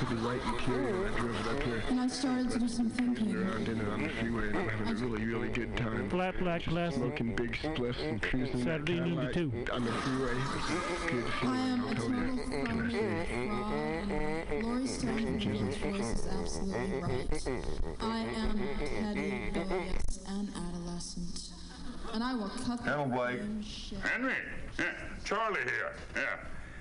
Cadillac 0.00 0.08
with 0.08 0.08
the 0.08 0.26
white 0.26 0.40
interior. 0.54 1.06
I 1.06 1.18
drove 1.18 1.40
it 1.40 1.46
up 1.48 1.62
here. 1.62 1.82
And 1.88 2.00
I 2.00 2.06
started 2.08 2.50
to 2.50 2.58
do 2.58 2.68
some 2.68 2.88
thinking. 2.90 3.36
Around 3.36 3.68
in 3.68 3.80
it 3.80 3.88
on 3.88 4.02
the 4.02 4.08
freeway 4.08 4.48
and 4.48 4.58
I'm 4.58 4.68
having 4.68 4.88
a 4.88 4.94
really, 5.06 5.24
really 5.24 5.48
good 5.48 5.76
time. 5.76 6.08
Flat 6.10 6.38
black 6.38 6.62
classic. 6.64 6.98
Smoking 6.98 7.34
big 7.36 7.52
spliffs 7.52 8.02
and 8.08 8.22
cruising 8.22 8.58
that 8.58 8.64
Saturday 8.64 9.00
noon 9.00 9.16
to 9.16 9.32
Cadillac 9.32 9.66
two. 9.66 9.72
on 9.72 9.84
the 9.84 9.92
freeway. 9.92 10.34
Good 11.06 11.24
I 11.42 11.58
am 11.58 11.84
a 11.84 11.94
feeling, 11.96 12.38
total 12.38 12.68
I'll 12.68 12.90
tell 12.90 12.90
you. 12.90 12.90
phony, 12.90 13.34
fraud. 13.46 14.62
Laurie 14.62 14.86
Stone's 14.86 15.76
voice 15.76 16.12
is 16.12 16.26
absolutely 16.26 17.00
right. 17.00 17.62
I 18.00 18.18
am 18.36 18.58
petty, 18.78 19.42
rebellious, 19.54 20.20
and 20.28 20.48
adolescent. 20.56 21.50
And 22.12 22.24
I 22.24 22.34
will 22.34 22.48
cut 22.48 22.82
the 22.84 22.90
Hello, 22.90 23.06
Blake. 23.06 23.40
Henry, 24.02 24.34
yeah, 24.78 24.84
Charlie 25.24 25.60
here. 25.62 25.92
Yeah, 26.16 26.36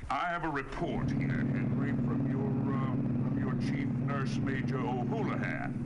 I 0.09 0.25
have 0.29 0.43
a 0.43 0.49
report 0.49 1.09
here, 1.11 1.27
Henry, 1.27 1.91
from 1.91 2.27
your 2.31 2.73
uh, 2.75 2.91
from 3.29 3.37
your 3.39 3.48
chief 3.61 3.87
nurse, 4.05 4.35
Major 4.37 4.79
O'Houlihan. 4.79 5.85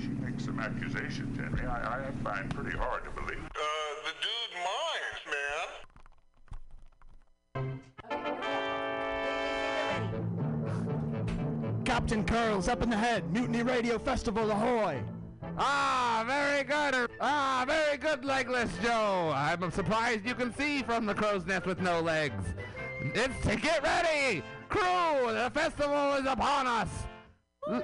She 0.00 0.08
makes 0.08 0.44
some 0.44 0.58
accusations, 0.60 1.38
Henry. 1.38 1.66
I, 1.66 2.08
I 2.08 2.10
find 2.22 2.54
pretty 2.54 2.76
hard 2.76 3.04
to 3.04 3.10
believe. 3.10 3.38
Uh, 3.38 3.62
the 4.04 4.12
dude 4.20 4.54
minds, 4.66 5.20
man. 7.62 7.72
Captain 11.84 12.24
Curls 12.24 12.68
up 12.68 12.82
in 12.82 12.90
the 12.90 12.96
head. 12.96 13.32
Mutiny 13.32 13.62
Radio 13.62 13.98
Festival, 13.98 14.50
ahoy! 14.50 15.02
Ah, 15.58 16.22
very 16.26 16.62
good. 16.62 17.10
Ah, 17.20 17.64
very 17.66 17.96
good, 17.96 18.22
Legless 18.22 18.70
Joe. 18.82 19.32
I'm 19.34 19.70
surprised 19.70 20.26
you 20.26 20.34
can 20.34 20.54
see 20.54 20.82
from 20.82 21.06
the 21.06 21.14
crow's 21.14 21.46
nest 21.46 21.64
with 21.64 21.80
no 21.80 22.00
legs. 22.00 22.44
It's 23.00 23.40
to 23.46 23.56
get 23.56 23.82
ready. 23.82 24.42
Crew, 24.68 25.32
the 25.32 25.50
festival 25.52 26.14
is 26.14 26.26
upon 26.26 26.66
us. 26.66 26.88
L- 27.68 27.82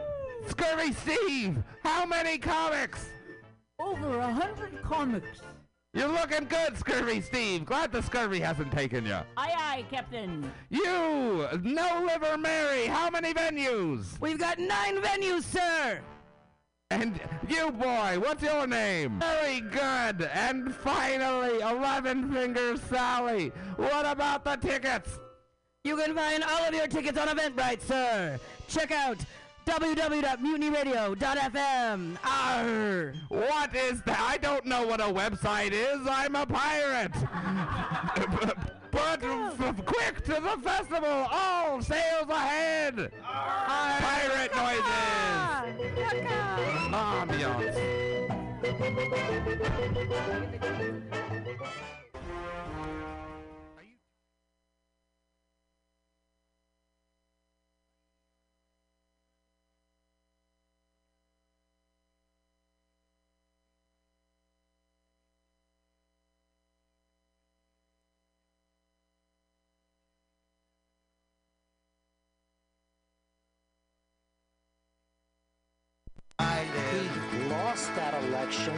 Scurvy 0.48 0.92
Steve, 0.92 1.62
how 1.82 2.04
many 2.04 2.38
comics? 2.38 3.06
Over 3.78 4.18
a 4.18 4.32
hundred 4.32 4.82
comics. 4.82 5.40
You're 5.94 6.08
looking 6.08 6.46
good, 6.46 6.76
Scurvy 6.78 7.20
Steve. 7.20 7.66
Glad 7.66 7.92
the 7.92 8.00
scurvy 8.00 8.40
hasn't 8.40 8.72
taken 8.72 9.04
you. 9.04 9.18
Aye, 9.36 9.54
aye, 9.56 9.84
Captain. 9.90 10.50
You, 10.70 11.46
No 11.62 12.06
Liver 12.06 12.38
Mary, 12.38 12.86
how 12.86 13.10
many 13.10 13.34
venues? 13.34 14.18
We've 14.20 14.38
got 14.38 14.58
nine 14.58 14.96
venues, 15.02 15.42
sir. 15.42 16.00
And 16.90 17.20
you, 17.48 17.70
boy, 17.72 18.18
what's 18.20 18.42
your 18.42 18.66
name? 18.66 19.18
Very 19.20 19.60
good. 19.60 20.28
And 20.32 20.74
finally, 20.74 21.60
Eleven 21.60 22.32
Fingers 22.32 22.80
Sally. 22.82 23.50
What 23.76 24.06
about 24.06 24.44
the 24.44 24.56
tickets? 24.56 25.18
You 25.84 25.96
can 25.96 26.14
find 26.14 26.44
all 26.44 26.62
of 26.64 26.72
your 26.72 26.86
tickets 26.86 27.18
on 27.18 27.26
Eventbrite, 27.26 27.82
sir. 27.82 28.38
Check 28.68 28.92
out 28.92 29.18
www.mutinyradio.fm. 29.66 32.18
Arr. 32.24 33.12
What 33.28 33.74
is 33.74 34.00
that? 34.02 34.20
I 34.20 34.36
don't 34.36 34.64
know 34.64 34.86
what 34.86 35.00
a 35.00 35.12
website 35.12 35.72
is. 35.72 35.98
I'm 36.08 36.36
a 36.36 36.46
pirate. 36.46 37.10
but 38.92 39.24
f- 39.24 39.84
quick 39.84 40.22
to 40.26 40.34
the 40.34 40.56
festival. 40.62 41.26
All 41.32 41.82
sails 41.82 42.28
ahead. 42.28 43.10
Pirate 43.24 44.54
noises. 44.54 44.84
Ambiance. 46.92 47.72
He 76.92 77.48
lost 77.48 77.94
that 77.96 78.14
election 78.24 78.74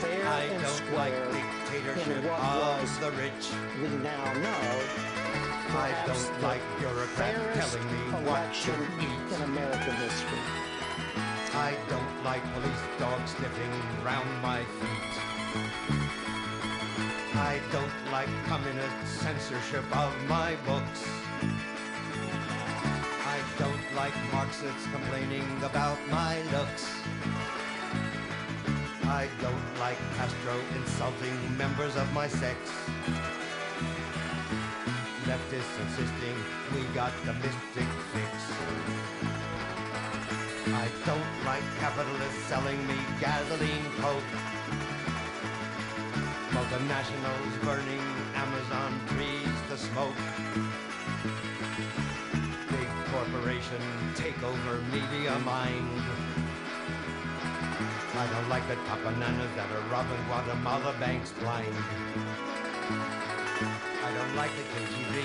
fair 0.00 0.26
I 0.28 0.42
and 0.42 0.62
don't 0.62 0.94
like 0.94 1.12
square 1.14 1.32
dictatorship 1.32 2.24
of 2.24 3.00
the 3.00 3.10
rich. 3.12 3.44
we 3.80 3.88
now 4.02 4.32
know, 4.34 4.64
I 5.76 5.92
don't 6.06 6.42
like 6.42 6.62
bureaucrats 6.78 7.58
telling 7.58 7.86
me 7.92 8.02
what 8.28 8.52
to 8.64 8.72
eat. 9.00 9.34
in 9.34 9.42
American 9.42 9.94
history. 9.96 10.38
I 11.54 11.74
don't 11.88 12.24
like 12.24 12.42
police 12.54 12.84
dogs 12.98 13.30
sniffing 13.30 13.72
round 14.04 14.28
my 14.42 14.60
feet. 14.78 15.36
I 17.34 17.60
don't 17.72 18.12
like 18.12 18.28
communist 18.46 19.20
censorship 19.20 19.84
of 19.96 20.12
my 20.28 20.56
books. 20.66 21.04
Like 23.96 24.12
Marxists 24.30 24.86
complaining 24.92 25.48
about 25.64 25.96
my 26.10 26.36
looks. 26.52 26.84
I 29.04 29.26
don't 29.40 29.80
like 29.80 29.96
Castro 30.16 30.54
insulting 30.76 31.56
members 31.56 31.96
of 31.96 32.12
my 32.12 32.28
sex. 32.28 32.58
Leftists 35.24 35.80
insisting 35.80 36.36
we 36.74 36.82
got 36.94 37.10
the 37.24 37.32
mystic 37.40 37.88
fix. 38.12 38.32
I 40.74 40.88
don't 41.06 41.46
like 41.46 41.64
capitalists 41.80 42.44
selling 42.50 42.86
me 42.86 42.98
gasoline 43.18 43.86
coke. 44.02 44.32
Multinationals 46.50 47.64
burning 47.64 48.04
Amazon 48.34 49.00
trees 49.08 49.56
to 49.70 49.76
smoke. 49.78 50.20
Corporation 53.16 53.80
take 54.14 54.36
over 54.42 54.76
media 54.92 55.38
mind. 55.38 55.88
I 58.14 58.26
don't 58.30 58.48
like 58.50 58.68
the 58.68 58.74
top 58.84 59.02
bananas 59.04 59.48
that 59.56 59.72
are 59.72 59.80
robbing 59.88 60.22
Guatemala 60.28 60.94
banks 61.00 61.32
blind. 61.40 61.74
I 64.04 64.12
don't 64.12 64.36
like 64.36 64.50
the 64.52 64.64
KGB, 64.68 65.24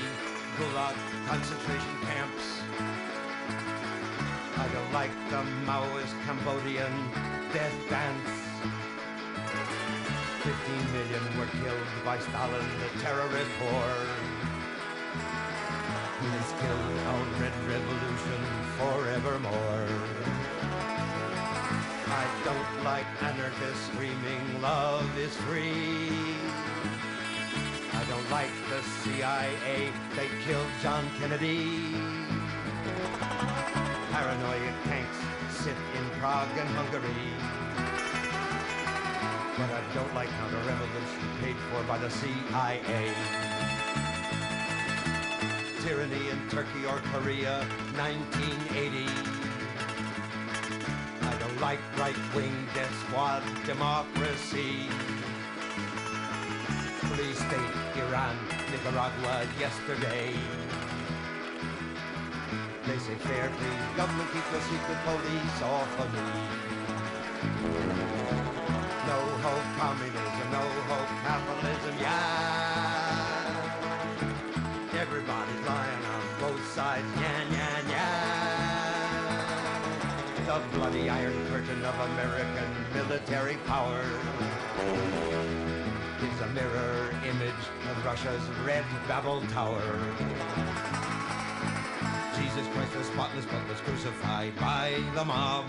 Gulag, 0.56 0.96
concentration 1.28 1.96
camps. 2.07 2.62
I 4.56 4.68
don't 4.72 4.94
like 4.94 5.12
the 5.29 5.44
Maoist 5.68 6.16
Cambodian 6.23 6.96
death 7.52 7.75
dance. 7.90 8.31
15 10.43 10.93
million 10.93 11.23
were 11.38 11.52
killed 11.59 11.88
by 12.05 12.17
Stalin, 12.20 12.66
the 12.79 12.99
terrorist 13.02 13.52
horde. 13.59 14.41
Our 16.22 17.26
red 17.41 17.53
revolution 17.68 18.41
forevermore. 18.78 19.88
I 22.08 22.26
don't 22.46 22.84
like 22.84 23.08
anarchists 23.23 23.88
screaming 23.88 24.62
love 24.62 25.18
is 25.18 25.35
free. 25.38 26.35
I 27.94 28.03
don't 28.08 28.29
like 28.29 28.52
the 28.70 28.84
CIA, 29.02 29.91
they 30.16 30.28
killed 30.46 30.68
John 30.84 31.09
Kennedy. 31.18 31.96
Paranoid 34.12 34.74
tanks 34.85 35.17
sit 35.50 35.76
in 35.97 36.09
Prague 36.20 36.56
and 36.56 36.70
Hungary. 36.70 37.34
But 39.58 39.72
I 39.72 39.82
don't 39.96 40.14
like 40.14 40.29
counter-revolution 40.29 41.29
paid 41.41 41.56
for 41.72 41.84
by 41.85 41.97
the 41.97 42.12
CIA. 42.12 43.80
Tyranny 45.81 46.29
in 46.29 46.37
Turkey 46.49 46.85
or 46.85 47.01
Korea, 47.11 47.66
1980. 47.97 49.09
I 51.25 51.37
don't 51.39 51.59
like 51.59 51.79
right-wing 51.97 52.53
squad 53.07 53.41
democracy. 53.66 54.85
Police 57.01 57.39
state, 57.39 57.73
Iran, 57.97 58.37
Nicaragua, 58.69 59.47
yesterday. 59.59 60.35
They 62.85 62.97
say 62.99 63.16
fair, 63.25 63.49
please, 63.49 63.97
government 63.97 64.29
keep 64.33 64.45
the 64.53 64.61
secret 64.61 64.99
police 65.03 65.61
off 65.66 65.99
of 65.99 66.13
me. 66.13 66.29
No 69.09 69.19
hope 69.41 69.67
communism, 69.81 70.51
no 70.51 70.63
hope 70.89 71.09
capitalism, 71.25 71.95
yeah 71.99 72.71
the 80.52 80.78
bloody 80.78 81.09
iron 81.09 81.48
curtain 81.48 81.82
of 81.86 81.98
American 82.12 82.70
military 82.94 83.56
power 83.68 84.03
is 86.20 86.42
a 86.42 86.48
mirror 86.48 87.09
image 87.24 87.64
of 87.90 88.06
Russia's 88.06 88.44
red 88.66 88.84
Babel 89.08 89.42
Tower. 89.53 89.82
Jesus 92.36 92.68
Christ 92.74 92.98
was 92.98 93.08
spotless 93.08 93.46
but 93.46 93.66
was 93.70 93.80
crucified 93.80 94.53
by 94.58 95.02
the 95.16 95.24
mob. 95.24 95.68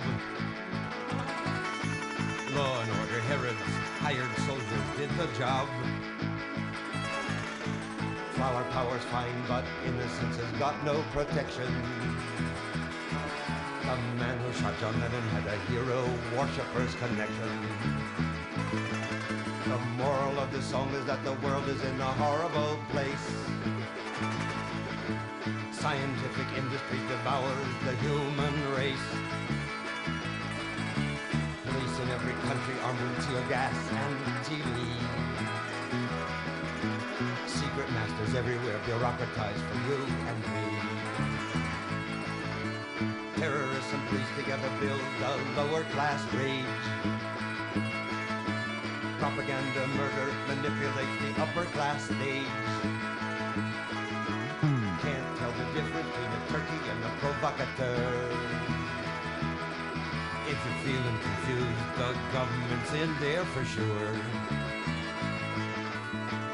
Law 2.56 2.80
and 2.82 2.90
order 2.98 3.20
Herod's 3.30 3.60
hired 4.00 4.36
soldiers 4.38 4.86
did 4.96 5.10
the 5.10 5.28
job. 5.38 5.68
Flower 8.32 8.64
power's 8.72 9.04
fine, 9.04 9.44
but 9.46 9.64
innocence 9.86 10.38
has 10.38 10.58
got 10.58 10.74
no 10.84 11.04
protection. 11.12 11.70
The 13.82 13.96
man 14.16 14.38
who 14.38 14.52
shot 14.52 14.78
John 14.78 14.94
Lennon 15.00 15.22
had 15.34 15.46
a 15.46 15.58
hero 15.66 16.06
worshipper's 16.38 16.94
connection. 17.02 17.50
The 19.66 19.78
moral 19.98 20.38
of 20.38 20.52
the 20.52 20.62
song 20.62 20.88
is 20.94 21.04
that 21.06 21.24
the 21.24 21.32
world 21.44 21.68
is 21.68 21.82
in 21.82 22.00
a 22.00 22.12
horrible 22.22 22.78
place. 22.90 23.26
Scientific 25.72 26.46
industry 26.56 27.00
devours 27.10 27.70
the 27.84 27.94
human 28.06 28.54
race. 28.78 29.08
Police 31.66 31.98
in 31.98 32.08
every 32.10 32.34
country 32.46 32.76
armed 32.84 33.00
with 33.02 33.26
tear 33.26 33.42
gas 33.50 33.76
and 33.90 34.16
TV. 34.46 34.78
Secret 37.46 37.90
masters 37.90 38.34
everywhere 38.36 38.78
bureaucratized 38.86 39.62
for 39.68 39.78
you 39.90 39.98
and 40.30 40.38
me. 40.54 41.01
Terrorists 43.36 43.92
and 43.92 44.08
police 44.08 44.26
together 44.36 44.70
build 44.80 45.00
a 45.24 45.36
lower 45.56 45.84
class 45.94 46.22
rage. 46.34 46.64
Propaganda 49.18 49.86
murder 49.96 50.32
manipulates 50.48 51.16
the 51.22 51.42
upper 51.42 51.64
class 51.72 52.04
stage. 52.04 52.46
Can't 55.02 55.36
tell 55.38 55.52
the 55.52 55.64
difference 55.74 56.08
between 56.08 56.32
a 56.32 56.42
turkey 56.50 56.80
and 56.90 57.04
a 57.04 57.10
provocateur. 57.20 58.28
If 60.48 60.58
you're 60.64 60.80
feeling 60.84 61.18
confused, 61.18 61.86
the 61.96 62.14
government's 62.32 62.92
in 62.92 63.10
there 63.20 63.44
for 63.46 63.64
sure. 63.64 64.12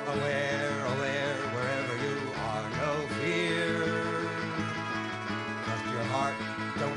Aware, 0.07 0.85
aware, 0.95 1.37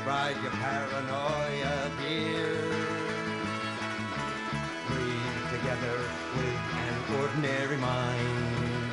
ride 0.06 0.36
your 0.42 0.50
paranoia, 0.52 1.90
dear. 2.00 2.56
Breathe 4.88 5.50
together 5.50 5.98
with 6.36 6.60
an 6.86 7.20
ordinary 7.20 7.76
mind. 7.76 8.92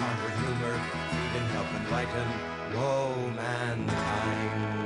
Armed 0.00 0.34
humor, 0.40 0.80
and 1.36 1.46
help 1.54 1.66
enlighten, 1.80 2.28
woe 2.74 3.30
mankind. 3.34 4.85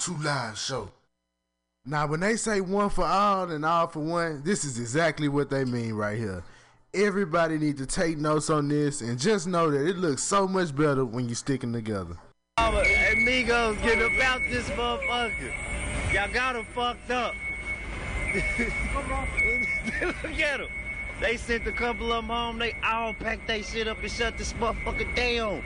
Two 0.00 0.16
Live 0.16 0.56
Show. 0.56 0.90
Now, 1.84 2.06
when 2.06 2.20
they 2.20 2.36
say 2.36 2.62
one 2.62 2.88
for 2.88 3.04
all 3.04 3.50
and 3.50 3.66
all 3.66 3.86
for 3.86 4.00
one, 4.00 4.42
this 4.42 4.64
is 4.64 4.78
exactly 4.78 5.28
what 5.28 5.50
they 5.50 5.66
mean 5.66 5.92
right 5.92 6.16
here. 6.16 6.42
Everybody 6.94 7.58
need 7.58 7.76
to 7.76 7.86
take 7.86 8.16
notes 8.16 8.48
on 8.48 8.68
this 8.68 9.02
and 9.02 9.18
just 9.18 9.46
know 9.46 9.70
that 9.70 9.86
it 9.86 9.98
looks 9.98 10.22
so 10.22 10.48
much 10.48 10.74
better 10.74 11.04
when 11.04 11.28
you 11.28 11.34
stick 11.34 11.60
them 11.60 11.74
together. 11.74 12.16
Amigos, 12.56 13.76
get 13.82 13.98
about 13.98 14.40
this 14.48 14.66
motherfucker. 14.70 15.52
Y'all 16.14 16.32
got 16.32 16.56
him 16.56 16.64
fucked 16.74 17.10
up. 17.10 17.34
Look 20.24 20.40
at 20.40 20.60
them. 20.60 20.68
They 21.20 21.36
sent 21.36 21.66
a 21.66 21.72
couple 21.72 22.10
of 22.10 22.24
them 22.24 22.34
home. 22.34 22.58
They 22.58 22.74
all 22.82 23.12
packed 23.12 23.46
they 23.46 23.60
shit 23.60 23.86
up 23.86 24.00
and 24.00 24.10
shut 24.10 24.38
this 24.38 24.54
motherfucker 24.54 25.14
down. 25.14 25.62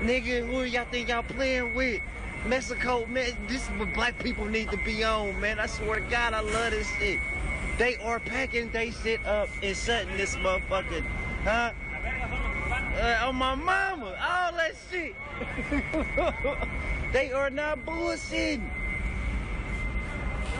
Nigga, 0.00 0.46
who 0.46 0.62
y'all 0.62 0.86
think 0.90 1.10
y'all 1.10 1.22
playing 1.22 1.74
with? 1.74 2.00
Mexico, 2.46 3.06
man, 3.06 3.36
this 3.46 3.62
is 3.62 3.68
what 3.78 3.94
black 3.94 4.18
people 4.18 4.46
need 4.46 4.70
to 4.70 4.76
be 4.78 5.04
on, 5.04 5.40
man. 5.40 5.60
I 5.60 5.66
swear 5.66 6.00
to 6.00 6.10
God, 6.10 6.34
I 6.34 6.40
love 6.40 6.72
this 6.72 6.88
shit. 6.98 7.20
They 7.78 7.96
are 7.98 8.18
packing 8.18 8.70
they 8.70 8.90
shit 8.90 9.24
up 9.24 9.48
and 9.62 9.76
shutting 9.76 10.16
this 10.16 10.34
motherfucker, 10.36 11.04
huh? 11.44 11.72
Uh, 13.00 13.26
on 13.26 13.36
my 13.36 13.54
mama, 13.54 14.06
all 14.06 14.52
that 14.52 14.74
shit. 14.90 15.14
they 17.12 17.32
are 17.32 17.48
not 17.48 17.86
bullshitting. 17.86 18.68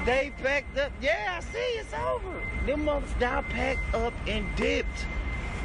They 0.05 0.32
packed 0.43 0.79
up. 0.79 0.93
Yeah, 1.00 1.38
I 1.38 1.40
see 1.40 1.58
it's 1.58 1.93
over. 1.94 2.43
Them 2.64 2.87
motherfuckers 2.87 3.20
now 3.20 3.43
packed 3.43 3.94
up 3.94 4.14
and 4.26 4.46
dipped. 4.56 5.06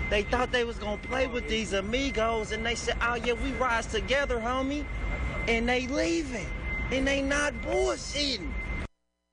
They 0.09 0.23
thought 0.23 0.51
they 0.51 0.63
was 0.63 0.77
gonna 0.77 0.97
play 0.97 1.27
with 1.27 1.47
these 1.47 1.73
amigos, 1.73 2.51
and 2.51 2.65
they 2.65 2.75
said, 2.75 2.97
"Oh 3.01 3.15
yeah, 3.15 3.33
we 3.33 3.51
rise 3.53 3.85
together, 3.85 4.39
homie." 4.39 4.85
And 5.47 5.67
they 5.69 5.87
leaving, 5.87 6.45
and 6.91 7.07
they 7.07 7.21
not 7.21 7.53
bullshitting. 7.61 8.51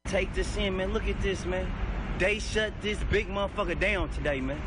Take 0.06 0.32
this 0.32 0.56
in, 0.56 0.76
man. 0.76 0.92
Look 0.92 1.08
at 1.08 1.20
this, 1.20 1.44
man. 1.44 1.70
They 2.20 2.38
shut 2.38 2.72
this 2.80 3.02
big 3.10 3.28
motherfucker 3.28 3.78
down 3.80 4.10
today, 4.10 4.40
man. 4.40 4.60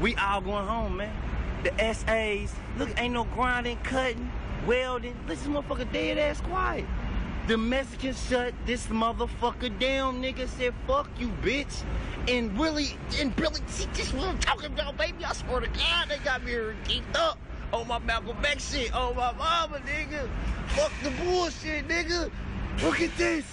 We 0.00 0.16
all 0.16 0.40
going 0.40 0.66
home, 0.66 0.96
man. 0.96 1.14
The 1.62 1.70
SAs, 1.94 2.52
look, 2.76 2.88
ain't 3.00 3.14
no 3.14 3.22
grinding, 3.22 3.76
cutting, 3.84 4.32
welding. 4.66 5.16
This 5.28 5.44
motherfucker 5.44 5.92
dead 5.92 6.18
ass 6.18 6.40
quiet. 6.40 6.84
The 7.46 7.56
Mexicans 7.56 8.20
shut 8.28 8.52
this 8.66 8.88
motherfucker 8.88 9.78
down, 9.78 10.20
nigga. 10.20 10.48
Said, 10.48 10.74
fuck 10.88 11.08
you, 11.16 11.28
bitch. 11.42 11.84
And 12.26 12.58
really, 12.58 12.96
and 13.20 13.34
Billy, 13.36 13.60
see, 13.68 13.86
this 13.94 14.08
is 14.08 14.14
what 14.14 14.26
I'm 14.26 14.38
talking 14.38 14.72
about, 14.72 14.96
baby. 14.96 15.24
I 15.24 15.32
swear 15.32 15.60
to 15.60 15.68
God, 15.68 16.08
they 16.08 16.18
got 16.18 16.42
me 16.42 16.52
geeked 16.52 17.14
up 17.14 17.38
on 17.72 17.88
my 17.88 17.98
Malcolm 18.00 18.36
X 18.44 18.72
shit, 18.72 18.94
on 18.94 19.16
my 19.16 19.32
mama, 19.32 19.80
nigga. 19.80 20.28
Fuck 20.68 20.92
the 21.02 21.10
bullshit, 21.22 21.88
nigga. 21.88 22.30
Look 22.82 23.00
at 23.00 23.16
this. 23.16 23.44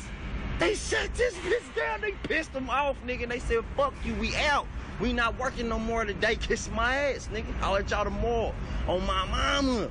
They 0.60 0.76
shut 0.76 1.14
this 1.16 1.34
bitch 1.36 1.76
down. 1.76 2.02
They 2.02 2.12
pissed 2.24 2.52
them 2.54 2.70
off, 2.70 2.98
nigga. 3.06 3.30
They 3.30 3.40
said, 3.40 3.64
fuck 3.78 3.94
you, 4.04 4.14
we 4.16 4.36
out. 4.36 4.68
We 5.00 5.14
not 5.14 5.40
working 5.40 5.70
no 5.70 5.80
more 5.80 6.04
today. 6.04 6.36
Kiss 6.36 6.70
my 6.72 6.96
ass, 6.96 7.30
nigga. 7.32 7.46
I'll 7.62 7.74
let 7.74 7.90
y'all 7.90 8.04
tomorrow. 8.04 8.54
On 8.88 9.06
my 9.06 9.26
mama. 9.28 9.90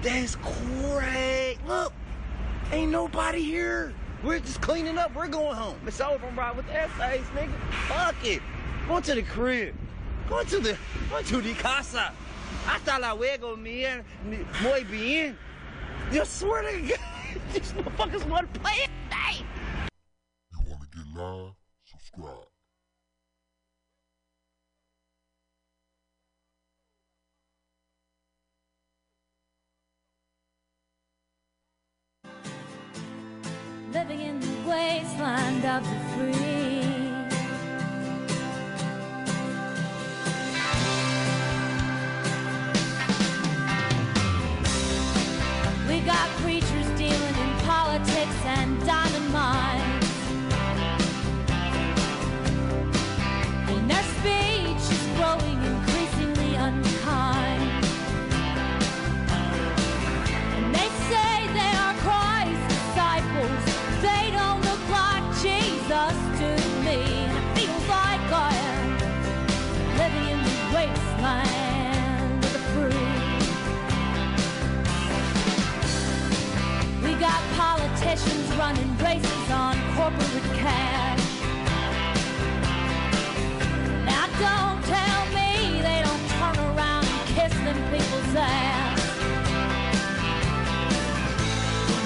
That's 0.00 0.36
crazy. 0.36 1.58
Look, 1.66 1.92
ain't 2.72 2.90
nobody 2.90 3.42
here. 3.42 3.92
We're 4.22 4.40
just 4.40 4.62
cleaning 4.62 4.96
up. 4.96 5.14
We're 5.14 5.28
going 5.28 5.54
home. 5.54 5.76
It's 5.86 6.00
over. 6.00 6.26
I'm 6.26 6.38
riding 6.38 6.56
with 6.56 6.66
the 6.66 6.80
essays, 6.80 7.26
nigga. 7.34 7.52
Fuck 7.88 8.16
it. 8.24 8.40
Going 8.88 9.02
to 9.02 9.14
the 9.14 9.22
crib. 9.22 9.74
Going 10.30 10.46
to 10.46 10.58
the, 10.58 10.78
going 11.10 11.24
to 11.24 11.40
the 11.42 11.54
casa. 11.54 12.12
Hasta 12.68 12.98
luego, 12.98 13.56
man. 13.56 14.04
Muy 14.62 14.84
bien. 14.84 15.38
You 16.12 16.24
swear 16.24 16.62
to 16.62 16.80
God, 16.82 16.98
these 17.52 17.72
motherfuckers 17.72 18.28
want 18.28 18.52
to 18.52 18.60
play 18.60 18.84
it 18.84 18.90
today. 19.08 19.44
You 20.52 20.58
want 20.68 20.82
to 20.82 20.98
get 20.98 21.06
live? 21.16 21.54
Subscribe. 21.84 22.48
living 33.92 34.20
in 34.20 34.38
the 34.38 34.68
wasteland 34.68 35.64
of 35.64 35.82
the 35.82 35.98
free. 36.14 36.67
We 45.88 46.00
got 46.00 46.28
preachers 46.42 46.86
dealing 46.98 47.12
in 47.14 47.56
politics 47.64 48.44
and 48.44 48.78
dynamite. 48.84 49.87
Politicians 78.00 78.56
running 78.56 78.96
races 78.98 79.50
on 79.50 79.76
corporate 79.96 80.44
cash. 80.54 81.20
Now 84.06 84.26
don't 84.38 84.80
tell 84.84 85.26
me 85.34 85.82
they 85.82 86.02
don't 86.04 86.28
turn 86.38 86.56
around 86.68 87.06
and 87.06 87.28
kiss 87.34 87.52
them 87.54 87.76
people's 87.90 88.34
ass. 88.36 89.00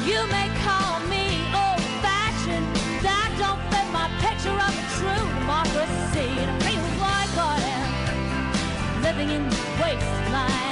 You 0.07 0.27
may 0.29 0.49
call 0.65 1.01
me 1.13 1.45
old-fashioned, 1.53 2.67
that 3.05 3.29
don't 3.39 3.61
fit 3.71 3.87
my 3.93 4.09
picture 4.25 4.57
of 4.57 4.73
a 4.73 4.85
true 4.97 5.29
democracy. 5.41 6.29
And 6.41 6.49
it 6.49 6.63
feels 6.65 7.01
like 7.03 7.37
I 7.37 7.61
am 7.77 9.03
living 9.03 9.29
in 9.29 9.47
the 9.47 9.57
wasteland. 9.83 10.72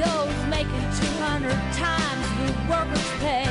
CEOs 0.00 0.46
making 0.48 0.70
200 0.70 1.50
times 1.74 2.26
the 2.38 2.70
workers' 2.70 3.10
pay. 3.20 3.49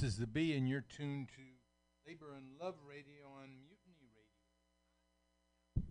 This 0.00 0.12
is 0.12 0.18
the 0.18 0.28
B, 0.28 0.52
and 0.52 0.68
you're 0.68 0.84
tuned 0.96 1.26
to 1.34 1.42
Labor 2.06 2.32
and 2.36 2.46
Love 2.62 2.76
Radio 2.88 3.26
on 3.42 3.48
Mutiny 3.48 4.06
Radio. 5.74 5.88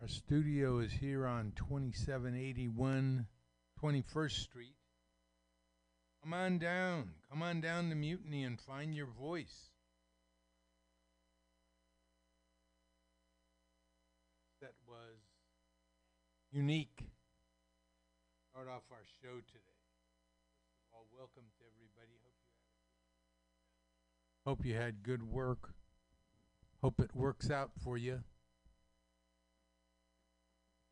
Our 0.00 0.08
studio 0.08 0.78
is 0.78 0.90
here 0.90 1.26
on 1.26 1.52
2781 1.54 3.26
21st 3.78 4.30
Street. 4.30 4.76
Come 6.22 6.32
on 6.32 6.56
down. 6.56 7.10
Come 7.28 7.42
on 7.42 7.60
down 7.60 7.90
to 7.90 7.94
Mutiny 7.94 8.42
and 8.42 8.58
find 8.58 8.94
your 8.94 9.08
voice. 9.20 9.68
That 14.62 14.72
was 14.88 15.20
unique. 16.50 17.04
Start 18.50 18.68
off 18.68 18.84
our 18.90 19.04
show 19.20 19.34
today. 19.52 19.76
First 20.72 20.88
of 20.88 20.94
all, 20.94 21.06
welcome 21.14 21.50
Hope 24.46 24.64
you 24.64 24.74
had 24.74 25.02
good 25.02 25.22
work. 25.22 25.74
Hope 26.82 27.00
it 27.00 27.14
works 27.14 27.50
out 27.50 27.70
for 27.84 27.96
you. 27.96 28.22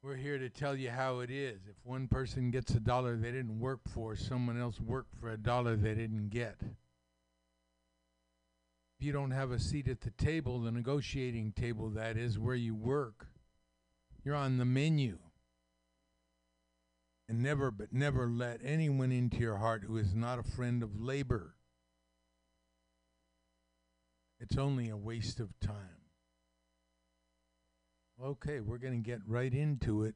We're 0.03 0.17
here 0.17 0.39
to 0.39 0.49
tell 0.49 0.77
you 0.77 0.91
how 0.91 1.19
it 1.19 1.31
is. 1.31 1.61
If 1.69 1.77
one 1.85 2.09
person 2.09 2.51
gets 2.51 2.75
a 2.75 2.81
dollar 2.81 3.17
they 3.17 3.33
didn't 3.33 3.59
work 3.59 3.81
for, 3.87 4.17
someone 4.17 4.59
else 4.59 4.81
worked 4.81 5.15
for 5.21 5.31
a 5.31 5.37
dollar 5.37 5.77
they 5.77 5.95
didn't 5.95 6.31
get. 6.31 6.57
If 6.63 9.07
you 9.07 9.13
don't 9.13 9.33
have 9.33 9.51
a 9.51 9.59
seat 9.59 9.89
at 9.89 10.01
the 10.01 10.11
table, 10.11 10.61
the 10.61 10.71
negotiating 10.71 11.53
table, 11.53 11.91
that 11.91 12.17
is, 12.17 12.39
where 12.39 12.55
you 12.55 12.75
work, 12.75 13.27
you're 14.25 14.35
on 14.35 14.59
the 14.59 14.65
menu. 14.65 15.19
And 17.29 17.43
never, 17.43 17.71
but 17.71 17.93
never 17.93 18.27
let 18.27 18.61
anyone 18.65 19.13
into 19.13 19.39
your 19.39 19.57
heart 19.57 19.85
who 19.87 19.97
is 19.97 20.15
not 20.15 20.39
a 20.39 20.43
friend 20.43 20.83
of 20.83 21.01
labor. 21.01 21.55
It's 24.41 24.57
only 24.57 24.89
a 24.89 24.97
waste 24.97 25.39
of 25.39 25.59
time. 25.61 26.01
Okay, 28.23 28.61
we're 28.61 28.79
going 28.79 29.03
to 29.03 29.07
get 29.07 29.21
right 29.27 29.53
into 29.53 30.03
it. 30.03 30.15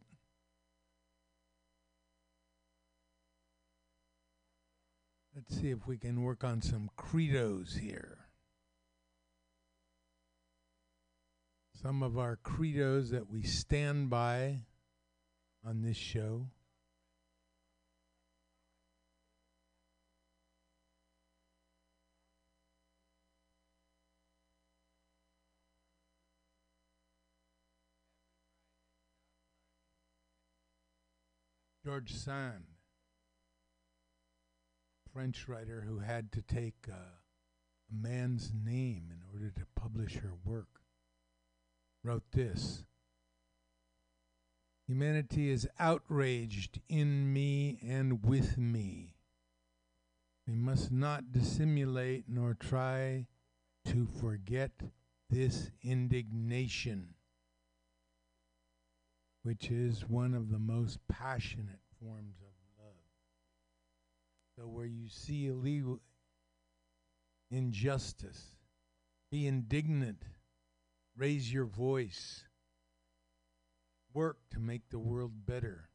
Let's 5.34 5.60
see 5.60 5.70
if 5.70 5.86
we 5.86 5.98
can 5.98 6.22
work 6.22 6.44
on 6.44 6.62
some 6.62 6.90
credos 6.96 7.76
here. 7.76 8.18
Some 11.82 12.02
of 12.02 12.16
our 12.16 12.38
credos 12.42 13.10
that 13.10 13.28
we 13.30 13.42
stand 13.42 14.08
by 14.08 14.60
on 15.66 15.82
this 15.82 15.96
show. 15.96 16.46
George 31.84 32.14
Sand, 32.14 32.64
French 35.12 35.46
writer 35.46 35.84
who 35.86 35.98
had 35.98 36.32
to 36.32 36.40
take 36.40 36.88
a 36.88 37.20
man's 37.94 38.52
name 38.54 39.12
in 39.12 39.20
order 39.30 39.50
to 39.50 39.66
publish 39.78 40.14
her 40.14 40.32
work, 40.46 40.80
wrote 42.02 42.22
this 42.32 42.84
Humanity 44.86 45.50
is 45.50 45.68
outraged 45.78 46.80
in 46.88 47.30
me 47.30 47.78
and 47.86 48.24
with 48.24 48.56
me. 48.56 49.16
We 50.46 50.54
must 50.54 50.90
not 50.90 51.32
dissimulate 51.32 52.24
nor 52.28 52.54
try 52.54 53.26
to 53.88 54.06
forget 54.06 54.72
this 55.28 55.70
indignation 55.82 57.14
which 59.44 59.70
is 59.70 60.08
one 60.08 60.34
of 60.34 60.50
the 60.50 60.58
most 60.58 60.98
passionate 61.06 61.80
forms 62.00 62.36
of 62.40 62.82
love. 62.82 62.96
So, 64.56 64.66
where 64.66 64.86
you 64.86 65.08
see 65.08 65.46
illegal 65.46 66.00
injustice, 67.50 68.56
be 69.30 69.46
indignant, 69.46 70.22
raise 71.16 71.52
your 71.52 71.66
voice, 71.66 72.44
work 74.14 74.38
to 74.52 74.60
make 74.60 74.88
the 74.88 74.98
world 74.98 75.32
better. 75.46 75.90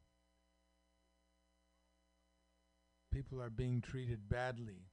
People 3.12 3.42
are 3.42 3.50
being 3.50 3.80
treated 3.80 4.28
badly. 4.28 4.86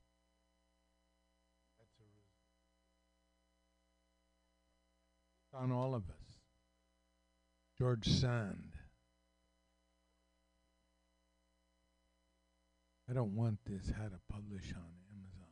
That's 1.78 2.00
a 5.54 5.64
on 5.64 5.72
all 5.72 5.94
of 5.94 6.10
us. 6.10 6.17
George 7.80 8.08
Sand. 8.08 8.74
I 13.10 13.14
don't 13.14 13.36
want 13.36 13.60
this 13.66 13.92
how 13.96 14.06
to 14.06 14.20
publish 14.32 14.74
on 14.76 14.92
Amazon. 15.14 15.48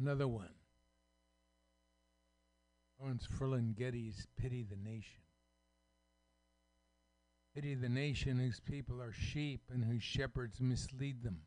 Another 0.00 0.26
one. 0.26 0.48
Lawrence 3.00 3.28
Ferlinghetti's 3.38 4.26
Pity 4.36 4.64
the 4.68 4.76
Nation. 4.76 5.22
Pity 7.54 7.74
the 7.76 7.88
nation 7.88 8.38
whose 8.38 8.60
people 8.60 9.00
are 9.00 9.12
sheep 9.12 9.60
and 9.72 9.84
whose 9.84 10.02
shepherds 10.02 10.60
mislead 10.60 11.22
them. 11.22 11.42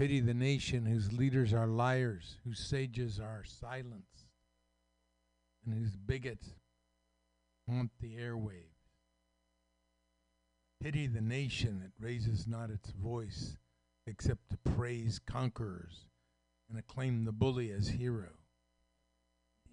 Pity 0.00 0.20
the 0.20 0.32
nation 0.32 0.86
whose 0.86 1.12
leaders 1.12 1.52
are 1.52 1.66
liars, 1.66 2.38
whose 2.42 2.58
sages 2.58 3.20
are 3.20 3.44
silenced, 3.44 4.30
and 5.62 5.74
whose 5.74 5.94
bigots 5.94 6.54
haunt 7.68 7.90
the 8.00 8.14
airwaves. 8.14 8.94
Pity 10.82 11.06
the 11.06 11.20
nation 11.20 11.80
that 11.80 12.02
raises 12.02 12.46
not 12.46 12.70
its 12.70 12.92
voice 12.92 13.58
except 14.06 14.48
to 14.48 14.56
praise 14.56 15.18
conquerors 15.18 16.06
and 16.70 16.78
acclaim 16.78 17.26
the 17.26 17.32
bully 17.32 17.70
as 17.70 17.88
hero. 17.88 18.30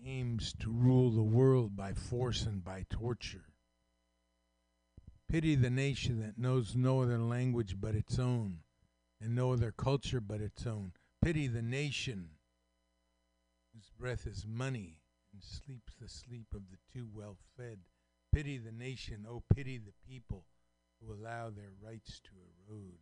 Aims 0.05 0.53
to 0.59 0.69
rule 0.69 1.09
the 1.09 1.23
world 1.23 1.77
by 1.77 1.93
force 1.93 2.45
and 2.45 2.61
by 2.61 2.85
torture. 2.89 3.53
Pity 5.29 5.55
the 5.55 5.69
nation 5.69 6.19
that 6.19 6.37
knows 6.37 6.75
no 6.75 7.01
other 7.01 7.17
language 7.17 7.77
but 7.79 7.95
its 7.95 8.19
own 8.19 8.59
and 9.21 9.35
no 9.35 9.53
other 9.53 9.71
culture 9.71 10.21
but 10.21 10.41
its 10.41 10.65
own. 10.65 10.93
Pity 11.21 11.47
the 11.47 11.61
nation 11.61 12.29
whose 13.73 13.89
breath 13.99 14.25
is 14.27 14.45
money 14.47 15.01
and 15.33 15.43
sleeps 15.43 15.93
the 15.99 16.07
sleep 16.09 16.47
of 16.53 16.69
the 16.69 16.77
too 16.93 17.07
well 17.13 17.37
fed. 17.57 17.79
Pity 18.33 18.57
the 18.57 18.71
nation, 18.71 19.25
oh, 19.29 19.43
pity 19.53 19.77
the 19.77 19.93
people 20.07 20.45
who 20.99 21.13
allow 21.13 21.49
their 21.49 21.71
rights 21.81 22.19
to 22.23 22.31
erode 22.69 22.99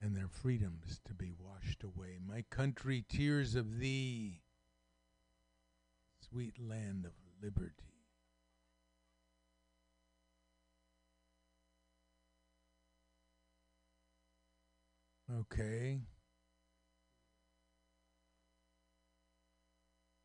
and 0.00 0.16
their 0.16 0.28
freedoms 0.28 1.00
to 1.06 1.14
be 1.14 1.32
washed 1.38 1.82
away. 1.82 2.18
My 2.26 2.44
country, 2.50 3.04
tears 3.08 3.54
of 3.54 3.78
thee, 3.78 4.40
sweet 6.28 6.54
land 6.58 7.04
of 7.04 7.12
liberty. 7.42 7.89
Okay. 15.38 16.00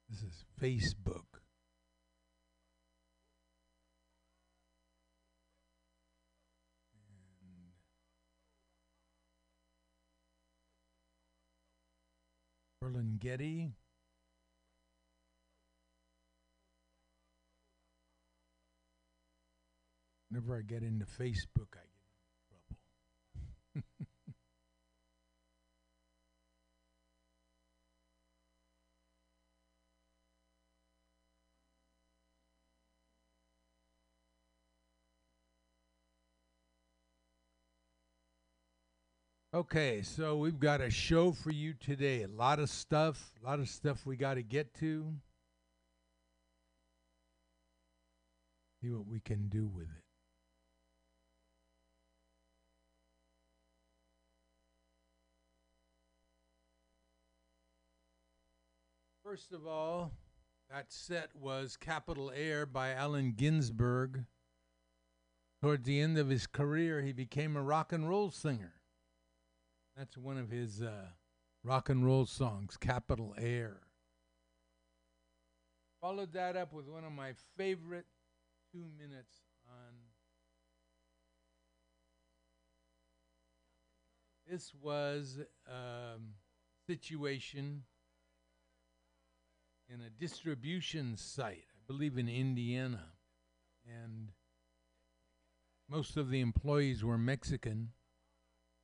This 0.10 0.24
is 0.24 0.44
Facebook. 0.60 1.26
Ferlinghetti. 12.84 13.72
Whenever 20.30 20.58
I 20.58 20.62
get 20.62 20.82
into 20.82 21.06
Facebook, 21.06 21.76
I 21.76 21.85
Okay, 39.56 40.02
so 40.02 40.36
we've 40.36 40.60
got 40.60 40.82
a 40.82 40.90
show 40.90 41.32
for 41.32 41.50
you 41.50 41.74
today. 41.76 42.24
A 42.24 42.28
lot 42.28 42.60
of 42.60 42.70
stuff, 42.70 43.32
a 43.42 43.48
lot 43.48 43.60
of 43.60 43.70
stuff 43.70 44.06
we 44.06 44.18
got 44.18 44.34
to 44.34 44.44
get 44.44 44.74
to. 44.82 45.14
See 48.82 48.90
what 48.90 49.08
we 49.08 49.22
can 49.22 49.48
do 49.48 49.66
with 49.66 49.86
it. 49.86 50.04
First 59.24 59.54
of 59.54 59.66
all, 59.66 60.12
that 60.70 60.92
set 60.92 61.30
was 61.34 61.78
Capitol 61.78 62.30
Air 62.36 62.66
by 62.66 62.92
Allen 62.92 63.34
Ginsberg. 63.38 64.26
Towards 65.62 65.86
the 65.86 66.02
end 66.02 66.18
of 66.18 66.28
his 66.28 66.46
career, 66.46 67.02
he 67.02 67.14
became 67.14 67.56
a 67.56 67.62
rock 67.62 67.94
and 67.94 68.10
roll 68.10 68.32
singer. 68.32 68.74
That's 69.98 70.18
one 70.18 70.38
of 70.38 70.50
his 70.50 70.82
uh, 70.82 71.08
rock 71.64 71.90
and 71.90 72.06
roll 72.06 72.26
songs, 72.26 72.78
Capitol 72.78 73.34
Air. 73.38 73.78
Followed 76.02 76.34
that 76.34 76.56
up 76.58 76.74
with 76.74 76.88
one 76.88 77.04
of 77.04 77.12
my 77.12 77.34
favorite 77.58 78.06
two 78.72 78.86
minutes 79.00 79.40
on 79.68 79.94
This 84.48 84.72
was 84.80 85.40
a 85.68 86.20
situation 86.88 87.84
in 89.90 90.02
a 90.02 90.10
distribution 90.10 91.18
site, 91.18 91.66
I 91.72 91.80
believe 91.88 92.20
in 92.20 92.30
Indiana. 92.30 93.14
And 93.88 94.30
most 95.90 96.16
of 96.16 96.30
the 96.30 96.42
employees 96.42 97.04
were 97.04 97.18
Mexican. 97.18 97.94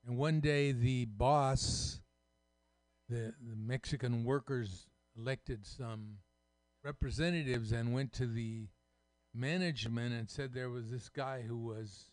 And 0.05 0.17
one 0.17 0.39
day 0.39 0.71
the 0.71 1.05
boss, 1.05 2.01
the, 3.07 3.33
the 3.47 3.55
Mexican 3.55 4.23
workers 4.23 4.87
elected 5.17 5.65
some 5.65 6.17
representatives 6.83 7.71
and 7.71 7.93
went 7.93 8.13
to 8.13 8.25
the 8.25 8.67
management 9.33 10.13
and 10.13 10.29
said 10.29 10.53
there 10.53 10.69
was 10.69 10.89
this 10.89 11.09
guy 11.09 11.41
who 11.41 11.57
was 11.57 12.11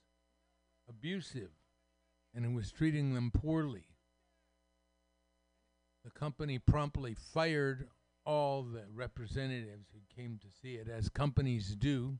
abusive 0.88 1.50
and 2.34 2.44
who 2.44 2.52
was 2.52 2.70
treating 2.70 3.14
them 3.14 3.30
poorly. 3.30 3.86
The 6.04 6.10
company 6.10 6.58
promptly 6.58 7.14
fired 7.14 7.88
all 8.24 8.62
the 8.62 8.84
representatives 8.94 9.88
who 9.92 10.00
came 10.14 10.38
to 10.38 10.46
see 10.62 10.74
it, 10.74 10.88
as 10.88 11.08
companies 11.08 11.74
do. 11.74 12.18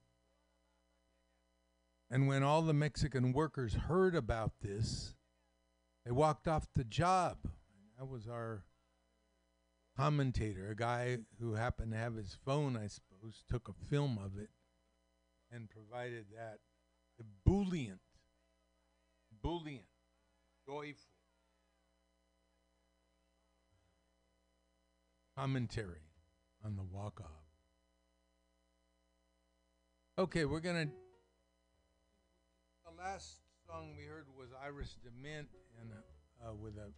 And 2.10 2.26
when 2.26 2.42
all 2.42 2.62
the 2.62 2.72
Mexican 2.72 3.32
workers 3.32 3.74
heard 3.74 4.14
about 4.14 4.52
this, 4.62 5.14
they 6.08 6.12
walked 6.12 6.48
off 6.48 6.66
the 6.74 6.84
job. 6.84 7.36
That 7.98 8.08
was 8.08 8.26
our 8.28 8.64
commentator, 9.94 10.70
a 10.70 10.74
guy 10.74 11.18
who 11.38 11.52
happened 11.52 11.92
to 11.92 11.98
have 11.98 12.14
his 12.14 12.34
phone, 12.46 12.78
I 12.78 12.86
suppose, 12.86 13.44
took 13.46 13.68
a 13.68 13.74
film 13.90 14.18
of 14.24 14.38
it 14.38 14.48
and 15.52 15.68
provided 15.68 16.24
that 16.34 16.60
ebullient, 17.20 18.00
ebullient, 19.30 19.84
joyful 20.66 21.12
commentary 25.36 26.06
on 26.64 26.74
the 26.76 26.84
walk 26.84 27.20
off. 27.20 27.28
Okay, 30.16 30.46
we're 30.46 30.60
going 30.60 30.86
to. 30.86 30.92
The 32.86 33.02
last 33.02 33.40
song 33.68 33.92
we 33.98 34.04
heard 34.04 34.24
was 34.38 34.48
Iris 34.64 34.96
DeMent 35.04 35.48
and 35.78 35.90
uh, 36.42 36.54
with 36.54 36.78
a 36.78 36.90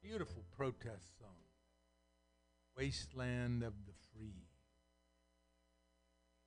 beautiful 0.00 0.44
protest 0.56 1.18
song, 1.18 1.34
Wasteland 2.76 3.64
of 3.64 3.72
the 3.86 3.92
Free, 4.14 4.46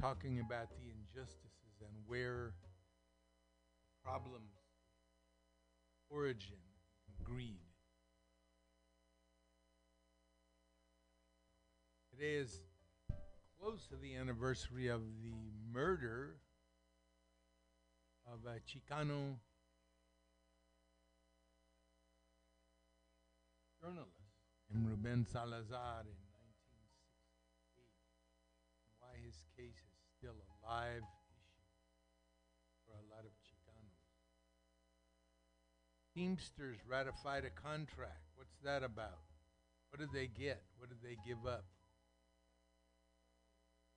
talking 0.02 0.40
about 0.40 0.70
the 0.70 0.86
injustices 0.90 1.82
and 1.82 1.92
where 2.08 2.54
problems 4.02 4.54
origin 6.10 6.64
greed. 7.22 7.60
Today 12.12 12.36
is 12.36 12.62
close 13.60 13.88
to 13.88 13.98
the 13.98 14.16
anniversary 14.16 14.88
of 14.88 15.02
the 15.22 15.52
murder 15.74 16.38
of 18.26 18.40
a 18.46 18.60
Chicano 18.64 19.36
journalist, 23.82 24.32
named 24.72 24.88
Ruben 24.88 25.26
Salazar, 25.28 26.08
in 26.08 26.16
1968. 27.76 27.84
Why 29.00 29.20
his 29.20 29.36
case 29.58 29.76
is 29.76 30.00
still 30.18 30.40
a 30.40 30.50
live 30.64 31.04
issue 31.04 31.68
for 32.88 32.96
a 32.96 33.06
lot 33.12 33.28
of 33.28 33.36
Chicanos. 33.44 34.08
Teamsters 36.16 36.80
ratified 36.88 37.44
a 37.44 37.50
contract. 37.50 38.24
What's 38.36 38.56
that 38.64 38.84
about? 38.84 39.28
What 39.90 40.00
did 40.00 40.14
they 40.14 40.28
get? 40.28 40.64
What 40.78 40.90
did 40.90 41.02
they 41.04 41.18
give 41.28 41.46
up? 41.46 41.66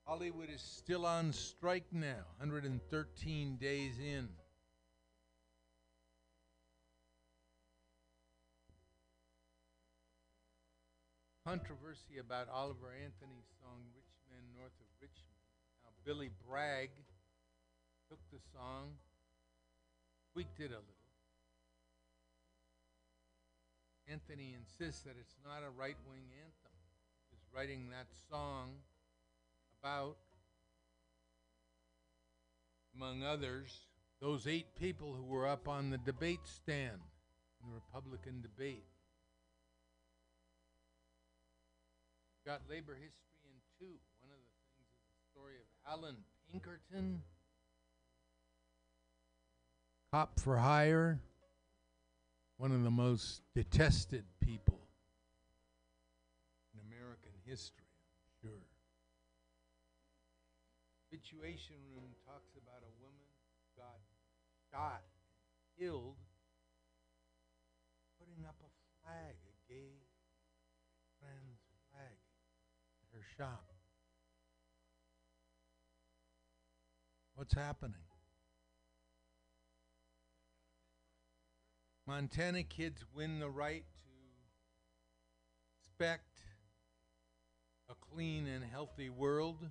Hollywood 0.07 0.51
is 0.55 0.63
still 0.63 1.05
on 1.05 1.33
strike 1.33 1.87
now, 1.91 2.23
113 2.39 3.57
days 3.57 3.99
in. 3.99 4.29
Controversy 11.45 12.19
about 12.21 12.47
Oliver 12.55 12.95
Anthony's 12.95 13.51
song 13.61 13.83
Rich 13.97 14.15
Men 14.31 14.43
North 14.57 14.79
of 14.79 14.87
Richmond. 15.03 15.43
Now, 15.83 15.91
Billy 16.05 16.31
Bragg 16.49 16.91
took 18.09 18.21
the 18.31 18.39
song, 18.55 18.95
tweaked 20.33 20.61
it 20.61 20.71
a 20.71 20.79
little. 20.79 21.07
Anthony 24.07 24.55
insists 24.55 25.03
that 25.03 25.17
it's 25.19 25.35
not 25.45 25.67
a 25.67 25.71
right 25.71 25.99
wing 26.09 26.31
anthem. 26.31 26.79
He's 27.31 27.43
writing 27.53 27.91
that 27.91 28.07
song 28.31 28.71
about, 29.87 30.17
among 32.97 33.23
others, 33.23 33.73
those 34.21 34.47
eight 34.49 34.75
people 34.75 35.15
who 35.15 35.25
were 35.25 35.47
up 35.47 35.69
on 35.69 35.91
the 35.91 35.99
debate 35.99 36.41
stand 36.45 36.99
in 37.63 37.69
the 37.69 37.75
Republican 37.75 38.43
debate. 38.43 38.85
Got 42.45 42.63
labor 42.69 42.95
history 42.95 43.45
in 43.45 43.55
two. 43.79 43.95
One 44.21 44.31
of 44.33 44.39
the 44.39 44.51
things 44.75 44.89
is 44.91 45.07
the 45.15 45.39
story 45.39 45.55
of 45.55 45.93
Allan 45.93 46.17
Pinkerton, 46.51 47.23
cop 50.13 50.41
for 50.41 50.57
hire, 50.57 51.21
one 52.57 52.73
of 52.73 52.83
the 52.83 52.91
most 52.91 53.43
detested 53.55 54.25
people 54.41 54.81
in 56.75 56.81
American 56.93 57.33
history, 57.45 57.85
I'm 58.43 58.49
sure. 58.49 58.63
Situation 61.17 61.77
Room 61.95 62.13
talks 62.27 62.53
about 62.61 62.85
a 62.85 62.93
woman 63.01 63.25
got 63.75 64.01
shot 64.71 65.01
killed 65.79 66.17
putting 68.21 68.45
up 68.45 68.57
a 68.61 68.69
flag, 69.01 69.37
a 69.49 69.73
gay 69.73 69.97
trans 71.19 71.61
flag, 71.89 72.19
at 73.01 73.09
her 73.15 73.25
shop. 73.39 73.65
What's 77.35 77.55
happening? 77.55 77.95
Montana 82.07 82.63
kids 82.63 83.07
win 83.15 83.41
the 83.41 83.49
right 83.49 83.85
to 84.05 84.11
expect 85.81 86.41
a 87.89 87.95
clean 87.95 88.47
and 88.47 88.63
healthy 88.63 89.09
world. 89.09 89.71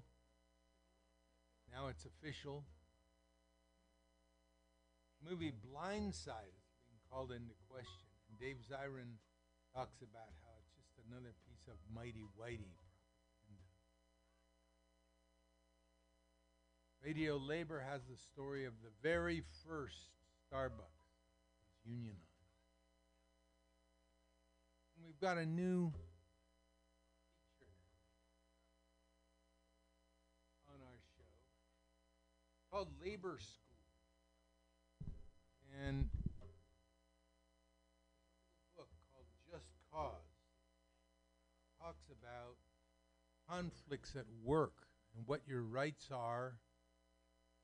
Now 1.75 1.87
it's 1.87 2.05
official. 2.05 2.63
Movie 5.19 5.51
Blindside 5.51 6.55
is 6.55 6.79
being 6.87 7.03
called 7.11 7.33
into 7.33 7.51
question. 7.69 8.07
And 8.29 8.39
Dave 8.39 8.63
Zirin 8.63 9.19
talks 9.75 9.99
about 9.99 10.31
how 10.39 10.55
it's 10.63 10.71
just 10.79 10.95
another 11.09 11.35
piece 11.43 11.67
of 11.67 11.75
mighty 11.93 12.23
whitey. 12.39 12.79
Radio 17.03 17.35
Labor 17.35 17.83
has 17.87 18.01
the 18.09 18.17
story 18.17 18.63
of 18.65 18.73
the 18.81 18.89
very 19.03 19.43
first 19.67 20.15
Starbucks 20.47 21.03
was 21.59 21.75
unionized. 21.83 22.23
And 24.95 25.05
we've 25.05 25.19
got 25.19 25.37
a 25.37 25.45
new 25.45 25.91
called 32.75 32.91
Labor 33.01 33.37
School. 33.39 33.71
And 35.81 36.09
a 36.41 36.47
book 38.75 38.89
called 39.13 39.27
Just 39.49 39.71
Cause 39.93 40.11
talks 41.79 42.03
about 42.11 42.57
conflicts 43.49 44.17
at 44.17 44.25
work 44.43 44.73
and 45.15 45.25
what 45.25 45.39
your 45.47 45.61
rights 45.61 46.09
are 46.11 46.57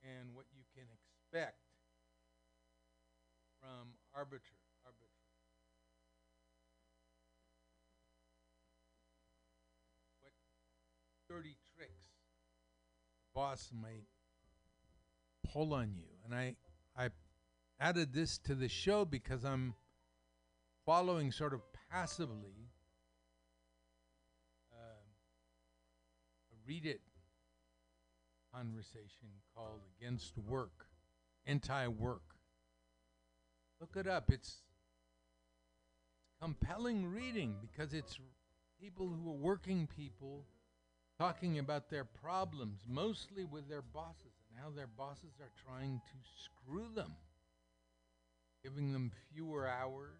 and 0.01 0.33
what 0.33 0.45
you 0.55 0.63
can 0.73 0.87
expect 0.87 1.59
from 3.59 3.89
arbiter. 4.15 4.39
What 10.21 10.31
dirty 11.27 11.57
tricks 11.75 12.07
boss 13.35 13.71
might 13.73 14.07
pull 15.51 15.73
on 15.73 15.93
you. 15.95 16.05
And 16.25 16.33
I 16.33 16.55
I 16.95 17.09
added 17.79 18.13
this 18.13 18.37
to 18.39 18.55
the 18.55 18.69
show 18.69 19.05
because 19.05 19.43
I'm 19.43 19.73
following 20.85 21.31
sort 21.31 21.53
of 21.53 21.61
passively 21.91 22.69
uh, 24.71 25.03
a 26.51 26.71
Reddit 26.71 26.99
conversation 28.53 29.29
called 29.55 29.81
Against 29.99 30.37
Work, 30.37 30.87
Anti 31.45 31.87
Work. 31.87 32.35
Look 33.79 33.95
it 33.95 34.07
up. 34.07 34.31
It's 34.31 34.57
compelling 36.41 37.11
reading 37.11 37.55
because 37.61 37.93
it's 37.93 38.19
people 38.79 39.07
who 39.07 39.29
are 39.29 39.35
working 39.35 39.87
people 39.87 40.45
talking 41.17 41.59
about 41.59 41.89
their 41.89 42.03
problems, 42.03 42.81
mostly 42.87 43.43
with 43.43 43.69
their 43.69 43.81
bosses, 43.81 44.30
and 44.51 44.59
how 44.63 44.69
their 44.69 44.87
bosses 44.87 45.39
are 45.39 45.51
trying 45.65 46.01
to 46.05 46.43
screw 46.43 46.87
them, 46.93 47.15
giving 48.63 48.91
them 48.91 49.11
fewer 49.33 49.67
hours, 49.67 50.19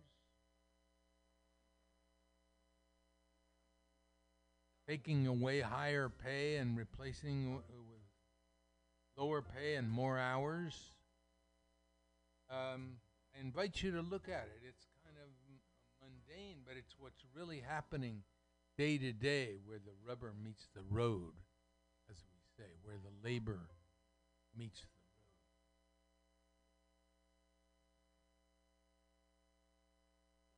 taking 4.88 5.28
away 5.28 5.62
higher 5.62 6.10
pay 6.10 6.56
and 6.58 6.78
replacing 6.78 7.44
w- 7.44 7.64
with 7.90 8.02
lower 9.18 9.42
pay 9.42 9.76
and 9.76 9.90
more 9.90 10.18
hours. 10.18 10.92
Um, 12.50 12.98
I 13.36 13.42
invite 13.42 13.82
you 13.84 13.92
to 13.92 14.02
look 14.02 14.28
at 14.28 14.48
it. 14.48 14.62
It's 14.68 14.88
kind 15.06 15.16
of 15.18 15.30
mundane, 16.02 16.64
but 16.66 16.76
it's 16.78 16.96
what's 17.00 17.24
really 17.36 17.62
happening 17.66 18.24
day 18.78 18.98
to 18.98 19.12
day 19.14 19.58
where 19.66 19.80
the 19.80 19.94
rubber 20.08 20.34
meets 20.44 20.68
the 20.74 20.82
road, 20.90 21.34
as 22.10 22.18
we 22.18 22.40
say, 22.58 22.70
where 22.84 22.98
the 22.98 23.28
labor 23.28 23.60
meets 24.58 24.82
the 24.82 24.88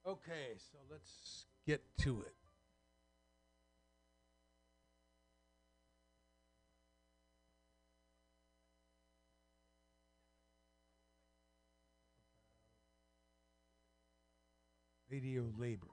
road. 0.06 0.17
Okay, 0.17 0.58
so 0.58 0.77
let's 0.91 1.45
get 1.65 1.82
to 1.99 2.21
it. 2.21 2.36
Radio 15.10 15.43
labor. 15.60 15.92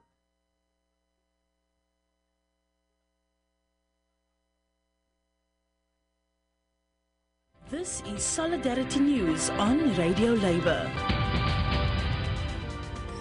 This 7.71 8.03
is 8.13 8.21
Solidarity 8.21 8.99
News 8.99 9.49
on 9.51 9.95
Radio 9.95 10.33
Labour. 10.33 10.91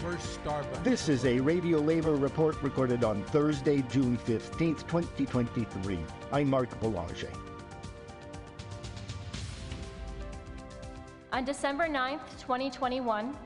First 0.03 0.43
Starbucks. 0.43 0.83
This 0.83 1.09
is 1.09 1.25
a 1.25 1.39
Radio 1.39 1.79
Labor 1.79 2.17
report 2.17 2.61
recorded 2.61 3.05
on 3.05 3.23
Thursday, 3.27 3.83
June 3.83 4.19
15th, 4.19 4.89
2023. 4.89 6.01
I'm 6.33 6.51
Mark 6.51 6.81
Boulanger. 6.81 7.31
On 11.33 11.45
December 11.45 11.87
9th, 11.89 12.29
2021, 12.41 13.37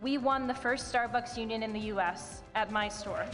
we 0.00 0.16
won 0.16 0.46
the 0.46 0.54
first 0.54 0.90
Starbucks 0.90 1.36
union 1.36 1.62
in 1.62 1.74
the 1.74 1.92
US 1.92 2.40
at 2.54 2.72
my 2.72 2.88
store. 2.88 3.26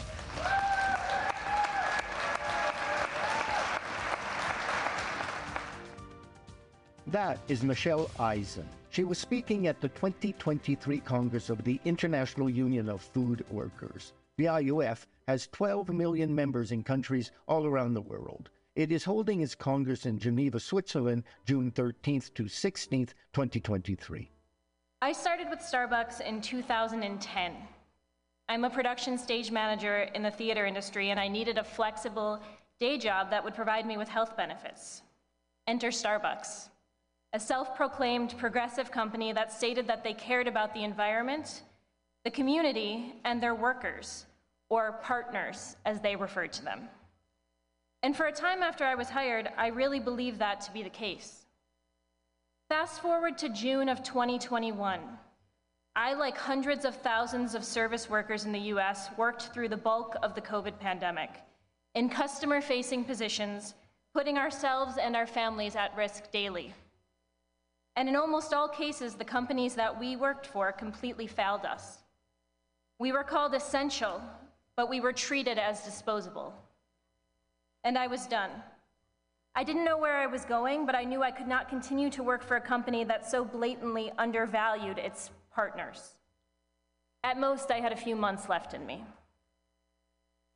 That 7.15 7.39
is 7.47 7.63
Michelle 7.63 8.11
Eisen. 8.19 8.69
She 8.91 9.05
was 9.05 9.19
speaking 9.19 9.69
at 9.69 9.81
the 9.81 9.89
2023 9.91 10.99
Congress 10.99 11.49
of 11.49 11.63
the 11.63 11.81
International 11.85 12.51
Union 12.51 12.89
of 12.89 13.03
Food 13.03 13.45
Workers. 13.53 14.15
The 14.37 14.47
IUF 14.47 15.07
has 15.29 15.47
12 15.53 15.91
million 15.91 16.35
members 16.35 16.73
in 16.73 16.83
countries 16.83 17.31
all 17.47 17.67
around 17.67 17.95
the 17.95 18.01
world. 18.01 18.51
It 18.75 18.91
is 18.91 19.05
holding 19.05 19.43
its 19.43 19.55
Congress 19.55 20.07
in 20.07 20.19
Geneva, 20.19 20.59
Switzerland, 20.59 21.23
June 21.47 21.71
13th 21.71 22.35
to 22.35 22.47
16th, 22.47 23.11
2023. 23.33 24.29
I 25.01 25.13
started 25.13 25.49
with 25.49 25.61
Starbucks 25.61 26.21
in 26.21 26.41
2010. 26.41 27.53
I'm 28.49 28.65
a 28.65 28.71
production 28.71 29.19
stage 29.19 29.53
manager 29.53 30.11
in 30.17 30.25
the 30.25 30.33
theater 30.33 30.67
industry, 30.67 31.11
and 31.11 31.21
I 31.21 31.29
needed 31.29 31.59
a 31.59 31.65
flexible 31.65 32.43
day 32.81 32.99
job 32.99 33.31
that 33.31 33.45
would 33.45 33.55
provide 33.55 33.87
me 33.87 33.99
with 33.99 34.09
health 34.09 34.37
benefits. 34.37 35.03
Enter 35.69 35.91
Starbucks, 35.91 36.71
a 37.35 37.41
self 37.41 37.75
proclaimed 37.75 38.39
progressive 38.39 38.93
company 38.93 39.33
that 39.33 39.53
stated 39.53 39.89
that 39.89 40.05
they 40.05 40.15
cared 40.15 40.47
about 40.47 40.73
the 40.73 40.85
environment, 40.85 41.63
the 42.25 42.31
community, 42.31 43.13
and 43.25 43.43
their 43.43 43.57
workers, 43.57 44.25
or 44.71 45.01
partners, 45.03 45.77
as 45.85 46.01
they 46.01 46.15
referred 46.15 46.53
to 46.53 46.65
them. 46.65 46.89
And 48.05 48.17
for 48.17 48.27
a 48.27 48.33
time 48.33 48.63
after 48.63 48.85
I 48.85 48.95
was 48.95 49.11
hired, 49.11 49.49
I 49.59 49.67
really 49.67 49.99
believed 49.99 50.39
that 50.39 50.61
to 50.61 50.73
be 50.73 50.85
the 50.85 50.91
case. 50.91 51.45
Fast 52.69 53.03
forward 53.03 53.37
to 53.39 53.49
June 53.49 53.89
of 53.89 54.05
2021. 54.05 55.01
I, 55.97 56.15
like 56.15 56.39
hundreds 56.39 56.85
of 56.85 56.95
thousands 56.95 57.57
of 57.57 57.65
service 57.65 58.09
workers 58.09 58.45
in 58.45 58.53
the 58.53 58.71
US, 58.75 59.09
worked 59.17 59.53
through 59.53 59.71
the 59.71 59.77
bulk 59.77 60.15
of 60.23 60.37
the 60.37 60.41
COVID 60.41 60.79
pandemic 60.79 61.31
in 61.97 62.09
customer 62.09 62.61
facing 62.61 63.05
positions, 63.05 63.75
putting 64.13 64.39
ourselves 64.39 64.99
and 64.99 65.17
our 65.17 65.27
families 65.27 65.75
at 65.75 65.97
risk 65.97 66.31
daily. 66.31 66.73
And 67.97 68.09
in 68.09 68.17
almost 68.17 68.53
all 68.53 68.69
cases, 68.69 69.15
the 69.15 69.25
companies 69.25 69.75
that 69.75 69.99
we 69.99 70.17
worked 70.17 70.47
for 70.47 70.73
completely 70.73 71.27
failed 71.27 71.65
us. 71.65 71.99
We 72.99 73.13
were 73.13 73.25
called 73.25 73.55
essential, 73.55 74.21
but 74.77 74.91
we 74.91 75.01
were 75.01 75.13
treated 75.13 75.59
as 75.59 75.85
disposable. 75.85 76.55
And 77.85 77.97
I 77.97 78.07
was 78.07 78.27
done. 78.27 78.51
I 79.55 79.63
didn't 79.63 79.85
know 79.85 79.99
where 79.99 80.17
I 80.17 80.27
was 80.27 80.45
going, 80.45 80.85
but 80.85 80.97
I 80.97 81.05
knew 81.05 81.23
I 81.23 81.31
could 81.31 81.47
not 81.47 81.69
continue 81.69 82.11
to 82.11 82.25
work 82.25 82.43
for 82.43 82.57
a 82.57 82.61
company 82.61 83.05
that 83.05 83.31
so 83.31 83.45
blatantly 83.45 84.11
undervalued 84.19 84.99
its 84.99 85.31
partners. 85.55 86.15
At 87.23 87.39
most, 87.39 87.71
I 87.71 87.79
had 87.79 87.93
a 87.93 87.97
few 87.97 88.17
months 88.17 88.49
left 88.49 88.75
in 88.75 88.85
me. 88.85 89.05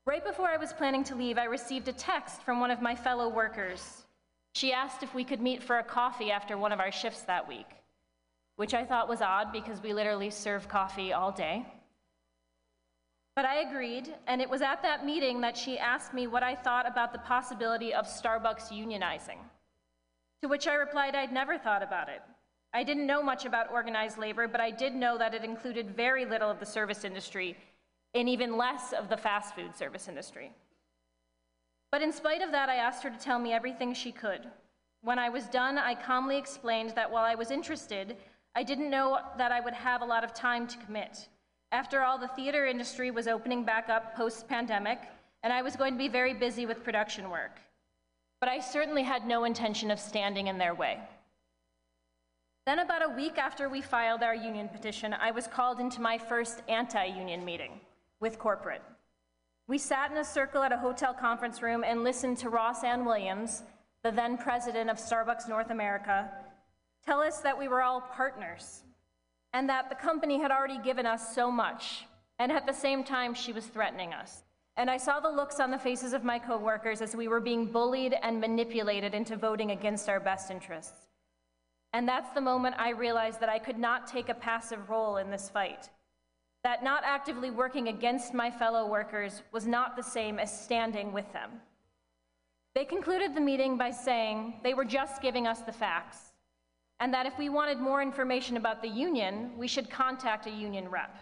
Right 0.04 0.24
before 0.24 0.48
I 0.48 0.56
was 0.56 0.72
planning 0.72 1.04
to 1.04 1.14
leave, 1.14 1.38
I 1.38 1.44
received 1.44 1.86
a 1.86 1.92
text 1.92 2.42
from 2.42 2.58
one 2.60 2.70
of 2.70 2.82
my 2.82 2.96
fellow 2.96 3.28
workers. 3.28 4.04
She 4.54 4.72
asked 4.72 5.02
if 5.02 5.14
we 5.14 5.24
could 5.24 5.40
meet 5.40 5.62
for 5.62 5.78
a 5.78 5.84
coffee 5.84 6.30
after 6.30 6.58
one 6.58 6.72
of 6.72 6.80
our 6.80 6.92
shifts 6.92 7.22
that 7.22 7.48
week, 7.48 7.66
which 8.56 8.74
I 8.74 8.84
thought 8.84 9.08
was 9.08 9.20
odd 9.20 9.52
because 9.52 9.82
we 9.82 9.92
literally 9.92 10.30
serve 10.30 10.68
coffee 10.68 11.12
all 11.12 11.32
day. 11.32 11.66
But 13.36 13.44
I 13.44 13.60
agreed, 13.60 14.12
and 14.26 14.42
it 14.42 14.50
was 14.50 14.62
at 14.62 14.82
that 14.82 15.06
meeting 15.06 15.40
that 15.42 15.56
she 15.56 15.78
asked 15.78 16.12
me 16.12 16.26
what 16.26 16.42
I 16.42 16.56
thought 16.56 16.88
about 16.88 17.12
the 17.12 17.20
possibility 17.20 17.94
of 17.94 18.06
Starbucks 18.06 18.72
unionizing. 18.72 19.38
To 20.42 20.48
which 20.48 20.66
I 20.66 20.74
replied 20.74 21.14
I'd 21.14 21.32
never 21.32 21.56
thought 21.56 21.82
about 21.82 22.08
it. 22.08 22.20
I 22.74 22.82
didn't 22.82 23.06
know 23.06 23.22
much 23.22 23.44
about 23.44 23.70
organized 23.70 24.18
labor, 24.18 24.48
but 24.48 24.60
I 24.60 24.70
did 24.70 24.94
know 24.94 25.16
that 25.18 25.34
it 25.34 25.44
included 25.44 25.94
very 25.96 26.24
little 26.24 26.50
of 26.50 26.58
the 26.60 26.66
service 26.66 27.04
industry 27.04 27.56
and 28.14 28.28
even 28.28 28.56
less 28.56 28.92
of 28.92 29.08
the 29.08 29.16
fast 29.16 29.54
food 29.54 29.76
service 29.76 30.08
industry. 30.08 30.50
But 31.90 32.02
in 32.02 32.12
spite 32.12 32.42
of 32.42 32.52
that, 32.52 32.68
I 32.68 32.76
asked 32.76 33.02
her 33.02 33.10
to 33.10 33.18
tell 33.18 33.38
me 33.38 33.52
everything 33.52 33.94
she 33.94 34.12
could. 34.12 34.46
When 35.02 35.18
I 35.18 35.28
was 35.28 35.46
done, 35.46 35.78
I 35.78 35.94
calmly 35.94 36.36
explained 36.36 36.90
that 36.90 37.10
while 37.10 37.24
I 37.24 37.34
was 37.34 37.50
interested, 37.50 38.16
I 38.54 38.62
didn't 38.62 38.90
know 38.90 39.20
that 39.38 39.52
I 39.52 39.60
would 39.60 39.74
have 39.74 40.02
a 40.02 40.06
lot 40.06 40.24
of 40.24 40.34
time 40.34 40.66
to 40.66 40.78
commit. 40.78 41.28
After 41.70 42.02
all, 42.02 42.18
the 42.18 42.28
theater 42.28 42.66
industry 42.66 43.10
was 43.10 43.28
opening 43.28 43.64
back 43.64 43.88
up 43.88 44.14
post 44.16 44.48
pandemic, 44.48 44.98
and 45.42 45.52
I 45.52 45.62
was 45.62 45.76
going 45.76 45.92
to 45.94 45.98
be 45.98 46.08
very 46.08 46.34
busy 46.34 46.66
with 46.66 46.84
production 46.84 47.30
work. 47.30 47.60
But 48.40 48.48
I 48.48 48.60
certainly 48.60 49.02
had 49.02 49.26
no 49.26 49.44
intention 49.44 49.90
of 49.90 50.00
standing 50.00 50.46
in 50.48 50.58
their 50.58 50.74
way. 50.74 50.98
Then, 52.66 52.80
about 52.80 53.04
a 53.04 53.14
week 53.14 53.38
after 53.38 53.68
we 53.68 53.80
filed 53.80 54.22
our 54.22 54.34
union 54.34 54.68
petition, 54.68 55.14
I 55.14 55.30
was 55.30 55.46
called 55.46 55.80
into 55.80 56.02
my 56.02 56.18
first 56.18 56.62
anti 56.68 57.04
union 57.04 57.44
meeting 57.44 57.80
with 58.20 58.38
corporate. 58.38 58.82
We 59.68 59.76
sat 59.76 60.10
in 60.10 60.16
a 60.16 60.24
circle 60.24 60.62
at 60.62 60.72
a 60.72 60.78
hotel 60.78 61.12
conference 61.12 61.60
room 61.60 61.84
and 61.84 62.02
listened 62.02 62.38
to 62.38 62.48
Rossann 62.48 63.04
Williams, 63.04 63.64
the 64.02 64.10
then 64.10 64.38
president 64.38 64.88
of 64.88 64.96
Starbucks 64.96 65.46
North 65.46 65.68
America, 65.68 66.30
tell 67.04 67.20
us 67.20 67.40
that 67.40 67.58
we 67.58 67.68
were 67.68 67.82
all 67.82 68.00
partners 68.00 68.82
and 69.52 69.68
that 69.68 69.90
the 69.90 69.94
company 69.94 70.40
had 70.40 70.50
already 70.50 70.78
given 70.78 71.04
us 71.04 71.34
so 71.34 71.50
much, 71.50 72.06
and 72.38 72.50
at 72.50 72.66
the 72.66 72.72
same 72.72 73.04
time, 73.04 73.34
she 73.34 73.52
was 73.52 73.66
threatening 73.66 74.14
us. 74.14 74.42
And 74.78 74.90
I 74.90 74.96
saw 74.96 75.20
the 75.20 75.28
looks 75.28 75.60
on 75.60 75.70
the 75.70 75.78
faces 75.78 76.14
of 76.14 76.24
my 76.24 76.38
coworkers 76.38 77.02
as 77.02 77.14
we 77.14 77.28
were 77.28 77.40
being 77.40 77.66
bullied 77.66 78.14
and 78.22 78.40
manipulated 78.40 79.14
into 79.14 79.36
voting 79.36 79.72
against 79.72 80.08
our 80.08 80.20
best 80.20 80.50
interests. 80.50 81.08
And 81.92 82.08
that's 82.08 82.30
the 82.30 82.40
moment 82.40 82.76
I 82.78 82.90
realized 82.90 83.40
that 83.40 83.48
I 83.50 83.58
could 83.58 83.78
not 83.78 84.06
take 84.06 84.30
a 84.30 84.34
passive 84.34 84.88
role 84.88 85.18
in 85.18 85.30
this 85.30 85.50
fight. 85.50 85.90
That 86.68 86.84
not 86.84 87.02
actively 87.02 87.50
working 87.50 87.88
against 87.88 88.34
my 88.34 88.50
fellow 88.50 88.86
workers 88.86 89.40
was 89.52 89.66
not 89.66 89.96
the 89.96 90.02
same 90.02 90.38
as 90.38 90.52
standing 90.52 91.14
with 91.14 91.32
them. 91.32 91.50
They 92.74 92.84
concluded 92.84 93.34
the 93.34 93.40
meeting 93.40 93.78
by 93.78 93.90
saying 93.90 94.60
they 94.62 94.74
were 94.74 94.84
just 94.84 95.22
giving 95.22 95.46
us 95.46 95.62
the 95.62 95.72
facts, 95.72 96.18
and 97.00 97.14
that 97.14 97.24
if 97.24 97.38
we 97.38 97.48
wanted 97.48 97.78
more 97.78 98.02
information 98.02 98.58
about 98.58 98.82
the 98.82 98.88
union, 98.88 99.52
we 99.56 99.66
should 99.66 99.88
contact 99.88 100.46
a 100.46 100.50
union 100.50 100.90
rep. 100.90 101.16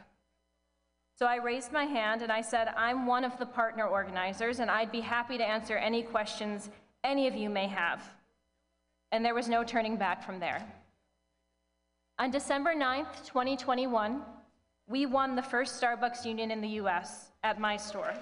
So 1.17 1.27
I 1.27 1.37
raised 1.37 1.71
my 1.71 1.85
hand 1.85 2.23
and 2.23 2.33
I 2.33 2.41
said, 2.41 2.67
I'm 2.77 3.07
one 3.07 3.23
of 3.23 3.39
the 3.39 3.47
partner 3.47 3.87
organizers, 3.87 4.59
and 4.59 4.69
I'd 4.69 4.91
be 4.91 5.01
happy 5.01 5.39
to 5.39 5.49
answer 5.49 5.77
any 5.77 6.03
questions 6.03 6.71
any 7.05 7.29
of 7.29 7.37
you 7.37 7.51
may 7.51 7.69
have. 7.69 8.03
And 9.13 9.25
there 9.25 9.33
was 9.33 9.49
no 9.49 9.63
turning 9.63 9.97
back 9.97 10.25
from 10.25 10.41
there. 10.41 10.67
On 12.19 12.33
December 12.33 12.75
9th, 12.75 13.25
2021, 13.27 14.23
we 14.89 15.05
won 15.05 15.35
the 15.35 15.43
first 15.43 15.81
Starbucks 15.83 16.25
union 16.25 16.51
in 16.51 16.61
the 16.61 16.69
US 16.81 17.31
at 17.43 17.61
my 17.61 17.77
store. 17.77 18.15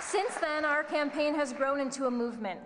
Since 0.00 0.34
then, 0.40 0.64
our 0.64 0.82
campaign 0.84 1.34
has 1.34 1.52
grown 1.52 1.80
into 1.80 2.06
a 2.06 2.10
movement. 2.10 2.60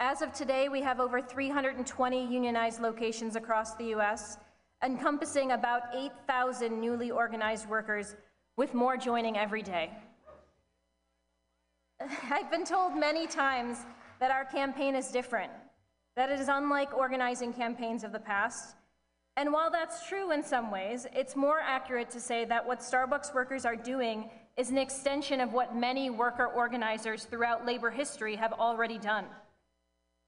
As 0.00 0.22
of 0.22 0.32
today, 0.32 0.68
we 0.68 0.82
have 0.82 1.00
over 1.00 1.20
320 1.20 2.26
unionized 2.26 2.80
locations 2.80 3.36
across 3.36 3.74
the 3.76 3.94
US, 3.96 4.38
encompassing 4.82 5.52
about 5.52 5.82
8,000 5.94 6.78
newly 6.78 7.10
organized 7.10 7.68
workers, 7.68 8.16
with 8.56 8.74
more 8.74 8.96
joining 8.96 9.36
every 9.36 9.62
day. 9.62 9.90
I've 12.30 12.50
been 12.50 12.64
told 12.64 12.96
many 12.96 13.26
times 13.26 13.78
that 14.20 14.30
our 14.30 14.44
campaign 14.44 14.94
is 14.94 15.08
different, 15.08 15.52
that 16.16 16.30
it 16.30 16.38
is 16.38 16.48
unlike 16.48 16.96
organizing 16.96 17.52
campaigns 17.52 18.04
of 18.04 18.12
the 18.12 18.18
past. 18.18 18.76
And 19.36 19.52
while 19.52 19.70
that's 19.70 20.06
true 20.08 20.30
in 20.30 20.42
some 20.44 20.70
ways, 20.70 21.06
it's 21.12 21.34
more 21.34 21.58
accurate 21.58 22.10
to 22.10 22.20
say 22.20 22.44
that 22.44 22.64
what 22.64 22.80
Starbucks 22.80 23.34
workers 23.34 23.64
are 23.64 23.74
doing 23.74 24.30
is 24.56 24.70
an 24.70 24.78
extension 24.78 25.40
of 25.40 25.52
what 25.52 25.74
many 25.74 26.10
worker 26.10 26.46
organizers 26.46 27.24
throughout 27.24 27.66
labor 27.66 27.90
history 27.90 28.36
have 28.36 28.52
already 28.52 28.98
done. 28.98 29.26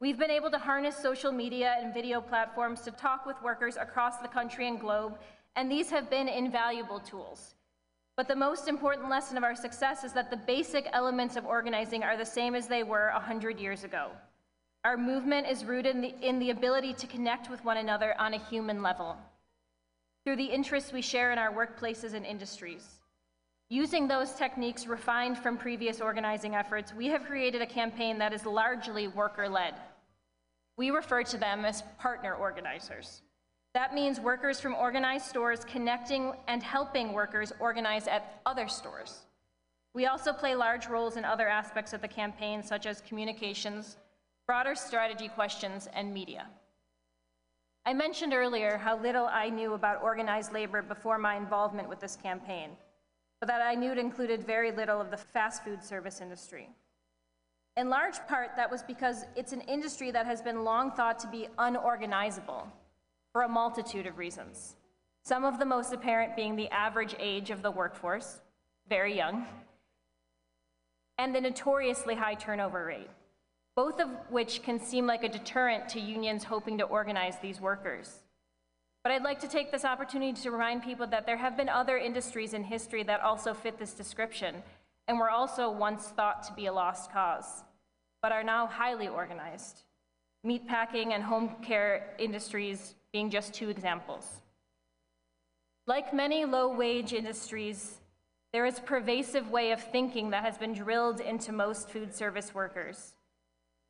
We've 0.00 0.18
been 0.18 0.30
able 0.30 0.50
to 0.50 0.58
harness 0.58 0.96
social 0.96 1.30
media 1.30 1.76
and 1.80 1.94
video 1.94 2.20
platforms 2.20 2.80
to 2.82 2.90
talk 2.90 3.24
with 3.24 3.40
workers 3.42 3.76
across 3.76 4.18
the 4.18 4.28
country 4.28 4.66
and 4.66 4.80
globe, 4.80 5.18
and 5.54 5.70
these 5.70 5.88
have 5.90 6.10
been 6.10 6.28
invaluable 6.28 7.00
tools. 7.00 7.54
But 8.16 8.28
the 8.28 8.36
most 8.36 8.66
important 8.66 9.08
lesson 9.08 9.36
of 9.36 9.44
our 9.44 9.54
success 9.54 10.02
is 10.02 10.12
that 10.14 10.30
the 10.30 10.36
basic 10.36 10.88
elements 10.92 11.36
of 11.36 11.46
organizing 11.46 12.02
are 12.02 12.16
the 12.16 12.26
same 12.26 12.54
as 12.54 12.66
they 12.66 12.82
were 12.82 13.10
100 13.12 13.60
years 13.60 13.84
ago. 13.84 14.10
Our 14.86 14.96
movement 14.96 15.48
is 15.48 15.64
rooted 15.64 15.96
in 15.96 16.00
the, 16.00 16.14
in 16.22 16.38
the 16.38 16.50
ability 16.50 16.94
to 16.94 17.08
connect 17.08 17.50
with 17.50 17.64
one 17.64 17.76
another 17.76 18.14
on 18.20 18.34
a 18.34 18.38
human 18.38 18.84
level, 18.84 19.16
through 20.24 20.36
the 20.36 20.44
interests 20.44 20.92
we 20.92 21.02
share 21.02 21.32
in 21.32 21.38
our 21.38 21.52
workplaces 21.52 22.14
and 22.14 22.24
industries. 22.24 22.86
Using 23.68 24.06
those 24.06 24.30
techniques 24.34 24.86
refined 24.86 25.38
from 25.38 25.56
previous 25.56 26.00
organizing 26.00 26.54
efforts, 26.54 26.94
we 26.94 27.08
have 27.08 27.24
created 27.24 27.62
a 27.62 27.66
campaign 27.66 28.18
that 28.18 28.32
is 28.32 28.46
largely 28.46 29.08
worker 29.08 29.48
led. 29.48 29.74
We 30.76 30.90
refer 30.90 31.24
to 31.24 31.36
them 31.36 31.64
as 31.64 31.82
partner 31.98 32.34
organizers. 32.34 33.22
That 33.74 33.92
means 33.92 34.20
workers 34.20 34.60
from 34.60 34.76
organized 34.76 35.26
stores 35.26 35.64
connecting 35.64 36.32
and 36.46 36.62
helping 36.62 37.12
workers 37.12 37.52
organize 37.58 38.06
at 38.06 38.40
other 38.46 38.68
stores. 38.68 39.26
We 39.94 40.06
also 40.06 40.32
play 40.32 40.54
large 40.54 40.86
roles 40.86 41.16
in 41.16 41.24
other 41.24 41.48
aspects 41.48 41.92
of 41.92 42.02
the 42.02 42.06
campaign, 42.06 42.62
such 42.62 42.86
as 42.86 43.00
communications, 43.00 43.96
broader 44.46 44.74
strategy 44.74 45.28
questions, 45.28 45.88
and 45.92 46.14
media. 46.14 46.46
I 47.84 47.92
mentioned 47.92 48.32
earlier 48.32 48.76
how 48.76 48.98
little 48.98 49.26
I 49.26 49.48
knew 49.48 49.74
about 49.74 50.02
organized 50.02 50.52
labor 50.52 50.82
before 50.82 51.18
my 51.18 51.36
involvement 51.36 51.88
with 51.88 52.00
this 52.00 52.16
campaign 52.16 52.70
but 53.40 53.48
that 53.48 53.62
I 53.62 53.74
knew 53.74 53.92
it 53.92 53.98
included 53.98 54.44
very 54.44 54.72
little 54.72 55.00
of 55.00 55.10
the 55.10 55.16
fast 55.16 55.64
food 55.64 55.82
service 55.82 56.20
industry. 56.20 56.68
In 57.76 57.90
large 57.90 58.16
part, 58.26 58.56
that 58.56 58.70
was 58.70 58.82
because 58.82 59.26
it's 59.36 59.52
an 59.52 59.60
industry 59.62 60.10
that 60.10 60.24
has 60.24 60.40
been 60.40 60.64
long 60.64 60.90
thought 60.90 61.18
to 61.20 61.28
be 61.28 61.48
unorganizable 61.58 62.66
for 63.32 63.42
a 63.42 63.48
multitude 63.48 64.06
of 64.06 64.16
reasons. 64.16 64.76
Some 65.22 65.44
of 65.44 65.58
the 65.58 65.66
most 65.66 65.92
apparent 65.92 66.36
being 66.36 66.56
the 66.56 66.70
average 66.70 67.14
age 67.18 67.50
of 67.50 67.60
the 67.60 67.70
workforce, 67.70 68.40
very 68.88 69.14
young, 69.14 69.46
and 71.18 71.34
the 71.34 71.40
notoriously 71.40 72.14
high 72.14 72.34
turnover 72.34 72.86
rate, 72.86 73.10
both 73.76 74.00
of 74.00 74.08
which 74.30 74.62
can 74.62 74.80
seem 74.80 75.06
like 75.06 75.22
a 75.22 75.28
deterrent 75.28 75.86
to 75.90 76.00
unions 76.00 76.44
hoping 76.44 76.78
to 76.78 76.84
organize 76.84 77.38
these 77.40 77.60
workers. 77.60 78.20
But 79.02 79.12
I'd 79.12 79.22
like 79.22 79.38
to 79.40 79.48
take 79.48 79.70
this 79.70 79.84
opportunity 79.84 80.32
to 80.40 80.50
remind 80.50 80.82
people 80.82 81.06
that 81.08 81.26
there 81.26 81.36
have 81.36 81.58
been 81.58 81.68
other 81.68 81.98
industries 81.98 82.54
in 82.54 82.64
history 82.64 83.02
that 83.04 83.20
also 83.20 83.52
fit 83.52 83.78
this 83.78 83.92
description 83.92 84.62
and 85.06 85.18
were 85.18 85.30
also 85.30 85.70
once 85.70 86.06
thought 86.06 86.42
to 86.44 86.54
be 86.54 86.66
a 86.66 86.72
lost 86.72 87.12
cause, 87.12 87.62
but 88.22 88.32
are 88.32 88.42
now 88.42 88.66
highly 88.66 89.08
organized. 89.08 89.82
Meatpacking 90.44 91.12
and 91.12 91.22
home 91.22 91.56
care 91.62 92.14
industries 92.18 92.94
being 93.12 93.30
just 93.30 93.52
two 93.52 93.68
examples. 93.68 94.40
Like 95.86 96.14
many 96.14 96.46
low 96.46 96.74
wage 96.74 97.12
industries, 97.12 97.98
there 98.52 98.66
is 98.66 98.78
a 98.78 98.82
pervasive 98.82 99.50
way 99.50 99.70
of 99.70 99.82
thinking 99.82 100.30
that 100.30 100.44
has 100.44 100.56
been 100.56 100.72
drilled 100.72 101.20
into 101.20 101.52
most 101.52 101.90
food 101.90 102.12
service 102.12 102.54
workers 102.54 103.12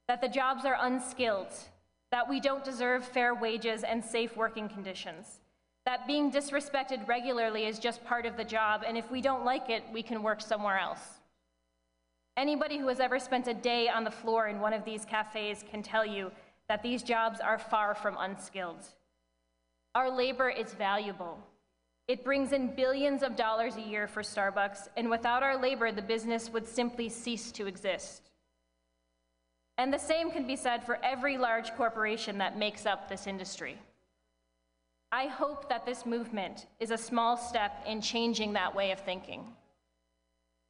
that 0.09 0.21
the 0.21 0.29
jobs 0.29 0.64
are 0.64 0.77
unskilled, 0.81 1.53
that 2.11 2.29
we 2.29 2.40
don't 2.40 2.64
deserve 2.64 3.05
fair 3.05 3.35
wages 3.35 3.83
and 3.83 4.05
safe 4.05 4.37
working 4.37 4.69
conditions, 4.69 5.40
that 5.85 6.07
being 6.07 6.33
disrespected 6.33 7.07
regularly 7.07 7.66
is 7.66 7.79
just 7.79 8.05
part 8.05 8.27
of 8.27 8.37
the 8.37 8.45
job, 8.45 8.83
and 8.87 8.97
if 8.97 9.11
we 9.11 9.21
don't 9.21 9.45
like 9.45 9.71
it, 9.71 9.85
we 9.92 10.03
can 10.03 10.23
work 10.23 10.40
somewhere 10.40 10.79
else. 10.79 11.21
Anybody 12.37 12.77
who 12.79 12.88
has 12.88 13.01
ever 13.01 13.19
spent 13.19 13.49
a 13.49 13.55
day 13.55 13.88
on 13.88 14.05
the 14.05 14.11
floor 14.11 14.49
in 14.49 14.61
one 14.61 14.73
of 14.73 14.85
these 14.85 15.05
cafes 15.05 15.64
can 15.71 15.83
tell 15.83 16.05
you 16.05 16.31
that 16.69 16.83
these 16.83 17.03
jobs 17.03 17.40
are 17.40 17.59
far 17.59 17.95
from 17.95 18.16
unskilled. 18.19 18.85
Our 19.95 20.11
labor 20.11 20.51
is 20.51 20.75
valuable. 20.75 21.38
It 22.09 22.25
brings 22.25 22.53
in 22.53 22.75
billions 22.75 23.23
of 23.23 23.37
dollars 23.37 23.77
a 23.77 23.81
year 23.81 24.07
for 24.07 24.23
Starbucks, 24.23 24.88
and 24.97 25.09
without 25.09 25.42
our 25.42 25.61
labor, 25.61 25.90
the 25.90 26.03
business 26.03 26.51
would 26.51 26.66
simply 26.66 27.09
cease 27.09 27.51
to 27.53 27.66
exist. 27.66 28.25
And 29.78 29.92
the 29.92 29.98
same 29.98 30.30
can 30.30 30.46
be 30.46 30.56
said 30.56 30.84
for 30.84 30.98
every 31.02 31.36
large 31.36 31.74
corporation 31.76 32.38
that 32.38 32.58
makes 32.58 32.86
up 32.86 33.08
this 33.08 33.26
industry. 33.26 33.78
I 35.12 35.26
hope 35.26 35.68
that 35.68 35.86
this 35.86 36.06
movement 36.06 36.66
is 36.80 36.90
a 36.90 36.98
small 36.98 37.36
step 37.36 37.84
in 37.86 38.00
changing 38.00 38.54
that 38.54 38.74
way 38.74 38.90
of 38.90 39.00
thinking. 39.00 39.44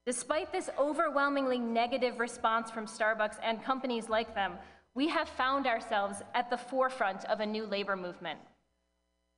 Despite 0.04 0.52
this 0.52 0.70
overwhelmingly 0.78 1.58
negative 1.58 2.20
response 2.20 2.70
from 2.70 2.86
Starbucks 2.86 3.38
and 3.42 3.62
companies 3.62 4.08
like 4.08 4.34
them, 4.34 4.52
we 4.94 5.08
have 5.08 5.28
found 5.28 5.66
ourselves 5.66 6.22
at 6.34 6.48
the 6.48 6.56
forefront 6.56 7.24
of 7.26 7.40
a 7.40 7.46
new 7.46 7.66
labor 7.66 7.96
movement. 7.96 8.38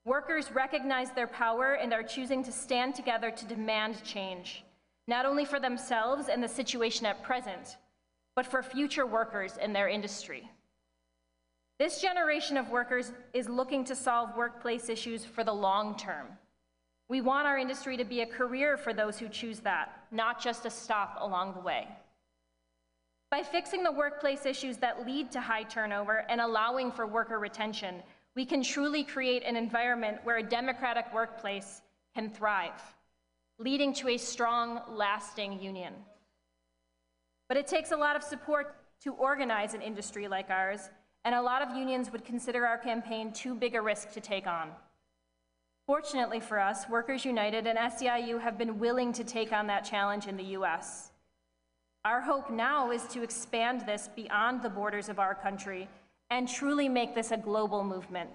Workers 0.05 0.53
recognize 0.53 1.11
their 1.11 1.27
power 1.27 1.75
and 1.75 1.93
are 1.93 2.03
choosing 2.03 2.43
to 2.45 2.53
stand 2.53 2.95
together 2.95 3.31
to 3.31 3.45
demand 3.45 4.03
change, 4.05 4.65
not 5.07 5.27
only 5.27 5.45
for 5.45 5.61
themselves 5.61 6.29
and 6.29 6.43
the 6.43 6.49
situation 6.49 7.07
at 7.07 7.23
present, 7.23 7.77
but 8.39 8.47
for 8.47 8.63
future 8.63 9.05
workers 9.05 9.59
in 9.61 9.73
their 9.73 9.89
industry. 9.89 10.49
This 11.81 12.01
generation 12.01 12.57
of 12.57 12.71
workers 12.71 13.11
is 13.35 13.49
looking 13.49 13.83
to 13.87 13.97
solve 13.97 14.37
workplace 14.37 14.89
issues 14.89 15.25
for 15.25 15.43
the 15.43 15.53
long 15.53 15.97
term. 15.97 16.29
We 17.09 17.21
want 17.21 17.49
our 17.49 17.59
industry 17.59 17.97
to 17.97 18.05
be 18.05 18.21
a 18.21 18.27
career 18.27 18.77
for 18.77 18.95
those 18.95 19.19
who 19.19 19.29
choose 19.29 19.59
that, 19.63 20.05
not 20.13 20.41
just 20.41 20.67
a 20.67 20.71
stop 20.71 21.19
along 21.21 21.55
the 21.55 21.63
way. 21.63 21.89
By 23.33 23.43
fixing 23.43 23.83
the 23.83 23.91
workplace 23.91 24.47
issues 24.47 24.77
that 24.77 25.05
lead 25.05 25.33
to 25.33 25.41
high 25.41 25.65
turnover 25.65 26.25
and 26.29 26.41
allowing 26.41 26.93
for 26.93 27.09
worker 27.09 27.41
retention, 27.41 28.05
we 28.37 28.47
can 28.47 28.63
truly 28.63 29.03
create 29.03 29.43
an 29.43 29.57
environment 29.57 30.19
where 30.23 30.37
a 30.37 30.45
democratic 30.45 31.13
workplace 31.13 31.83
can 32.15 32.31
thrive, 32.31 32.81
leading 33.59 33.93
to 33.95 34.11
a 34.11 34.17
strong, 34.17 34.83
lasting 34.89 35.61
union. 35.61 35.93
But 37.49 37.57
it 37.57 37.67
takes 37.67 37.93
a 37.93 37.97
lot 37.97 38.15
of 38.15 38.23
support 38.23 38.77
to 39.03 39.15
organize 39.15 39.75
an 39.75 39.81
industry 39.81 40.29
like 40.29 40.51
ours, 40.51 40.91
and 41.25 41.35
a 41.35 41.43
lot 41.43 41.63
of 41.63 41.77
unions 41.77 42.13
would 42.13 42.25
consider 42.25 42.67
our 42.67 42.79
campaign 42.79 43.33
too 43.33 43.55
big 43.55 43.75
a 43.75 43.81
risk 43.81 44.13
to 44.13 44.21
take 44.21 44.47
on. 44.47 44.71
Fortunately 45.87 46.41
for 46.41 46.61
us, 46.61 46.89
Workers 46.89 47.25
United 47.25 47.67
and 47.67 47.79
SEIU 47.79 48.41
have 48.41 48.59
been 48.59 48.79
willing 48.79 49.13
to 49.15 49.25
take 49.25 49.53
on 49.53 49.67
that 49.69 49.85
challenge 49.85 50.27
in 50.27 50.37
the 50.37 50.57
US. 50.59 51.13
Our 52.05 52.21
hope 52.21 52.51
now 52.51 52.91
is 52.91 53.05
to 53.09 53.23
expand 53.23 53.87
this 53.87 54.09
beyond 54.15 54.63
the 54.63 54.69
borders 54.69 55.09
of 55.09 55.19
our 55.19 55.35
country 55.35 55.89
and 56.31 56.47
truly 56.47 56.89
make 56.89 57.15
this 57.15 57.31
a 57.31 57.39
global 57.39 57.83
movement. 57.83 58.31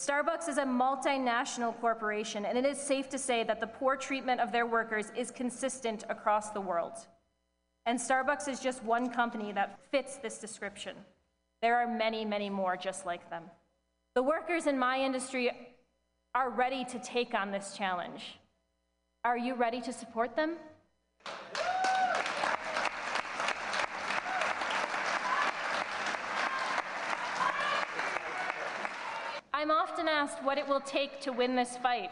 Starbucks 0.00 0.48
is 0.48 0.58
a 0.58 0.64
multinational 0.64 1.78
corporation, 1.80 2.44
and 2.44 2.58
it 2.58 2.64
is 2.64 2.76
safe 2.76 3.08
to 3.10 3.18
say 3.18 3.44
that 3.44 3.60
the 3.60 3.66
poor 3.68 3.94
treatment 3.94 4.40
of 4.40 4.50
their 4.50 4.66
workers 4.66 5.12
is 5.16 5.30
consistent 5.30 6.02
across 6.08 6.50
the 6.50 6.60
world. 6.60 7.06
And 7.84 7.98
Starbucks 7.98 8.48
is 8.48 8.60
just 8.60 8.82
one 8.84 9.10
company 9.10 9.52
that 9.52 9.78
fits 9.90 10.16
this 10.16 10.38
description. 10.38 10.96
There 11.60 11.76
are 11.76 11.86
many, 11.86 12.24
many 12.24 12.48
more 12.48 12.76
just 12.76 13.06
like 13.06 13.28
them. 13.28 13.44
The 14.14 14.22
workers 14.22 14.66
in 14.66 14.78
my 14.78 15.00
industry 15.00 15.50
are 16.34 16.50
ready 16.50 16.84
to 16.84 16.98
take 16.98 17.34
on 17.34 17.50
this 17.50 17.76
challenge. 17.76 18.38
Are 19.24 19.38
you 19.38 19.54
ready 19.54 19.80
to 19.80 19.92
support 19.92 20.36
them? 20.36 20.56
I'm 29.52 29.70
often 29.70 30.08
asked 30.08 30.42
what 30.42 30.58
it 30.58 30.66
will 30.66 30.80
take 30.80 31.20
to 31.20 31.32
win 31.32 31.54
this 31.54 31.76
fight. 31.76 32.10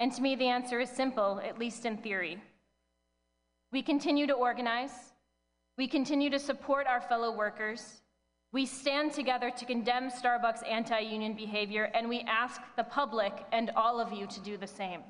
And 0.00 0.12
to 0.12 0.22
me, 0.22 0.34
the 0.34 0.48
answer 0.48 0.80
is 0.80 0.90
simple, 0.90 1.40
at 1.44 1.58
least 1.58 1.84
in 1.84 1.98
theory. 1.98 2.42
We 3.74 3.82
continue 3.82 4.28
to 4.28 4.34
organize. 4.34 4.92
We 5.76 5.88
continue 5.88 6.30
to 6.30 6.38
support 6.38 6.86
our 6.86 7.00
fellow 7.00 7.36
workers. 7.36 8.02
We 8.52 8.66
stand 8.66 9.12
together 9.12 9.50
to 9.50 9.64
condemn 9.64 10.12
Starbucks 10.12 10.64
anti 10.64 11.00
union 11.00 11.34
behavior, 11.34 11.90
and 11.92 12.08
we 12.08 12.20
ask 12.20 12.60
the 12.76 12.84
public 12.84 13.32
and 13.50 13.72
all 13.74 13.98
of 13.98 14.12
you 14.12 14.28
to 14.28 14.40
do 14.42 14.56
the 14.56 14.68
same. 14.68 15.00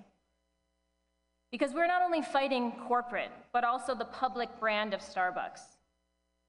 Because 1.53 1.75
we're 1.75 1.87
not 1.87 2.01
only 2.01 2.23
fighting 2.23 2.73
corporate, 2.89 3.31
but 3.53 3.65
also 3.65 3.95
the 3.95 4.07
public 4.07 4.49
brand 4.59 4.95
of 4.95 5.01
Starbucks. 5.01 5.61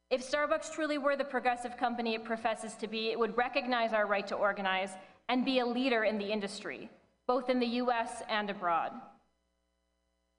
If 0.10 0.26
Starbucks 0.26 0.72
truly 0.72 0.98
were 0.98 1.18
the 1.18 1.26
progressive 1.26 1.76
company 1.76 2.16
it 2.16 2.24
professes 2.24 2.76
to 2.76 2.88
be, 2.88 3.10
it 3.10 3.20
would 3.20 3.36
recognize 3.36 3.92
our 3.92 4.08
right 4.08 4.28
to 4.28 4.36
organize 4.36 4.92
and 5.28 5.44
be 5.44 5.60
a 5.60 5.66
leader 5.66 6.06
in 6.06 6.18
the 6.18 6.32
industry, 6.32 6.90
both 7.28 7.50
in 7.50 7.60
the 7.60 7.82
US 7.84 8.24
and 8.30 8.50
abroad. 8.50 8.94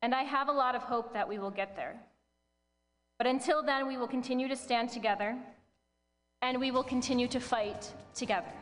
And 0.03 0.15
I 0.15 0.23
have 0.23 0.49
a 0.49 0.53
lot 0.53 0.75
of 0.75 0.83
hope 0.83 1.13
that 1.13 1.29
we 1.29 1.39
will 1.39 1.51
get 1.51 1.77
there. 1.77 1.97
But 3.19 3.27
until 3.27 3.63
then, 3.63 3.87
we 3.87 3.97
will 3.97 4.09
continue 4.09 4.49
to 4.49 4.57
stand 4.57 4.91
together 4.91 5.37
and 6.43 6.61
we 6.61 6.71
will 6.71 6.85
continue 6.85 7.29
to 7.29 7.41
fight 7.41 7.93
together. 8.15 8.53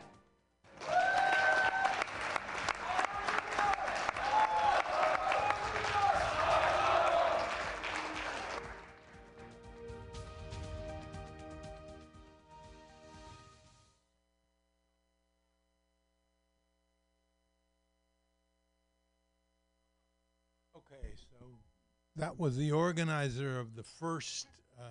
That 22.25 22.39
was 22.39 22.57
the 22.57 22.71
organizer 22.71 23.59
of 23.59 23.75
the 23.75 23.83
first 23.83 24.47
uh, 24.79 24.85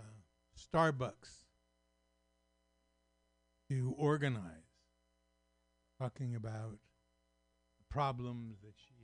Starbucks 0.56 1.48
to 3.68 3.92
organize, 3.98 4.70
talking 6.00 6.36
about 6.36 6.78
the 7.78 7.84
problems 7.90 8.60
that 8.62 8.74
she 8.76 8.94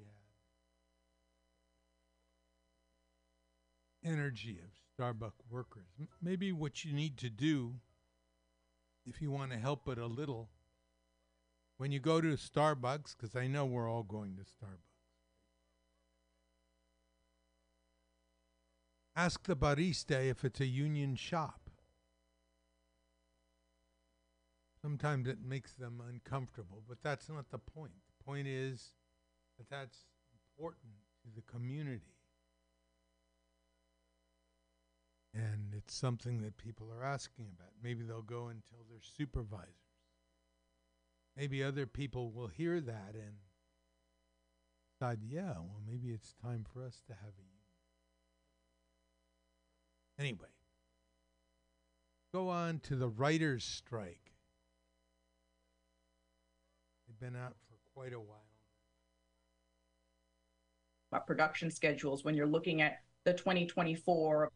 had. 4.05 4.12
Energy 4.14 4.61
of 4.62 4.70
Starbucks 4.97 5.43
workers. 5.51 5.89
M- 5.99 6.07
maybe 6.22 6.53
what 6.53 6.85
you 6.85 6.93
need 6.93 7.18
to 7.18 7.31
do, 7.31 7.81
if 9.05 9.20
you 9.20 9.33
want 9.33 9.51
to 9.51 9.59
help 9.59 9.89
it 9.89 9.99
a 9.99 10.07
little, 10.07 10.51
when 11.78 11.91
you 11.91 11.99
go 11.99 12.20
to 12.20 12.37
Starbucks, 12.37 13.16
because 13.16 13.35
I 13.35 13.49
know 13.49 13.66
we're 13.66 13.91
all 13.91 14.05
going 14.05 14.37
to 14.37 14.43
Starbucks. 14.43 14.89
Ask 19.21 19.45
the 19.45 19.55
barista 19.55 20.31
if 20.31 20.47
it's 20.47 20.61
a 20.61 20.66
union 20.66 21.14
shop. 21.14 21.68
Sometimes 24.81 25.29
it 25.29 25.43
makes 25.47 25.75
them 25.75 26.03
uncomfortable, 26.09 26.83
but 26.89 27.03
that's 27.03 27.29
not 27.29 27.51
the 27.51 27.59
point. 27.59 27.93
The 28.07 28.25
point 28.25 28.47
is 28.49 28.95
that 29.59 29.68
that's 29.68 30.07
important 30.33 30.95
to 31.23 31.29
the 31.37 31.43
community. 31.43 32.16
And 35.35 35.75
it's 35.77 35.95
something 35.95 36.41
that 36.41 36.57
people 36.57 36.89
are 36.91 37.05
asking 37.05 37.45
about. 37.55 37.73
Maybe 37.83 38.05
they'll 38.05 38.23
go 38.23 38.49
and 38.49 38.62
tell 38.71 38.87
their 38.89 39.03
supervisors. 39.03 39.75
Maybe 41.37 41.62
other 41.62 41.87
people 41.87 42.31
will 42.31 42.49
hear 42.49 42.81
that 42.81 43.12
and 43.12 43.35
decide, 44.91 45.18
yeah, 45.23 45.59
well, 45.59 45.83
maybe 45.87 46.09
it's 46.09 46.33
time 46.43 46.64
for 46.73 46.83
us 46.83 47.03
to 47.07 47.12
have 47.12 47.35
a. 47.39 47.50
Anyway, 50.21 50.49
go 52.35 52.51
on 52.51 52.79
to 52.81 52.95
the 52.95 53.09
writers' 53.09 53.64
strike. 53.64 54.33
They've 57.09 57.18
been 57.18 57.41
out 57.41 57.57
for 57.68 57.77
quite 57.95 58.12
a 58.12 58.21
while. 58.21 58.45
about 61.11 61.27
production 61.27 61.71
schedules 61.71 62.23
when 62.23 62.35
you're 62.35 62.47
looking 62.47 62.83
at 62.83 63.01
the 63.25 63.33
2024 63.33 64.51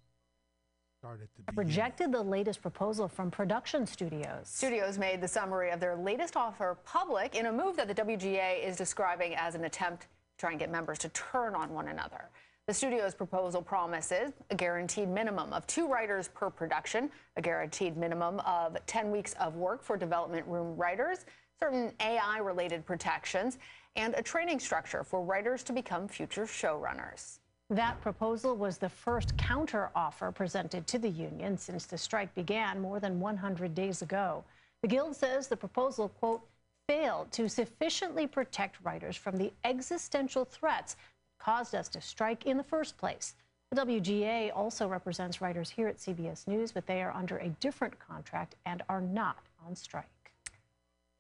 Start 0.99 1.21
at 1.23 1.29
the 1.47 1.53
rejected 1.61 2.12
the 2.12 2.23
latest 2.23 2.62
proposal 2.62 3.09
from 3.09 3.31
production 3.31 3.87
studios. 3.87 4.49
Studios 4.49 4.97
made 4.97 5.21
the 5.21 5.29
summary 5.29 5.71
of 5.71 5.81
their 5.81 5.97
latest 5.97 6.37
offer 6.37 6.79
public 6.85 7.35
in 7.35 7.47
a 7.47 7.53
move 7.53 7.77
that 7.77 7.89
the 7.89 7.95
WGA 7.95 8.65
is 8.65 8.77
describing 8.77 9.35
as 9.35 9.55
an 9.55 9.65
attempt 9.65 10.03
to 10.03 10.09
try 10.39 10.51
and 10.51 10.59
get 10.59 10.71
members 10.71 10.99
to 10.99 11.09
turn 11.11 11.55
on 11.55 11.73
one 11.73 11.89
another. 11.89 12.31
The 12.67 12.73
studio's 12.73 13.15
proposal 13.15 13.61
promises 13.61 14.33
a 14.49 14.55
guaranteed 14.55 15.11
minimum 15.11 15.53
of 15.53 15.67
two 15.67 15.87
writers 15.87 16.29
per 16.29 16.49
production, 16.49 17.11
a 17.37 17.43
guaranteed 17.43 17.95
minimum 17.95 18.41
of 18.41 18.79
10 18.87 19.11
weeks 19.11 19.35
of 19.35 19.57
work 19.57 19.83
for 19.83 19.99
development 19.99 20.47
room 20.47 20.75
writers, 20.75 21.27
certain 21.61 21.93
AI 22.01 22.39
related 22.39 22.87
protections, 22.87 23.59
and 23.97 24.15
a 24.15 24.23
training 24.23 24.59
structure 24.61 25.05
for 25.05 25.23
writers 25.23 25.62
to 25.65 25.75
become 25.75 26.09
future 26.09 26.47
showrunners. 26.47 27.41
That 27.69 28.01
proposal 28.01 28.57
was 28.57 28.79
the 28.79 28.89
first 28.89 29.37
counteroffer 29.37 30.35
presented 30.35 30.87
to 30.87 30.99
the 30.99 31.11
union 31.11 31.59
since 31.59 31.85
the 31.85 31.99
strike 31.99 32.35
began 32.35 32.81
more 32.81 32.99
than 32.99 33.21
100 33.21 33.75
days 33.75 34.01
ago. 34.01 34.43
The 34.81 34.89
Guild 34.89 35.15
says 35.15 35.49
the 35.49 35.57
proposal, 35.57 36.09
quote, 36.09 36.41
failed 36.89 37.31
to 37.33 37.49
sufficiently 37.49 38.27
protect 38.27 38.83
writers 38.83 39.17
from 39.17 39.37
the 39.37 39.53
existential 39.65 40.45
threats 40.47 40.97
caused 41.45 41.75
us 41.75 41.89
to 41.89 42.01
strike 42.01 42.47
in 42.47 42.57
the 42.57 42.65
first 42.65 42.97
place. 42.97 43.35
The 43.71 43.85
WGA 43.85 44.51
also 44.55 44.89
represents 44.89 45.41
writers 45.41 45.69
here 45.69 45.89
at 45.89 45.99
CBS 45.99 46.47
News, 46.47 46.73
but 46.73 46.87
they 46.87 47.03
are 47.03 47.13
under 47.13 47.39
a 47.39 47.49
different 47.61 47.99
contract 47.99 48.55
and 48.67 48.83
are 48.89 49.01
not 49.01 49.39
on 49.67 49.75
strike. 49.75 50.07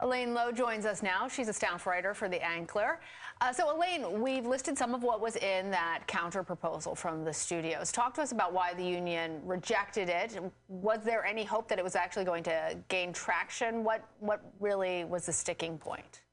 Elaine 0.00 0.34
Low 0.34 0.50
joins 0.50 0.86
us 0.86 1.02
now. 1.02 1.28
She's 1.28 1.48
a 1.48 1.52
staff 1.52 1.86
writer 1.86 2.14
for 2.14 2.28
The 2.28 2.38
Ankler. 2.38 2.96
Uh, 3.40 3.52
so, 3.52 3.74
Elaine, 3.74 4.20
we've 4.20 4.44
listed 4.44 4.76
some 4.76 4.94
of 4.94 5.02
what 5.02 5.20
was 5.20 5.36
in 5.36 5.70
that 5.70 6.02
counter 6.06 6.42
proposal 6.42 6.94
from 6.94 7.24
the 7.24 7.32
studios. 7.32 7.92
Talk 7.92 8.12
to 8.14 8.22
us 8.22 8.32
about 8.32 8.52
why 8.52 8.74
the 8.74 8.84
union 8.84 9.40
rejected 9.44 10.08
it. 10.08 10.38
Was 10.68 11.00
there 11.04 11.24
any 11.24 11.44
hope 11.44 11.68
that 11.68 11.78
it 11.78 11.84
was 11.84 11.94
actually 11.94 12.24
going 12.24 12.42
to 12.44 12.76
gain 12.88 13.12
traction? 13.12 13.84
What, 13.84 14.04
what 14.18 14.42
really 14.58 15.04
was 15.04 15.26
the 15.26 15.32
sticking 15.32 15.78
point? 15.78 16.23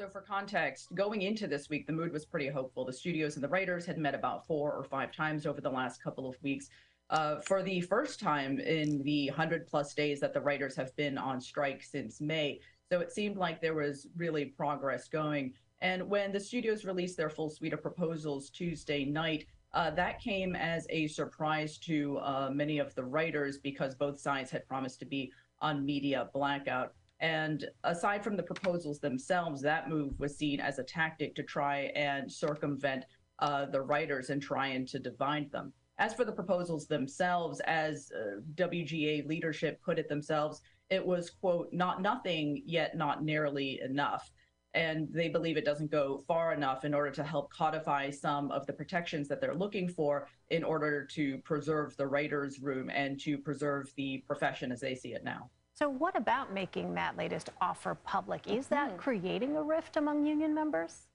So, 0.00 0.08
for 0.08 0.22
context, 0.22 0.94
going 0.94 1.20
into 1.20 1.46
this 1.46 1.68
week, 1.68 1.86
the 1.86 1.92
mood 1.92 2.10
was 2.10 2.24
pretty 2.24 2.48
hopeful. 2.48 2.86
The 2.86 2.92
studios 2.94 3.34
and 3.34 3.44
the 3.44 3.50
writers 3.50 3.84
had 3.84 3.98
met 3.98 4.14
about 4.14 4.46
four 4.46 4.72
or 4.72 4.82
five 4.82 5.12
times 5.12 5.44
over 5.44 5.60
the 5.60 5.68
last 5.68 6.02
couple 6.02 6.26
of 6.26 6.42
weeks. 6.42 6.70
Uh, 7.10 7.38
for 7.40 7.62
the 7.62 7.82
first 7.82 8.18
time 8.18 8.58
in 8.60 9.02
the 9.02 9.28
100 9.28 9.66
plus 9.66 9.92
days 9.92 10.18
that 10.20 10.32
the 10.32 10.40
writers 10.40 10.74
have 10.74 10.96
been 10.96 11.18
on 11.18 11.38
strike 11.38 11.82
since 11.82 12.18
May. 12.18 12.60
So 12.90 13.00
it 13.00 13.12
seemed 13.12 13.36
like 13.36 13.60
there 13.60 13.74
was 13.74 14.06
really 14.16 14.46
progress 14.46 15.06
going. 15.06 15.52
And 15.82 16.08
when 16.08 16.32
the 16.32 16.40
studios 16.40 16.86
released 16.86 17.18
their 17.18 17.28
full 17.28 17.50
suite 17.50 17.74
of 17.74 17.82
proposals 17.82 18.48
Tuesday 18.48 19.04
night, 19.04 19.44
uh, 19.74 19.90
that 19.90 20.18
came 20.18 20.56
as 20.56 20.86
a 20.88 21.08
surprise 21.08 21.76
to 21.80 22.16
uh, 22.20 22.48
many 22.50 22.78
of 22.78 22.94
the 22.94 23.04
writers 23.04 23.58
because 23.58 23.94
both 23.94 24.18
sides 24.18 24.50
had 24.50 24.66
promised 24.66 24.98
to 25.00 25.04
be 25.04 25.30
on 25.60 25.84
media 25.84 26.30
blackout. 26.32 26.94
And 27.20 27.66
aside 27.84 28.24
from 28.24 28.36
the 28.36 28.42
proposals 28.42 28.98
themselves, 28.98 29.60
that 29.62 29.90
move 29.90 30.18
was 30.18 30.36
seen 30.36 30.58
as 30.58 30.78
a 30.78 30.84
tactic 30.84 31.34
to 31.34 31.42
try 31.42 31.92
and 31.94 32.30
circumvent 32.30 33.04
uh, 33.40 33.66
the 33.66 33.82
writers 33.82 34.30
and 34.30 34.42
try 34.42 34.68
and 34.68 34.88
to 34.88 34.98
divide 34.98 35.50
them. 35.52 35.72
As 35.98 36.14
for 36.14 36.24
the 36.24 36.32
proposals 36.32 36.86
themselves, 36.86 37.60
as 37.60 38.10
uh, 38.16 38.40
WGA 38.54 39.26
leadership 39.26 39.82
put 39.82 39.98
it 39.98 40.08
themselves, 40.08 40.62
it 40.88 41.04
was, 41.04 41.28
quote, 41.28 41.68
not 41.72 42.00
nothing, 42.00 42.62
yet 42.64 42.96
not 42.96 43.22
nearly 43.22 43.80
enough. 43.82 44.32
And 44.72 45.08
they 45.12 45.28
believe 45.28 45.56
it 45.58 45.64
doesn't 45.64 45.90
go 45.90 46.22
far 46.26 46.54
enough 46.54 46.84
in 46.84 46.94
order 46.94 47.10
to 47.10 47.24
help 47.24 47.52
codify 47.52 48.08
some 48.10 48.50
of 48.50 48.66
the 48.66 48.72
protections 48.72 49.28
that 49.28 49.40
they're 49.40 49.54
looking 49.54 49.88
for 49.88 50.26
in 50.48 50.64
order 50.64 51.04
to 51.06 51.38
preserve 51.38 51.96
the 51.96 52.06
writer's 52.06 52.60
room 52.60 52.88
and 52.88 53.20
to 53.20 53.36
preserve 53.36 53.92
the 53.96 54.24
profession 54.26 54.72
as 54.72 54.80
they 54.80 54.94
see 54.94 55.12
it 55.12 55.24
now. 55.24 55.50
So, 55.82 55.88
what 55.88 56.14
about 56.14 56.52
making 56.52 56.92
that 56.94 57.16
latest 57.16 57.48
offer 57.58 57.94
public? 57.94 58.46
Is 58.46 58.66
that 58.66 58.98
creating 58.98 59.56
a 59.56 59.62
rift 59.62 59.96
among 59.96 60.26
union 60.26 60.54
members? 60.54 61.08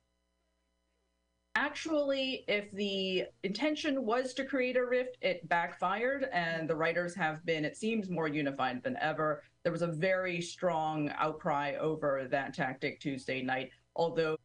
Actually, 1.54 2.44
if 2.48 2.72
the 2.72 3.26
intention 3.44 4.04
was 4.04 4.34
to 4.34 4.44
create 4.44 4.76
a 4.76 4.84
rift, 4.84 5.18
it 5.22 5.48
backfired, 5.48 6.28
and 6.34 6.68
the 6.68 6.76
writers 6.76 7.14
have 7.14 7.46
been, 7.46 7.64
it 7.64 7.78
seems, 7.78 8.10
more 8.10 8.28
unified 8.28 8.82
than 8.82 8.98
ever. 9.00 9.44
There 9.62 9.72
was 9.72 9.84
a 9.84 9.88
very 9.88 10.42
strong 10.42 11.12
outcry 11.16 11.76
over 11.80 12.28
that 12.32 12.56
tactic 12.56 13.00
Tuesday 13.00 13.44
night, 13.44 13.70
although 13.96 14.36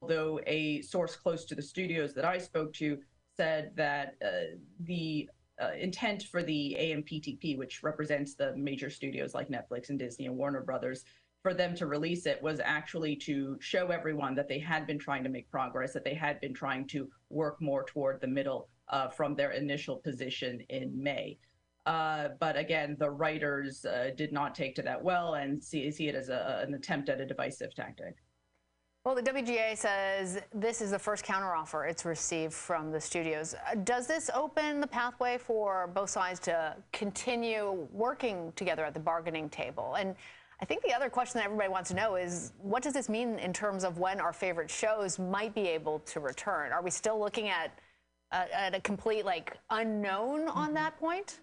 although 0.00 0.40
a 0.46 0.80
source 0.82 1.16
close 1.16 1.44
to 1.44 1.56
the 1.56 1.60
studios 1.60 2.14
that 2.14 2.24
I 2.24 2.38
spoke 2.38 2.72
to 2.74 2.98
said 3.36 3.72
that 3.74 4.14
uh, 4.24 4.56
the 4.84 5.28
uh, 5.60 5.70
intent 5.78 6.24
for 6.24 6.42
the 6.42 6.76
AMPTP, 6.78 7.58
which 7.58 7.82
represents 7.82 8.34
the 8.34 8.56
major 8.56 8.90
studios 8.90 9.34
like 9.34 9.48
Netflix 9.48 9.90
and 9.90 9.98
Disney 9.98 10.26
and 10.26 10.36
Warner 10.36 10.62
Brothers, 10.62 11.04
for 11.42 11.54
them 11.54 11.74
to 11.74 11.86
release 11.86 12.26
it 12.26 12.42
was 12.42 12.60
actually 12.62 13.16
to 13.16 13.56
show 13.60 13.88
everyone 13.88 14.34
that 14.34 14.48
they 14.48 14.58
had 14.58 14.86
been 14.86 14.98
trying 14.98 15.22
to 15.24 15.30
make 15.30 15.50
progress, 15.50 15.92
that 15.92 16.04
they 16.04 16.14
had 16.14 16.40
been 16.40 16.52
trying 16.52 16.86
to 16.88 17.08
work 17.30 17.60
more 17.60 17.84
toward 17.84 18.20
the 18.20 18.26
middle 18.26 18.68
uh, 18.88 19.08
from 19.08 19.34
their 19.34 19.52
initial 19.52 19.96
position 19.96 20.60
in 20.68 21.02
May. 21.02 21.38
Uh, 21.86 22.28
but 22.38 22.56
again, 22.56 22.96
the 22.98 23.10
writers 23.10 23.84
uh, 23.86 24.10
did 24.16 24.32
not 24.32 24.54
take 24.54 24.74
to 24.74 24.82
that 24.82 25.02
well 25.02 25.34
and 25.34 25.62
see, 25.62 25.90
see 25.90 26.08
it 26.08 26.14
as 26.14 26.28
a, 26.28 26.62
an 26.66 26.74
attempt 26.74 27.08
at 27.08 27.20
a 27.20 27.26
divisive 27.26 27.74
tactic. 27.74 28.16
Well, 29.02 29.14
the 29.14 29.22
WGA 29.22 29.78
says 29.78 30.42
this 30.52 30.82
is 30.82 30.90
the 30.90 30.98
first 30.98 31.24
counteroffer 31.24 31.88
it's 31.88 32.04
received 32.04 32.52
from 32.52 32.92
the 32.92 33.00
studios. 33.00 33.54
Uh, 33.54 33.76
Does 33.76 34.06
this 34.06 34.28
open 34.34 34.78
the 34.78 34.86
pathway 34.86 35.38
for 35.38 35.90
both 35.94 36.10
sides 36.10 36.38
to 36.40 36.76
continue 36.92 37.88
working 37.92 38.52
together 38.56 38.84
at 38.84 38.92
the 38.92 39.00
bargaining 39.00 39.48
table? 39.48 39.94
And 39.94 40.14
I 40.60 40.66
think 40.66 40.82
the 40.82 40.92
other 40.92 41.08
question 41.08 41.38
that 41.38 41.46
everybody 41.46 41.70
wants 41.70 41.88
to 41.90 41.96
know 41.96 42.16
is 42.16 42.52
what 42.60 42.82
does 42.82 42.92
this 42.92 43.08
mean 43.08 43.38
in 43.38 43.54
terms 43.54 43.84
of 43.84 43.96
when 43.96 44.20
our 44.20 44.34
favorite 44.34 44.70
shows 44.70 45.18
might 45.18 45.54
be 45.54 45.66
able 45.66 46.00
to 46.00 46.20
return? 46.20 46.70
Are 46.70 46.82
we 46.82 46.90
still 46.90 47.18
looking 47.18 47.48
at, 47.48 47.78
uh, 48.32 48.44
at 48.52 48.74
a 48.74 48.80
complete 48.80 49.24
like 49.24 49.56
unknown 49.70 50.46
on 50.48 50.74
that 50.74 50.98
point? 51.00 51.40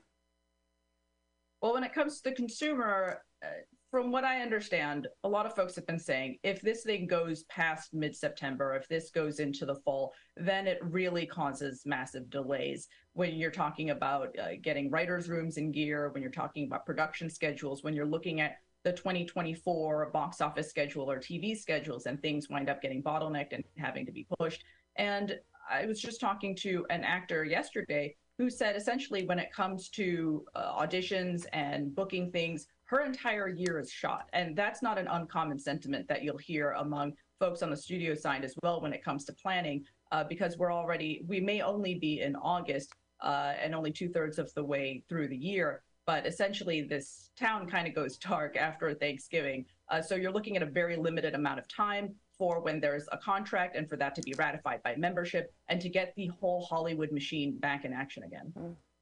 Well, 1.64 1.74
when 1.74 1.84
it 1.84 1.92
comes 1.92 2.22
to 2.22 2.30
the 2.30 2.36
consumer, 2.36 3.24
uh, 3.44 3.48
from 3.90 4.12
what 4.12 4.26
I 4.26 4.42
understand, 4.42 5.08
a 5.24 5.30
lot 5.30 5.46
of 5.46 5.56
folks 5.56 5.76
have 5.76 5.88
been 5.88 6.00
saying 6.00 6.38
if 6.44 6.62
this 6.62 6.84
thing 6.84 7.08
goes 7.08 7.44
past 7.44 7.94
mid 7.94 8.16
September, 8.16 8.76
if 8.76 8.88
this 8.90 9.10
goes 9.12 9.40
into 9.40 9.66
the 9.66 9.76
fall, 9.76 10.14
then 10.36 10.68
it 10.68 10.80
really 10.82 11.26
causes 11.26 11.84
massive 11.86 12.30
delays. 12.30 12.90
When 13.14 13.36
you're 13.36 13.52
talking 13.52 13.92
about 13.92 14.36
uh, 14.38 14.50
getting 14.62 14.92
writers' 14.92 15.30
rooms 15.30 15.58
in 15.58 15.72
gear, 15.72 16.10
when 16.10 16.22
you're 16.22 16.32
talking 16.32 16.68
about 16.68 16.86
production 16.86 17.30
schedules, 17.30 17.84
when 17.84 17.94
you're 17.94 18.06
looking 18.06 18.42
at 18.42 18.58
the 18.84 18.92
2024 18.92 20.12
box 20.14 20.42
office 20.42 20.70
schedule 20.70 21.10
or 21.10 21.20
TV 21.20 21.58
schedules, 21.58 22.06
and 22.06 22.22
things 22.22 22.50
wind 22.50 22.70
up 22.70 22.82
getting 22.82 23.02
bottlenecked 23.02 23.54
and 23.54 23.64
having 23.78 24.06
to 24.06 24.12
be 24.12 24.28
pushed. 24.38 24.64
And 24.98 25.40
I 25.70 25.86
was 25.86 26.00
just 26.00 26.20
talking 26.20 26.56
to 26.58 26.86
an 26.90 27.04
actor 27.04 27.44
yesterday 27.46 28.16
who 28.38 28.50
said 28.50 28.76
essentially 28.76 29.26
when 29.26 29.40
it 29.40 29.52
comes 29.52 29.90
to 29.90 30.46
uh, 30.56 30.80
auditions 30.80 31.46
and 31.54 31.94
booking 31.96 32.32
things, 32.32 32.68
her 32.88 33.02
entire 33.04 33.50
year 33.50 33.80
is 33.80 33.92
shot. 33.92 34.30
And 34.34 34.56
that's 34.56 34.82
not 34.82 34.98
an 34.98 35.08
uncommon 35.08 35.60
sentiment 35.60 36.08
that 36.08 36.24
you'll 36.24 36.38
hear 36.38 36.72
among 36.72 37.14
folks 37.40 37.62
on 37.62 37.70
the 37.70 37.78
studio 37.78 38.16
side 38.16 38.44
as 38.44 38.56
well 38.64 38.82
when 38.82 38.94
it 38.94 39.04
comes 39.04 39.26
to 39.26 39.34
planning, 39.34 39.86
uh, 40.12 40.24
because 40.24 40.58
we're 40.58 40.74
already, 40.74 41.22
we 41.28 41.40
may 41.40 41.62
only 41.62 41.96
be 41.96 42.22
in 42.22 42.36
August 42.38 42.94
uh, 43.22 43.54
and 43.62 43.76
only 43.76 43.92
two 43.92 44.10
thirds 44.10 44.40
of 44.40 44.52
the 44.54 44.64
way 44.64 45.04
through 45.10 45.28
the 45.28 45.38
year. 45.38 45.84
But 46.06 46.26
essentially, 46.26 46.82
this 46.82 47.32
town 47.38 47.68
kind 47.68 47.88
of 47.88 47.94
goes 47.94 48.18
dark 48.30 48.56
after 48.56 48.94
Thanksgiving. 48.94 49.66
Uh, 49.90 50.02
so 50.02 50.16
you're 50.16 50.32
looking 50.32 50.56
at 50.56 50.64
a 50.64 50.68
very 50.68 50.96
limited 50.96 51.36
amount 51.36 51.60
of 51.60 51.68
time 51.68 52.16
for 52.38 52.62
when 52.62 52.80
there's 52.80 53.08
a 53.12 53.18
contract 53.18 53.76
and 53.76 53.90
for 53.90 53.98
that 53.98 54.16
to 54.16 54.22
be 54.22 54.34
ratified 54.38 54.82
by 54.84 54.96
membership 54.96 55.54
and 55.68 55.82
to 55.82 55.90
get 55.90 56.14
the 56.16 56.28
whole 56.28 56.66
Hollywood 56.66 57.12
machine 57.12 57.58
back 57.58 57.84
in 57.84 57.92
action 57.92 58.24
again. 58.24 58.54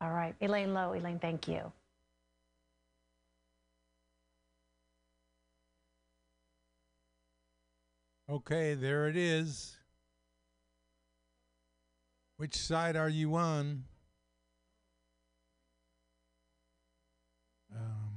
All 0.01 0.11
right, 0.11 0.33
Elaine 0.41 0.73
Low. 0.73 0.93
Elaine, 0.93 1.19
thank 1.19 1.47
you. 1.47 1.71
Okay, 8.28 8.73
there 8.73 9.07
it 9.07 9.15
is. 9.15 9.78
Which 12.38 12.55
side 12.55 12.95
are 12.95 13.09
you 13.09 13.36
on? 13.36 13.84
Um, 17.71 18.15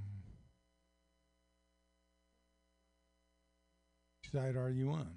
which 4.22 4.32
side 4.32 4.56
are 4.56 4.70
you 4.70 4.92
on? 4.92 5.10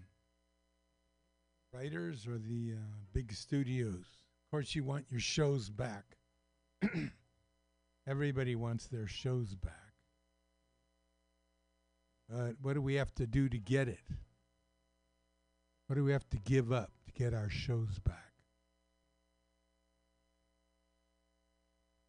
Writers 1.74 2.28
or 2.28 2.38
the 2.38 2.74
uh, 2.74 2.96
big 3.14 3.32
studios? 3.32 3.96
Of 3.96 4.52
course, 4.52 4.76
you 4.76 4.84
want 4.84 5.06
your 5.10 5.22
shows 5.22 5.70
back. 5.70 6.18
Everybody 8.08 8.56
wants 8.56 8.88
their 8.88 9.08
shows 9.08 9.56
back. 9.56 9.94
But 12.28 12.56
what 12.62 12.74
do 12.74 12.82
we 12.82 12.96
have 12.96 13.16
to 13.16 13.26
do 13.26 13.48
to 13.48 13.58
get 13.58 13.88
it? 13.88 14.00
What 15.92 15.98
do 15.98 16.06
we 16.06 16.14
have 16.14 16.30
to 16.30 16.38
give 16.38 16.72
up 16.72 16.89
to 17.06 17.12
get 17.12 17.34
our 17.34 17.50
shows 17.50 18.00
back? 18.06 18.32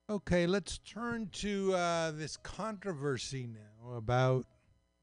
Okay, 0.08 0.46
let's 0.46 0.78
turn 0.78 1.30
to 1.32 1.74
uh, 1.74 2.12
this 2.12 2.36
controversy 2.36 3.48
now 3.48 3.96
about 3.96 4.46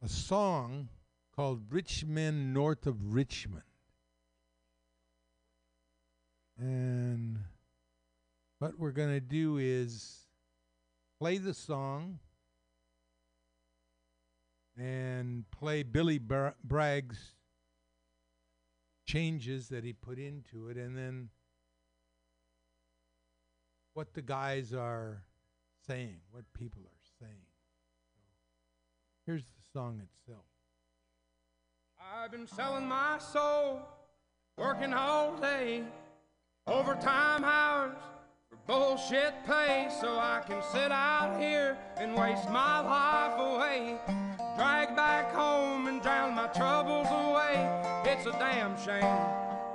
a 0.01 0.07
song 0.07 0.87
called 1.35 1.63
Rich 1.69 2.05
Men 2.05 2.53
North 2.53 2.87
of 2.87 3.13
Richmond. 3.13 3.63
And 6.57 7.39
what 8.59 8.79
we're 8.79 8.91
going 8.91 9.13
to 9.13 9.19
do 9.19 9.57
is 9.57 10.19
play 11.19 11.37
the 11.37 11.53
song 11.53 12.19
and 14.77 15.43
play 15.51 15.83
Billy 15.83 16.17
Bra- 16.17 16.53
Bragg's 16.63 17.35
changes 19.09 19.69
that 19.69 19.83
he 19.83 19.91
put 19.91 20.19
into 20.19 20.69
it, 20.69 20.77
and 20.77 20.95
then 20.95 21.29
what 23.95 24.13
the 24.13 24.21
guys 24.21 24.71
are 24.71 25.23
saying, 25.87 26.17
what 26.29 26.43
people 26.53 26.83
are 26.85 27.05
saying. 27.19 27.47
Here's 29.25 29.45
the 29.45 29.63
song 29.73 29.99
itself. 30.03 30.45
I've 31.99 32.31
been 32.31 32.45
selling 32.45 32.87
my 32.87 33.17
soul, 33.17 33.81
working 34.57 34.93
all 34.93 35.35
day, 35.37 35.83
overtime 36.67 37.43
hours 37.43 37.97
for 38.47 38.57
bullshit 38.67 39.33
pay, 39.47 39.87
so 39.99 40.19
I 40.19 40.43
can 40.47 40.61
sit 40.71 40.91
out 40.91 41.39
here 41.39 41.75
and 41.97 42.15
waste 42.15 42.47
my 42.49 42.79
life 42.81 43.39
away. 43.39 43.97
Drag 44.55 44.95
back 44.95 45.33
home 45.33 45.87
and 45.87 45.99
drown 45.99 46.35
my 46.35 46.47
troubles 46.47 47.07
away. 47.07 47.48
It's 48.19 48.27
a 48.27 48.31
damn 48.33 48.75
shame 48.75 49.15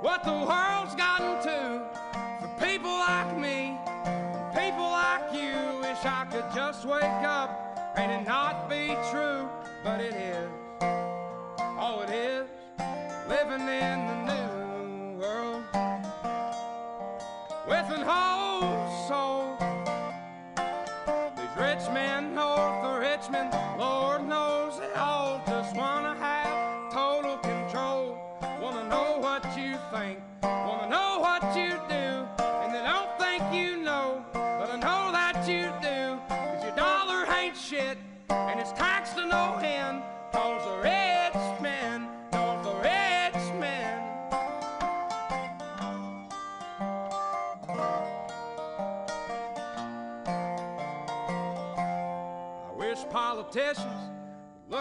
what 0.01 0.23
the 0.23 0.31
world's 0.31 0.93
gotten 0.93 1.41
to 1.41 1.81
for 2.39 2.47
people 2.63 2.91
like 2.91 3.35
me, 3.39 3.75
people 4.53 4.83
like 4.83 5.33
you. 5.33 5.55
Wish 5.81 6.05
I 6.05 6.27
could 6.29 6.45
just 6.53 6.85
wake 6.85 7.01
up 7.01 7.95
and 7.95 8.11
it 8.11 8.27
not 8.27 8.69
be 8.69 8.95
true, 9.09 9.49
but 9.83 9.99
it 9.99 10.13
is. 10.13 10.47
Oh, 10.79 12.05
it 12.07 12.13
is 12.13 12.47
living 13.27 13.67
in 13.67 13.97
the 14.09 14.17
new 14.31 15.19
world 15.19 15.63
with 17.67 17.97
an 17.97 18.05
whole 18.05 18.34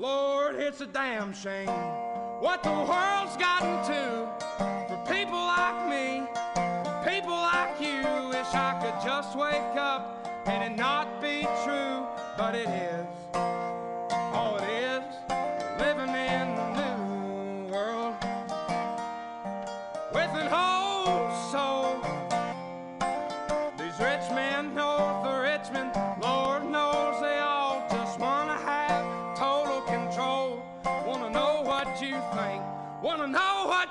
Lord, 0.00 0.54
it's 0.54 0.80
a 0.80 0.86
damn 0.86 1.32
shame 1.32 1.66
what 1.66 2.62
the 2.62 2.70
world's 2.70 3.36
gotten 3.36 3.84
to 3.92 4.27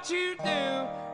you 0.10 0.36
do, 0.36 0.49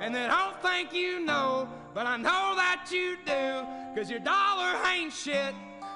and 0.02 0.14
they 0.14 0.28
don't 0.28 0.62
think 0.62 0.94
you 0.94 1.20
know, 1.20 1.68
but 1.94 2.06
I 2.06 2.18
know 2.18 2.54
that 2.56 2.88
you 2.92 3.18
do, 3.26 3.66
cause 3.96 4.10
your 4.10 4.20
dollar 4.20 4.78
ain't 4.92 5.14
shit, 5.14 5.54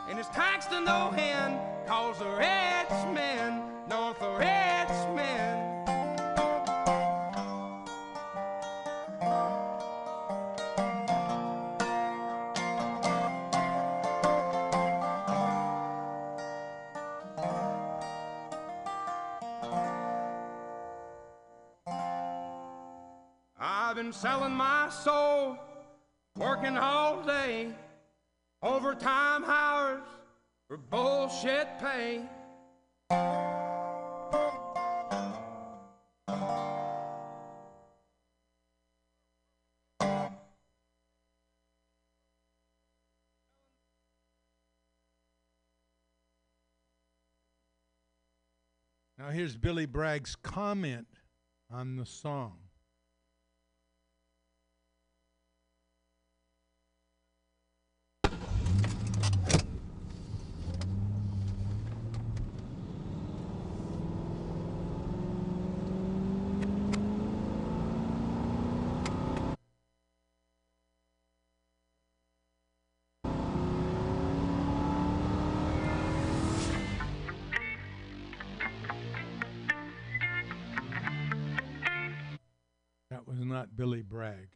and 0.09 0.17
it's 0.17 0.29
taxed 0.29 0.69
to 0.71 0.79
no 0.79 1.13
end, 1.17 1.59
cause 1.87 2.19
the 2.19 2.29
rich 2.29 3.13
men 3.13 3.61
know 3.89 4.15
the 4.19 4.29
rich 4.31 5.15
men. 5.15 5.76
Been 24.07 24.13
selling 24.13 24.53
my 24.53 24.87
soul, 24.89 25.57
working 26.37 26.77
all 26.77 27.21
day, 27.23 27.67
overtime 28.63 29.43
hours 29.43 30.01
for 30.69 30.77
bullshit 30.77 31.67
pay. 31.77 32.21
Now 49.17 49.31
here's 49.31 49.57
Billy 49.57 49.85
Bragg's 49.85 50.37
comment 50.37 51.07
on 51.69 51.97
the 51.97 52.05
song. 52.05 52.66
Not 83.57 83.75
Billy 83.75 84.03
Bragg. 84.03 84.49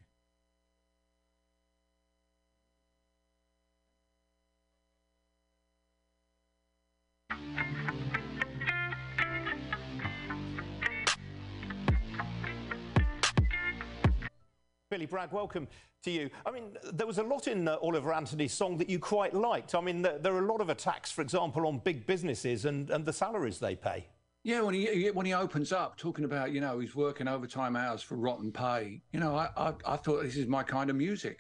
Billy 14.91 15.07
Bragg, 15.07 15.31
welcome 15.31 15.67
to 16.03 16.11
you. 16.11 16.29
I 16.45 16.51
mean, 16.51 16.77
there 16.93 17.07
was 17.07 17.17
a 17.17 17.23
lot 17.23 17.47
in 17.47 17.67
uh, 17.67 17.77
Oliver 17.81 18.13
Anthony's 18.13 18.53
song 18.53 18.77
that 18.77 18.87
you 18.87 18.99
quite 18.99 19.33
liked. 19.33 19.73
I 19.73 19.81
mean, 19.81 20.03
there, 20.03 20.19
there 20.19 20.35
are 20.35 20.45
a 20.45 20.45
lot 20.45 20.61
of 20.61 20.69
attacks, 20.69 21.09
for 21.09 21.23
example, 21.23 21.65
on 21.65 21.79
big 21.79 22.05
businesses 22.05 22.65
and, 22.65 22.91
and 22.91 23.03
the 23.03 23.13
salaries 23.13 23.57
they 23.57 23.75
pay. 23.75 24.05
Yeah, 24.43 24.61
when 24.61 24.73
he 24.73 24.87
he- 24.87 25.11
when 25.11 25.25
he 25.25 25.33
opens 25.33 25.71
up 25.71 25.97
talking 25.97 26.25
about 26.25 26.51
you 26.51 26.61
know 26.61 26.79
he's 26.79 26.95
working 26.95 27.27
overtime 27.27 27.75
hours 27.75 28.01
for 28.01 28.15
rotten 28.15 28.51
pay. 28.51 29.01
You 29.11 29.19
know, 29.19 29.35
I 29.35 29.49
I, 29.55 29.73
I 29.85 29.97
thought 29.97 30.23
this 30.23 30.35
is 30.35 30.47
my 30.47 30.63
kind 30.63 30.89
of 30.89 30.95
music. 30.95 31.39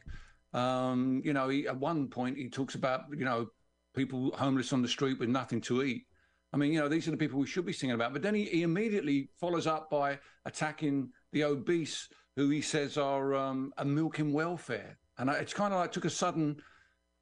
Um, 0.53 1.21
you 1.23 1.33
know, 1.33 1.49
he, 1.49 1.67
at 1.67 1.77
one 1.79 2.09
point 2.09 2.37
he 2.37 2.49
talks 2.49 2.75
about 2.75 3.01
you 3.17 3.25
know 3.25 3.47
people 3.95 4.31
homeless 4.35 4.71
on 4.73 4.81
the 4.81 4.87
street 4.87 5.19
with 5.19 5.29
nothing 5.29 5.61
to 5.61 5.83
eat. 5.83 6.05
I 6.53 6.57
mean, 6.57 6.73
you 6.73 6.79
know, 6.79 6.89
these 6.89 7.07
are 7.07 7.11
the 7.11 7.17
people 7.17 7.39
we 7.39 7.47
should 7.47 7.65
be 7.65 7.73
singing 7.73 7.95
about. 7.95 8.13
But 8.13 8.21
then 8.21 8.35
he, 8.35 8.45
he 8.45 8.63
immediately 8.63 9.29
follows 9.39 9.67
up 9.67 9.89
by 9.89 10.19
attacking 10.45 11.09
the 11.31 11.45
obese, 11.45 12.09
who 12.35 12.49
he 12.49 12.61
says 12.61 12.97
are 12.97 13.33
um, 13.33 13.73
a 13.77 13.85
milking 13.85 14.33
welfare. 14.33 14.97
And 15.17 15.29
it's 15.29 15.53
kind 15.53 15.73
of 15.73 15.79
like 15.79 15.93
took 15.93 16.03
a 16.05 16.09
sudden 16.09 16.57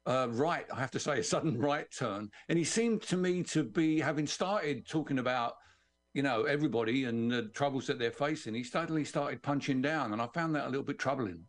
uh, 0.06 0.28
right, 0.30 0.66
I 0.72 0.80
have 0.80 0.90
to 0.92 0.98
say, 0.98 1.18
a 1.18 1.24
sudden 1.24 1.58
right 1.60 1.86
turn. 1.96 2.30
And 2.48 2.58
he 2.58 2.64
seemed 2.64 3.02
to 3.02 3.16
me 3.16 3.42
to 3.44 3.62
be 3.64 4.00
having 4.00 4.26
started 4.26 4.86
talking 4.88 5.18
about, 5.18 5.54
you 6.14 6.22
know, 6.22 6.44
everybody 6.44 7.04
and 7.04 7.30
the 7.30 7.42
troubles 7.48 7.86
that 7.86 7.98
they're 7.98 8.10
facing. 8.10 8.54
He 8.54 8.64
suddenly 8.64 9.04
started 9.04 9.42
punching 9.42 9.82
down, 9.82 10.12
and 10.12 10.20
I 10.20 10.26
found 10.34 10.54
that 10.54 10.66
a 10.66 10.70
little 10.70 10.84
bit 10.84 10.98
troubling. 10.98 11.44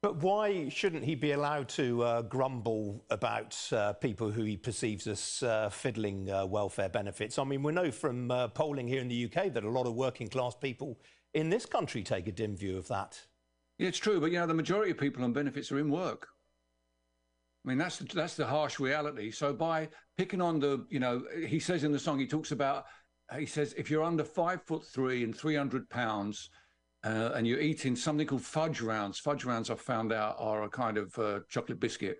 But 0.00 0.22
why 0.22 0.68
shouldn't 0.68 1.04
he 1.04 1.16
be 1.16 1.32
allowed 1.32 1.68
to 1.70 2.02
uh, 2.04 2.22
grumble 2.22 3.04
about 3.10 3.56
uh, 3.72 3.94
people 3.94 4.30
who 4.30 4.44
he 4.44 4.56
perceives 4.56 5.08
as 5.08 5.42
uh, 5.42 5.70
fiddling 5.70 6.30
uh, 6.30 6.46
welfare 6.46 6.88
benefits? 6.88 7.36
I 7.36 7.44
mean, 7.44 7.64
we 7.64 7.72
know 7.72 7.90
from 7.90 8.30
uh, 8.30 8.48
polling 8.48 8.86
here 8.86 9.00
in 9.00 9.08
the 9.08 9.24
UK 9.24 9.52
that 9.52 9.64
a 9.64 9.70
lot 9.70 9.86
of 9.86 9.94
working 9.94 10.28
class 10.28 10.54
people 10.54 11.00
in 11.34 11.50
this 11.50 11.66
country 11.66 12.04
take 12.04 12.28
a 12.28 12.32
dim 12.32 12.56
view 12.56 12.78
of 12.78 12.86
that. 12.88 13.20
Yeah, 13.78 13.88
it's 13.88 13.98
true, 13.98 14.20
but 14.20 14.30
you 14.30 14.38
know, 14.38 14.46
the 14.46 14.54
majority 14.54 14.92
of 14.92 14.98
people 14.98 15.24
on 15.24 15.32
benefits 15.32 15.72
are 15.72 15.80
in 15.80 15.90
work. 15.90 16.28
I 17.64 17.68
mean, 17.68 17.78
that's 17.78 17.98
the, 17.98 18.04
that's 18.04 18.34
the 18.34 18.46
harsh 18.46 18.78
reality. 18.78 19.32
So 19.32 19.52
by 19.52 19.88
picking 20.16 20.40
on 20.40 20.60
the, 20.60 20.86
you 20.90 21.00
know, 21.00 21.24
he 21.46 21.58
says 21.58 21.82
in 21.82 21.90
the 21.90 21.98
song, 21.98 22.20
he 22.20 22.26
talks 22.26 22.52
about, 22.52 22.86
he 23.36 23.46
says, 23.46 23.74
if 23.76 23.90
you're 23.90 24.04
under 24.04 24.24
five 24.24 24.62
foot 24.62 24.84
three 24.84 25.24
and 25.24 25.36
300 25.36 25.88
pounds, 25.90 26.50
uh, 27.04 27.30
and 27.34 27.46
you're 27.46 27.60
eating 27.60 27.94
something 27.94 28.26
called 28.26 28.42
fudge 28.42 28.80
rounds. 28.80 29.18
Fudge 29.18 29.44
rounds, 29.44 29.70
I've 29.70 29.80
found 29.80 30.12
out, 30.12 30.36
are 30.38 30.64
a 30.64 30.68
kind 30.68 30.98
of 30.98 31.16
uh, 31.18 31.40
chocolate 31.48 31.78
biscuit. 31.78 32.18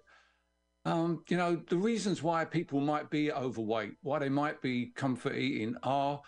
Um, 0.84 1.22
you 1.28 1.36
know, 1.36 1.56
the 1.68 1.76
reasons 1.76 2.22
why 2.22 2.44
people 2.44 2.80
might 2.80 3.10
be 3.10 3.32
overweight, 3.32 3.94
why 4.02 4.20
they 4.20 4.28
might 4.28 4.62
be 4.62 4.92
comfort 4.94 5.34
eating, 5.34 5.74
are 5.82 6.20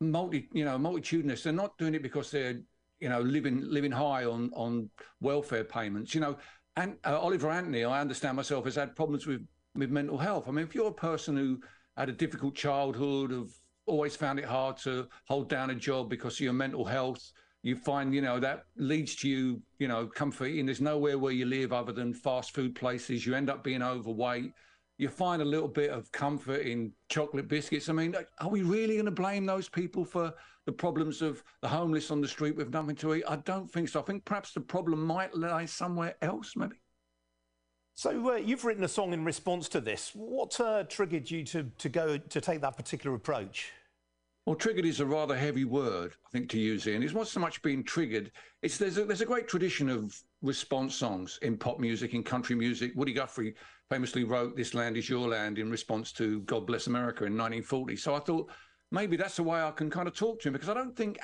multi, 0.00 0.48
you 0.52 0.64
know, 0.64 0.78
multitudinous. 0.78 1.42
They're 1.42 1.52
not 1.52 1.76
doing 1.78 1.94
it 1.94 2.02
because 2.02 2.30
they're, 2.30 2.60
you 3.00 3.08
know, 3.08 3.20
living 3.20 3.62
living 3.62 3.92
high 3.92 4.24
on 4.24 4.50
on 4.54 4.88
welfare 5.20 5.64
payments. 5.64 6.14
You 6.14 6.22
know, 6.22 6.38
and 6.76 6.96
uh, 7.04 7.20
Oliver 7.20 7.50
Anthony, 7.50 7.84
I 7.84 8.00
understand 8.00 8.36
myself, 8.36 8.64
has 8.64 8.76
had 8.76 8.96
problems 8.96 9.26
with 9.26 9.46
with 9.74 9.90
mental 9.90 10.18
health. 10.18 10.48
I 10.48 10.52
mean, 10.52 10.64
if 10.64 10.74
you're 10.74 10.88
a 10.88 10.92
person 10.92 11.36
who 11.36 11.60
had 11.96 12.08
a 12.08 12.12
difficult 12.12 12.54
childhood, 12.54 13.30
have 13.30 13.50
always 13.90 14.16
found 14.16 14.38
it 14.38 14.44
hard 14.44 14.76
to 14.78 15.08
hold 15.26 15.48
down 15.48 15.70
a 15.70 15.74
job 15.74 16.08
because 16.08 16.34
of 16.34 16.40
your 16.40 16.52
mental 16.52 16.84
health, 16.84 17.32
you 17.62 17.76
find, 17.76 18.14
you 18.14 18.22
know, 18.22 18.40
that 18.40 18.64
leads 18.76 19.14
to 19.16 19.28
you, 19.28 19.60
you 19.78 19.88
know, 19.88 20.06
comfort 20.06 20.46
eating. 20.46 20.66
There's 20.66 20.80
nowhere 20.80 21.18
where 21.18 21.32
you 21.32 21.44
live 21.44 21.72
other 21.72 21.92
than 21.92 22.14
fast 22.14 22.54
food 22.54 22.74
places. 22.74 23.26
You 23.26 23.34
end 23.34 23.50
up 23.50 23.62
being 23.62 23.82
overweight. 23.82 24.52
You 24.96 25.08
find 25.08 25.42
a 25.42 25.44
little 25.44 25.68
bit 25.68 25.90
of 25.90 26.10
comfort 26.12 26.62
in 26.62 26.92
chocolate 27.08 27.48
biscuits. 27.48 27.88
I 27.88 27.92
mean, 27.92 28.14
are 28.38 28.48
we 28.48 28.62
really 28.62 28.94
going 28.94 29.04
to 29.06 29.10
blame 29.10 29.44
those 29.44 29.68
people 29.68 30.04
for 30.04 30.32
the 30.66 30.72
problems 30.72 31.20
of 31.20 31.42
the 31.60 31.68
homeless 31.68 32.10
on 32.10 32.20
the 32.20 32.28
street 32.28 32.56
with 32.56 32.70
nothing 32.70 32.96
to 32.96 33.14
eat? 33.14 33.24
I 33.28 33.36
don't 33.36 33.70
think 33.70 33.88
so. 33.88 34.00
I 34.00 34.04
think 34.04 34.24
perhaps 34.24 34.52
the 34.52 34.60
problem 34.60 35.04
might 35.04 35.34
lie 35.34 35.66
somewhere 35.66 36.16
else, 36.22 36.54
maybe. 36.56 36.76
So 37.94 38.32
uh, 38.32 38.36
you've 38.36 38.64
written 38.64 38.84
a 38.84 38.88
song 38.88 39.12
in 39.12 39.24
response 39.24 39.68
to 39.70 39.80
this. 39.80 40.12
What 40.14 40.58
uh, 40.58 40.84
triggered 40.84 41.30
you 41.30 41.44
to, 41.44 41.64
to 41.64 41.88
go 41.90 42.16
to 42.16 42.40
take 42.40 42.62
that 42.62 42.76
particular 42.76 43.14
approach? 43.14 43.72
Well, 44.50 44.56
triggered 44.56 44.84
is 44.84 44.98
a 44.98 45.06
rather 45.06 45.36
heavy 45.36 45.64
word, 45.64 46.16
I 46.26 46.30
think, 46.32 46.50
to 46.50 46.58
use. 46.58 46.88
And 46.88 47.04
it's 47.04 47.14
not 47.14 47.28
so 47.28 47.38
much 47.38 47.62
being 47.62 47.84
triggered. 47.84 48.32
It's 48.62 48.78
there's 48.78 48.98
a, 48.98 49.04
there's 49.04 49.20
a 49.20 49.24
great 49.24 49.46
tradition 49.46 49.88
of 49.88 50.12
response 50.42 50.96
songs 50.96 51.38
in 51.42 51.56
pop 51.56 51.78
music, 51.78 52.14
in 52.14 52.24
country 52.24 52.56
music. 52.56 52.90
Woody 52.96 53.12
Guthrie 53.12 53.54
famously 53.90 54.24
wrote 54.24 54.56
"This 54.56 54.74
Land 54.74 54.96
Is 54.96 55.08
Your 55.08 55.28
Land" 55.28 55.60
in 55.60 55.70
response 55.70 56.10
to 56.14 56.40
"God 56.40 56.66
Bless 56.66 56.88
America" 56.88 57.26
in 57.26 57.38
1940. 57.38 57.94
So 57.94 58.16
I 58.16 58.18
thought 58.18 58.50
maybe 58.90 59.16
that's 59.16 59.36
the 59.36 59.44
way 59.44 59.62
I 59.62 59.70
can 59.70 59.88
kind 59.88 60.08
of 60.08 60.16
talk 60.16 60.40
to 60.40 60.48
him 60.48 60.54
because 60.54 60.68
I 60.68 60.74
don't 60.74 60.96
think 60.96 61.20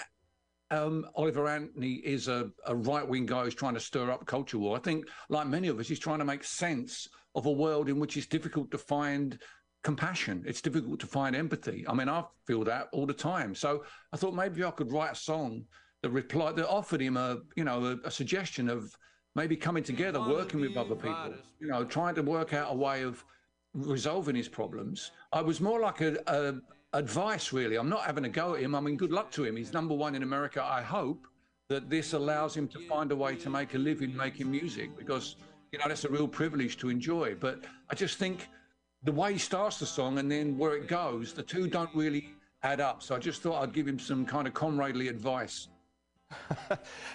um, 0.71 1.05
Oliver 1.17 1.49
Anthony 1.49 1.95
is 2.05 2.29
a, 2.29 2.49
a 2.69 2.77
right 2.77 3.09
wing 3.09 3.27
guy 3.27 3.43
who's 3.43 3.57
trying 3.57 3.75
to 3.75 3.81
stir 3.81 4.09
up 4.09 4.25
culture 4.27 4.59
war. 4.59 4.77
I 4.77 4.81
think, 4.81 5.05
like 5.31 5.49
many 5.49 5.67
of 5.67 5.81
us, 5.81 5.89
he's 5.89 5.99
trying 5.99 6.21
to 6.21 6.25
make 6.25 6.45
sense 6.45 7.09
of 7.35 7.47
a 7.47 7.51
world 7.51 7.89
in 7.89 7.99
which 7.99 8.17
it's 8.17 8.29
difficult 8.29 8.71
to 8.71 8.79
find 8.79 9.37
compassion. 9.83 10.43
It's 10.47 10.61
difficult 10.61 11.01
to 11.01 11.07
find 11.07 11.37
empathy. 11.37 11.85
I 11.89 11.95
mean, 11.95 12.09
I 12.09 12.25
feel 12.47 12.65
that 12.65 12.89
all 12.93 13.07
the 13.07 13.15
time. 13.15 13.55
So 13.55 13.85
I 14.13 14.17
thought 14.17 14.35
maybe 14.35 14.65
I 14.65 14.71
could 14.71 14.93
write 14.93 15.13
a 15.13 15.17
song 15.17 15.65
that 16.03 16.11
replied 16.11 16.57
that 16.57 16.69
offered 16.69 17.01
him 17.01 17.17
a 17.17 17.39
you 17.57 17.65
know 17.65 17.85
a, 17.85 18.09
a 18.09 18.11
suggestion 18.11 18.69
of 18.69 18.97
maybe 19.37 19.55
coming 19.55 19.85
together, 19.85 20.19
working 20.19 20.61
with 20.61 20.77
other 20.77 20.95
people, 20.95 21.35
you 21.61 21.69
know, 21.69 21.85
trying 21.85 22.15
to 22.15 22.23
work 22.23 22.55
out 22.55 22.73
a 22.73 22.75
way 22.75 23.03
of 23.03 23.23
resolving 23.75 24.35
his 24.35 24.49
problems. 24.49 25.11
I 25.33 25.43
was 25.43 25.61
more 25.61 25.79
like 25.79 26.01
a, 26.01 26.17
a 26.27 26.55
advice, 26.97 27.53
really. 27.53 27.77
I'm 27.77 27.91
not 27.91 28.05
having 28.05 28.25
a 28.25 28.29
go 28.31 28.55
at 28.55 28.63
him. 28.63 28.75
I 28.75 28.81
mean, 28.81 28.97
good 28.97 29.13
luck 29.13 29.31
to 29.33 29.45
him. 29.45 29.57
He's 29.57 29.75
number 29.75 29.95
one 29.95 30.15
in 30.15 30.23
America. 30.23 30.65
I 30.65 30.81
hope 30.81 31.27
that 31.69 31.91
this 31.91 32.15
allows 32.15 32.57
him 32.57 32.67
to 32.69 32.79
find 32.89 33.13
a 33.13 33.17
way 33.17 33.37
to 33.37 33.51
make 33.51 33.75
a 33.75 33.79
living 33.79 34.17
making 34.17 34.51
music 34.51 34.97
because 34.97 35.37
you 35.73 35.79
know 35.79 35.85
that's 35.89 36.05
a 36.05 36.09
real 36.09 36.29
privilege 36.29 36.79
to 36.79 36.89
enjoy. 36.89 37.35
But 37.35 37.65
I 37.91 37.95
just 37.95 38.19
think 38.19 38.49
the 39.07 39.13
way 39.13 39.33
he 39.33 39.39
starts 39.39 39.79
the 39.79 39.87
song 39.87 40.19
and 40.19 40.31
then 40.31 40.59
where 40.59 40.75
it 40.75 40.89
goes, 40.89 41.33
the 41.33 41.43
two 41.43 41.69
don't 41.69 41.95
really 41.95 42.29
add 42.65 42.81
up. 42.81 43.03
So 43.03 43.15
I 43.15 43.19
just 43.19 43.41
thought 43.41 43.63
I'd 43.63 43.73
give 43.73 43.87
him 43.87 43.99
some 43.99 44.27
kind 44.27 44.49
of 44.49 44.53
comradely 44.53 45.09
advice. 45.09 45.69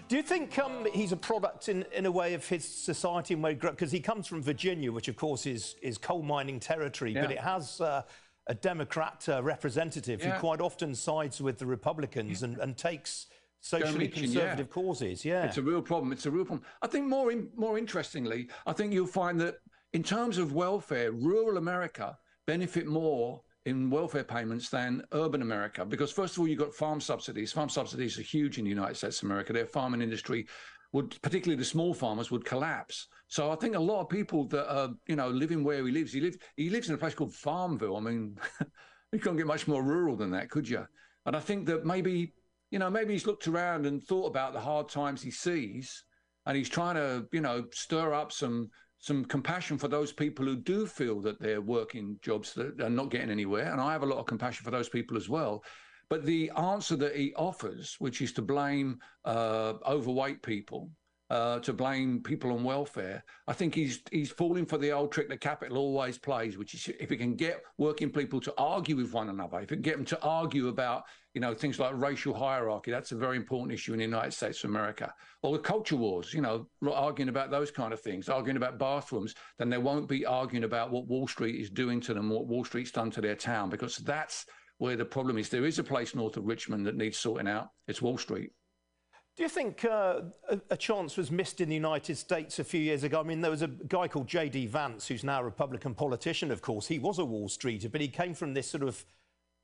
Do 0.08 0.16
you 0.16 0.24
think 0.24 0.58
um, 0.58 0.88
he's 0.94 1.12
a 1.12 1.18
product 1.18 1.68
in, 1.68 1.84
in 1.94 2.06
a 2.06 2.12
way 2.12 2.34
of 2.34 2.48
his 2.48 2.66
society 2.66 3.34
and 3.34 3.44
where 3.44 3.54
because 3.54 3.92
he 3.92 4.00
comes 4.00 4.26
from 4.26 4.42
Virginia, 4.42 4.90
which 4.90 5.10
of 5.10 5.18
course 5.18 5.46
is 5.46 5.76
is 5.82 5.98
coal 5.98 6.22
mining 6.22 6.62
territory, 6.62 7.14
but 7.14 7.30
it 7.30 7.40
has 7.40 7.82
uh, 7.82 8.04
a 8.48 8.56
Democrat 8.56 9.28
uh, 9.28 9.44
representative 9.44 10.22
Yeah. 10.22 10.36
who 10.36 10.40
quite 10.40 10.62
often 10.62 10.96
sides 10.96 11.42
with 11.42 11.60
the 11.60 11.66
Republicans 11.66 12.44
and, 12.44 12.58
and 12.60 12.78
takes 12.78 13.28
socially 13.60 14.06
yeah. 14.08 14.22
conservative 14.22 14.70
causes. 14.70 15.26
Yeah, 15.26 15.44
It's 15.44 15.58
a 15.58 15.62
real 15.62 15.82
problem. 15.82 16.14
It's 16.14 16.26
a 16.26 16.32
real 16.32 16.46
problem. 16.46 16.66
I 16.82 16.88
think 16.88 17.08
more 17.08 17.34
in, 17.34 17.50
more 17.58 17.78
interestingly, 17.78 18.48
I 18.66 18.72
think 18.72 18.94
you'll 18.94 19.08
find 19.08 19.40
that 19.42 19.58
in 19.94 20.04
terms 20.04 20.38
of 20.38 20.54
welfare, 20.54 21.12
rural 21.12 21.58
America 21.58 22.18
benefit 22.48 22.88
more 22.88 23.42
in 23.66 23.90
welfare 23.90 24.24
payments 24.24 24.70
than 24.70 25.04
urban 25.12 25.42
America 25.42 25.86
because 25.86 26.12
first 26.12 26.34
of 26.34 26.40
all 26.40 26.48
you've 26.48 26.60
got 26.60 26.74
farm 26.74 27.00
subsidies. 27.00 27.52
Farm 27.52 27.70
subsidies 27.70 28.18
are 28.18 28.24
huge 28.24 28.58
in 28.58 28.64
the 28.64 28.70
United 28.70 28.96
States 28.96 29.22
of 29.22 29.26
America. 29.26 29.54
Their 29.54 29.68
farming 29.68 30.02
industry 30.02 30.48
would 30.94 31.22
particularly 31.22 31.58
the 31.58 31.66
small 31.66 31.94
farmers 31.94 32.32
would 32.32 32.44
collapse. 32.44 33.08
So 33.28 33.52
I 33.52 33.56
think 33.56 33.76
a 33.76 33.80
lot 33.80 34.02
of 34.02 34.10
people 34.10 34.46
that 34.48 34.74
are, 34.74 34.90
you 35.08 35.16
know, 35.16 35.30
living 35.30 35.64
where 35.64 35.86
he 35.86 35.92
lives, 35.92 36.12
he 36.12 36.20
lives 36.20 36.38
he 36.58 36.70
lives 36.70 36.90
in 36.90 36.96
a 36.96 36.98
place 36.98 37.14
called 37.14 37.34
Farmville. 37.34 37.96
I 37.96 38.02
mean, 38.02 38.38
you 39.12 39.20
can't 39.20 39.38
get 39.38 39.48
much 39.48 39.68
more 39.68 39.84
rural 39.84 40.16
than 40.16 40.32
that, 40.32 40.50
could 40.50 40.68
you? 40.68 40.86
And 41.26 41.36
I 41.36 41.40
think 41.40 41.68
that 41.68 41.86
maybe, 41.86 42.34
you 42.72 42.80
know, 42.80 42.90
maybe 42.90 43.14
he's 43.14 43.28
looked 43.28 43.48
around 43.48 43.86
and 43.86 44.04
thought 44.04 44.26
about 44.26 44.54
the 44.54 44.60
hard 44.60 44.90
times 44.90 45.22
he 45.22 45.32
sees, 45.32 46.04
and 46.46 46.58
he's 46.58 46.70
trying 46.70 46.96
to, 46.96 47.26
you 47.32 47.42
know, 47.42 47.66
stir 47.72 48.14
up 48.14 48.32
some 48.32 48.70
some 49.02 49.26
compassion 49.26 49.80
for 49.80 49.88
those 49.88 50.14
people 50.14 50.46
who 50.46 50.56
do 50.56 50.86
feel 50.86 51.20
that 51.22 51.40
they're 51.42 51.60
working 51.60 52.18
jobs 52.22 52.54
that 52.54 52.80
are 52.80 52.90
not 52.90 53.10
getting 53.10 53.32
anywhere. 53.32 53.72
And 53.72 53.82
I 53.82 53.92
have 53.92 54.04
a 54.04 54.06
lot 54.06 54.20
of 54.20 54.28
compassion 54.28 54.64
for 54.64 54.72
those 54.72 54.90
people 54.90 55.18
as 55.18 55.28
well. 55.28 55.64
But 56.08 56.24
the 56.24 56.52
answer 56.56 56.96
that 56.98 57.16
he 57.16 57.34
offers, 57.36 57.96
which 57.98 58.22
is 58.22 58.32
to 58.34 58.44
blame 58.44 59.00
uh, 59.26 59.74
overweight 59.88 60.44
people, 60.44 60.92
uh, 61.32 61.60
to 61.62 61.74
blame 61.74 62.22
people 62.22 62.52
on 62.52 62.64
welfare, 62.64 63.24
I 63.48 63.54
think 63.54 63.74
he's 63.74 64.02
he's 64.12 64.30
falling 64.30 64.66
for 64.66 64.78
the 64.78 64.92
old 64.92 65.12
trick 65.12 65.30
that 65.30 65.40
capital 65.40 65.78
always 65.78 66.18
plays, 66.18 66.58
which 66.58 66.74
is 66.76 66.90
if 67.00 67.12
it 67.12 67.18
can 67.18 67.36
get 67.36 67.64
working 67.78 68.12
people 68.12 68.40
to 68.42 68.54
argue 68.58 68.98
with 68.98 69.14
one 69.14 69.30
another, 69.30 69.62
if 69.62 69.72
it 69.72 69.78
can 69.78 69.82
get 69.82 69.96
them 69.96 70.06
to 70.06 70.22
argue 70.22 70.68
about 70.68 71.06
you 71.34 71.42
know 71.42 71.54
things 71.54 71.80
like 71.80 71.94
racial 71.96 72.34
hierarchy, 72.34 72.92
that's 72.92 73.12
a 73.12 73.16
very 73.16 73.38
important 73.38 73.74
issue 73.74 73.94
in 73.94 74.00
the 74.00 74.06
United 74.06 74.34
States 74.34 74.64
of 74.64 74.70
America, 74.70 75.14
or 75.44 75.54
the 75.54 75.64
culture 75.64 75.96
wars, 75.96 76.34
you 76.34 76.42
know, 76.42 76.68
arguing 76.92 77.30
about 77.30 77.52
those 77.52 77.72
kind 77.72 77.94
of 77.94 78.02
things, 78.02 78.30
arguing 78.30 78.58
about 78.58 78.78
bathrooms, 78.78 79.34
then 79.58 79.70
they 79.70 79.78
won't 79.78 80.10
be 80.10 80.26
arguing 80.26 80.64
about 80.64 80.92
what 80.92 81.08
Wall 81.08 81.28
Street 81.28 81.60
is 81.60 81.70
doing 81.70 82.02
to 82.02 82.14
them, 82.14 82.30
what 82.30 82.48
Wall 82.48 82.66
Street's 82.66 82.92
done 82.92 83.12
to 83.12 83.22
their 83.22 83.36
town, 83.36 83.70
because 83.70 83.98
that's 83.98 84.46
where 84.78 84.96
the 84.96 85.06
problem 85.06 85.38
is. 85.38 85.50
There 85.50 85.66
is 85.66 85.80
a 85.80 85.84
place 85.84 86.16
north 86.16 86.38
of 86.38 86.46
Richmond 86.46 86.86
that 86.88 86.98
needs 86.98 87.18
sorting 87.18 87.48
out. 87.48 87.70
It's 87.88 88.02
Wall 88.02 88.18
Street. 88.18 88.52
Do 89.38 89.44
you 89.44 89.50
think 89.50 89.86
uh, 89.86 90.22
a, 90.50 90.60
a 90.72 90.78
chance 90.78 91.16
was 91.16 91.32
missed 91.32 91.62
in 91.62 91.70
the 91.70 91.76
United 91.76 92.18
States 92.18 92.60
a 92.60 92.64
few 92.66 92.82
years 92.82 93.04
ago? 93.04 93.22
I 93.22 93.24
mean, 93.24 93.40
there 93.40 93.52
was 93.52 93.62
a 93.62 93.68
guy 93.68 94.10
called 94.10 94.28
J.D. 94.28 94.68
Vance, 94.68 95.08
who's 95.08 95.24
now 95.24 95.40
a 95.40 95.44
Republican 95.46 95.96
politician, 95.96 96.52
of 96.52 96.62
course. 96.62 96.88
He 96.88 97.00
was 97.00 97.18
a 97.18 97.26
Wall 97.26 97.48
Streeter, 97.48 97.88
but 97.88 98.02
he 98.02 98.10
came 98.10 98.34
from 98.34 98.54
this 98.54 98.70
sort 98.70 98.84
of 98.84 99.06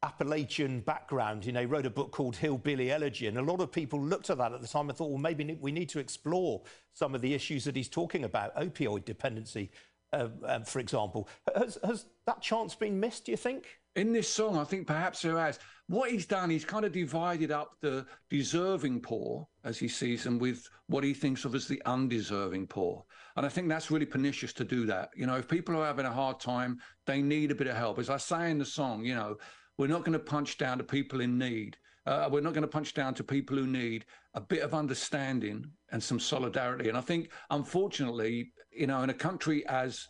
Appalachian 0.03 0.81
background. 0.81 1.45
You 1.45 1.51
know, 1.51 1.63
wrote 1.63 1.85
a 1.85 1.89
book 1.89 2.11
called 2.11 2.35
Hillbilly 2.35 2.91
Elegy, 2.91 3.27
and 3.27 3.37
a 3.37 3.41
lot 3.41 3.61
of 3.61 3.71
people 3.71 4.01
looked 4.01 4.29
at 4.29 4.37
that 4.37 4.53
at 4.53 4.61
the 4.61 4.67
time 4.67 4.89
and 4.89 4.97
thought, 4.97 5.09
well, 5.09 5.17
maybe 5.17 5.57
we 5.59 5.71
need 5.71 5.89
to 5.89 5.99
explore 5.99 6.61
some 6.93 7.15
of 7.15 7.21
the 7.21 7.33
issues 7.33 7.63
that 7.65 7.75
he's 7.75 7.89
talking 7.89 8.23
about, 8.23 8.55
opioid 8.55 9.05
dependency, 9.05 9.71
uh, 10.13 10.29
um, 10.45 10.63
for 10.63 10.79
example. 10.79 11.27
Has, 11.55 11.77
has 11.83 12.05
that 12.25 12.41
chance 12.41 12.75
been 12.75 12.99
missed, 12.99 13.25
do 13.25 13.31
you 13.31 13.37
think? 13.37 13.79
In 13.95 14.13
this 14.13 14.29
song, 14.29 14.57
I 14.57 14.63
think 14.63 14.85
perhaps 14.85 15.23
there 15.23 15.39
has. 15.39 15.57
What 15.87 16.11
he's 16.11 16.27
done, 16.27 16.51
he's 16.51 16.65
kind 16.65 16.85
of 16.85 16.91
divided 16.91 17.49
up 17.49 17.71
the 17.81 18.05
deserving 18.29 18.99
poor, 18.99 19.47
as 19.63 19.79
he 19.79 19.87
sees 19.87 20.23
them, 20.23 20.37
with 20.37 20.69
what 20.87 21.03
he 21.03 21.13
thinks 21.15 21.45
of 21.45 21.55
as 21.55 21.67
the 21.67 21.81
undeserving 21.85 22.67
poor. 22.67 23.03
And 23.37 23.45
I 23.45 23.49
think 23.49 23.69
that's 23.69 23.89
really 23.89 24.05
pernicious 24.05 24.53
to 24.53 24.63
do 24.63 24.85
that. 24.85 25.09
You 25.15 25.25
know, 25.25 25.35
if 25.35 25.47
people 25.47 25.75
are 25.75 25.85
having 25.85 26.05
a 26.05 26.11
hard 26.11 26.39
time, 26.39 26.79
they 27.07 27.21
need 27.21 27.49
a 27.49 27.55
bit 27.55 27.67
of 27.67 27.75
help. 27.75 27.97
As 27.97 28.09
I 28.09 28.17
say 28.17 28.51
in 28.51 28.59
the 28.59 28.65
song, 28.65 29.03
you 29.03 29.15
know, 29.15 29.37
we're 29.77 29.87
not 29.87 30.03
going 30.03 30.13
to 30.13 30.19
punch 30.19 30.57
down 30.57 30.77
to 30.77 30.83
people 30.83 31.21
in 31.21 31.37
need. 31.37 31.77
Uh, 32.05 32.29
we're 32.31 32.41
not 32.41 32.53
going 32.53 32.63
to 32.63 32.67
punch 32.67 32.93
down 32.93 33.13
to 33.13 33.23
people 33.23 33.57
who 33.57 33.67
need 33.67 34.05
a 34.33 34.41
bit 34.41 34.61
of 34.61 34.73
understanding 34.73 35.65
and 35.91 36.01
some 36.01 36.19
solidarity. 36.19 36.89
And 36.89 36.97
I 36.97 37.01
think, 37.01 37.31
unfortunately, 37.49 38.53
you 38.71 38.87
know, 38.87 39.03
in 39.03 39.09
a 39.09 39.13
country 39.13 39.65
as 39.67 40.07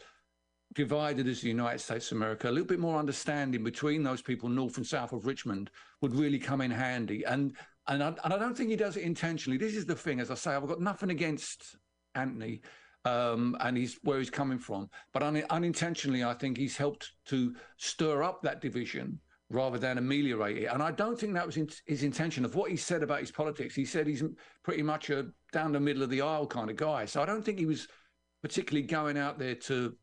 divided 0.75 1.27
as 1.27 1.41
the 1.41 1.47
United 1.47 1.79
States 1.79 2.11
of 2.11 2.17
America, 2.17 2.49
a 2.49 2.51
little 2.51 2.67
bit 2.67 2.79
more 2.79 2.99
understanding 2.99 3.63
between 3.63 4.03
those 4.03 4.21
people 4.21 4.47
north 4.47 4.77
and 4.77 4.85
south 4.85 5.11
of 5.11 5.25
Richmond 5.25 5.71
would 6.01 6.13
really 6.13 6.39
come 6.39 6.61
in 6.61 6.71
handy. 6.71 7.23
And 7.25 7.55
and 7.89 8.03
I, 8.03 8.07
and 8.25 8.33
I 8.33 8.37
don't 8.37 8.55
think 8.55 8.69
he 8.69 8.75
does 8.75 8.97
it 8.97 9.03
intentionally. 9.03 9.57
This 9.57 9.75
is 9.75 9.85
the 9.85 9.95
thing, 9.95 10.19
as 10.19 10.29
I 10.29 10.35
say, 10.35 10.51
I've 10.51 10.67
got 10.67 10.81
nothing 10.81 11.09
against 11.09 11.77
Anthony 12.15 12.61
um, 13.07 13.55
and 13.61 13.77
he's 13.77 13.97
where 14.03 14.19
he's 14.19 14.29
coming 14.29 14.59
from, 14.59 14.89
but 15.13 15.23
un, 15.23 15.43
unintentionally, 15.49 16.23
I 16.23 16.33
think 16.33 16.57
he's 16.57 16.75
helped 16.75 17.13
to 17.27 17.55
stir 17.77 18.23
up 18.23 18.41
that 18.41 18.61
division 18.61 19.19
rather 19.49 19.77
than 19.77 19.97
ameliorate 19.97 20.57
it. 20.57 20.65
And 20.65 20.83
I 20.83 20.91
don't 20.91 21.17
think 21.17 21.33
that 21.33 21.45
was 21.45 21.57
in, 21.57 21.69
his 21.85 22.03
intention. 22.03 22.43
Of 22.43 22.55
what 22.55 22.69
he 22.69 22.77
said 22.77 23.03
about 23.03 23.21
his 23.21 23.31
politics, 23.31 23.75
he 23.75 23.85
said 23.85 24.05
he's 24.05 24.23
pretty 24.63 24.83
much 24.83 25.09
a 25.09 25.27
down 25.53 25.71
the 25.71 25.79
middle 25.79 26.03
of 26.03 26.09
the 26.09 26.21
aisle 26.21 26.47
kind 26.47 26.69
of 26.69 26.75
guy. 26.75 27.05
So 27.05 27.21
I 27.21 27.25
don't 27.25 27.43
think 27.43 27.59
he 27.59 27.65
was 27.65 27.87
particularly 28.41 28.85
going 28.85 29.17
out 29.17 29.39
there 29.39 29.55
to 29.55 29.95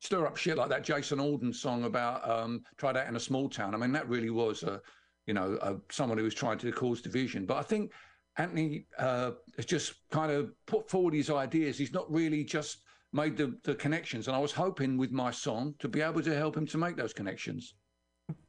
stir 0.00 0.26
up 0.26 0.36
shit 0.36 0.56
like 0.56 0.68
that 0.68 0.84
Jason 0.84 1.18
Aldean 1.18 1.54
song 1.54 1.84
about 1.84 2.28
um, 2.28 2.62
try 2.76 2.92
that 2.92 3.08
in 3.08 3.16
a 3.16 3.20
small 3.20 3.48
town. 3.48 3.74
I 3.74 3.78
mean, 3.78 3.92
that 3.92 4.08
really 4.08 4.30
was 4.30 4.62
a, 4.62 4.80
you 5.26 5.34
know, 5.34 5.58
a, 5.62 5.76
someone 5.90 6.18
who 6.18 6.24
was 6.24 6.34
trying 6.34 6.58
to 6.58 6.72
cause 6.72 7.02
division. 7.02 7.46
But 7.46 7.58
I 7.58 7.62
think 7.62 7.92
Anthony 8.36 8.86
uh, 8.98 9.32
has 9.56 9.66
just 9.66 9.94
kind 10.10 10.32
of 10.32 10.52
put 10.66 10.88
forward 10.88 11.14
his 11.14 11.30
ideas. 11.30 11.78
He's 11.78 11.92
not 11.92 12.10
really 12.10 12.44
just 12.44 12.78
made 13.12 13.36
the, 13.36 13.56
the 13.64 13.74
connections. 13.74 14.26
And 14.26 14.36
I 14.36 14.40
was 14.40 14.52
hoping 14.52 14.96
with 14.96 15.12
my 15.12 15.30
song 15.30 15.74
to 15.80 15.88
be 15.88 16.00
able 16.00 16.22
to 16.22 16.34
help 16.34 16.56
him 16.56 16.66
to 16.66 16.78
make 16.78 16.96
those 16.96 17.12
connections. 17.12 17.74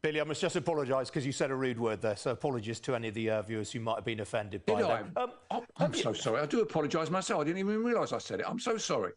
Billy, 0.01 0.21
I 0.21 0.23
must 0.23 0.41
just 0.41 0.55
apologise 0.55 1.09
because 1.09 1.25
you 1.25 1.31
said 1.31 1.51
a 1.51 1.55
rude 1.55 1.79
word 1.79 2.01
there. 2.01 2.15
So 2.15 2.31
apologies 2.31 2.79
to 2.81 2.95
any 2.95 3.07
of 3.07 3.13
the 3.13 3.29
uh, 3.29 3.41
viewers 3.41 3.71
who 3.71 3.79
might 3.79 3.95
have 3.95 4.05
been 4.05 4.19
offended 4.19 4.65
by 4.65 4.75
Did 4.75 4.85
that. 4.85 5.05
I? 5.15 5.21
Um, 5.21 5.31
I'm, 5.51 5.61
I'm 5.77 5.93
so 5.93 6.13
sorry. 6.13 6.41
I 6.41 6.45
do 6.45 6.61
apologise 6.61 7.09
myself. 7.09 7.41
I 7.41 7.43
didn't 7.45 7.59
even 7.59 7.83
realise 7.83 8.13
I 8.13 8.17
said 8.17 8.39
it. 8.39 8.45
I'm 8.47 8.59
so 8.59 8.77
sorry. 8.77 9.11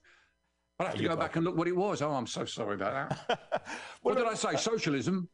I'll 0.78 0.86
have 0.86 0.96
to 0.96 1.02
go 1.02 1.16
back 1.16 1.36
and 1.36 1.44
look 1.44 1.56
what 1.56 1.68
it 1.68 1.76
was. 1.76 2.02
Oh, 2.02 2.12
I'm 2.12 2.26
so 2.26 2.44
sorry 2.44 2.74
about 2.74 3.10
that. 3.28 3.62
what 4.02 4.16
did 4.16 4.26
I 4.26 4.34
say? 4.34 4.56
Socialism? 4.56 5.28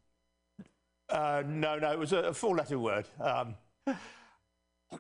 Uh, 1.09 1.43
no, 1.47 1.78
no, 1.78 1.93
it 1.93 1.99
was 1.99 2.12
a, 2.12 2.18
a 2.18 2.33
four-letter 2.33 2.78
word. 2.78 3.09
Um, 3.20 3.57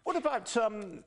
what 0.02 0.16
about 0.16 0.54
um, 0.56 1.04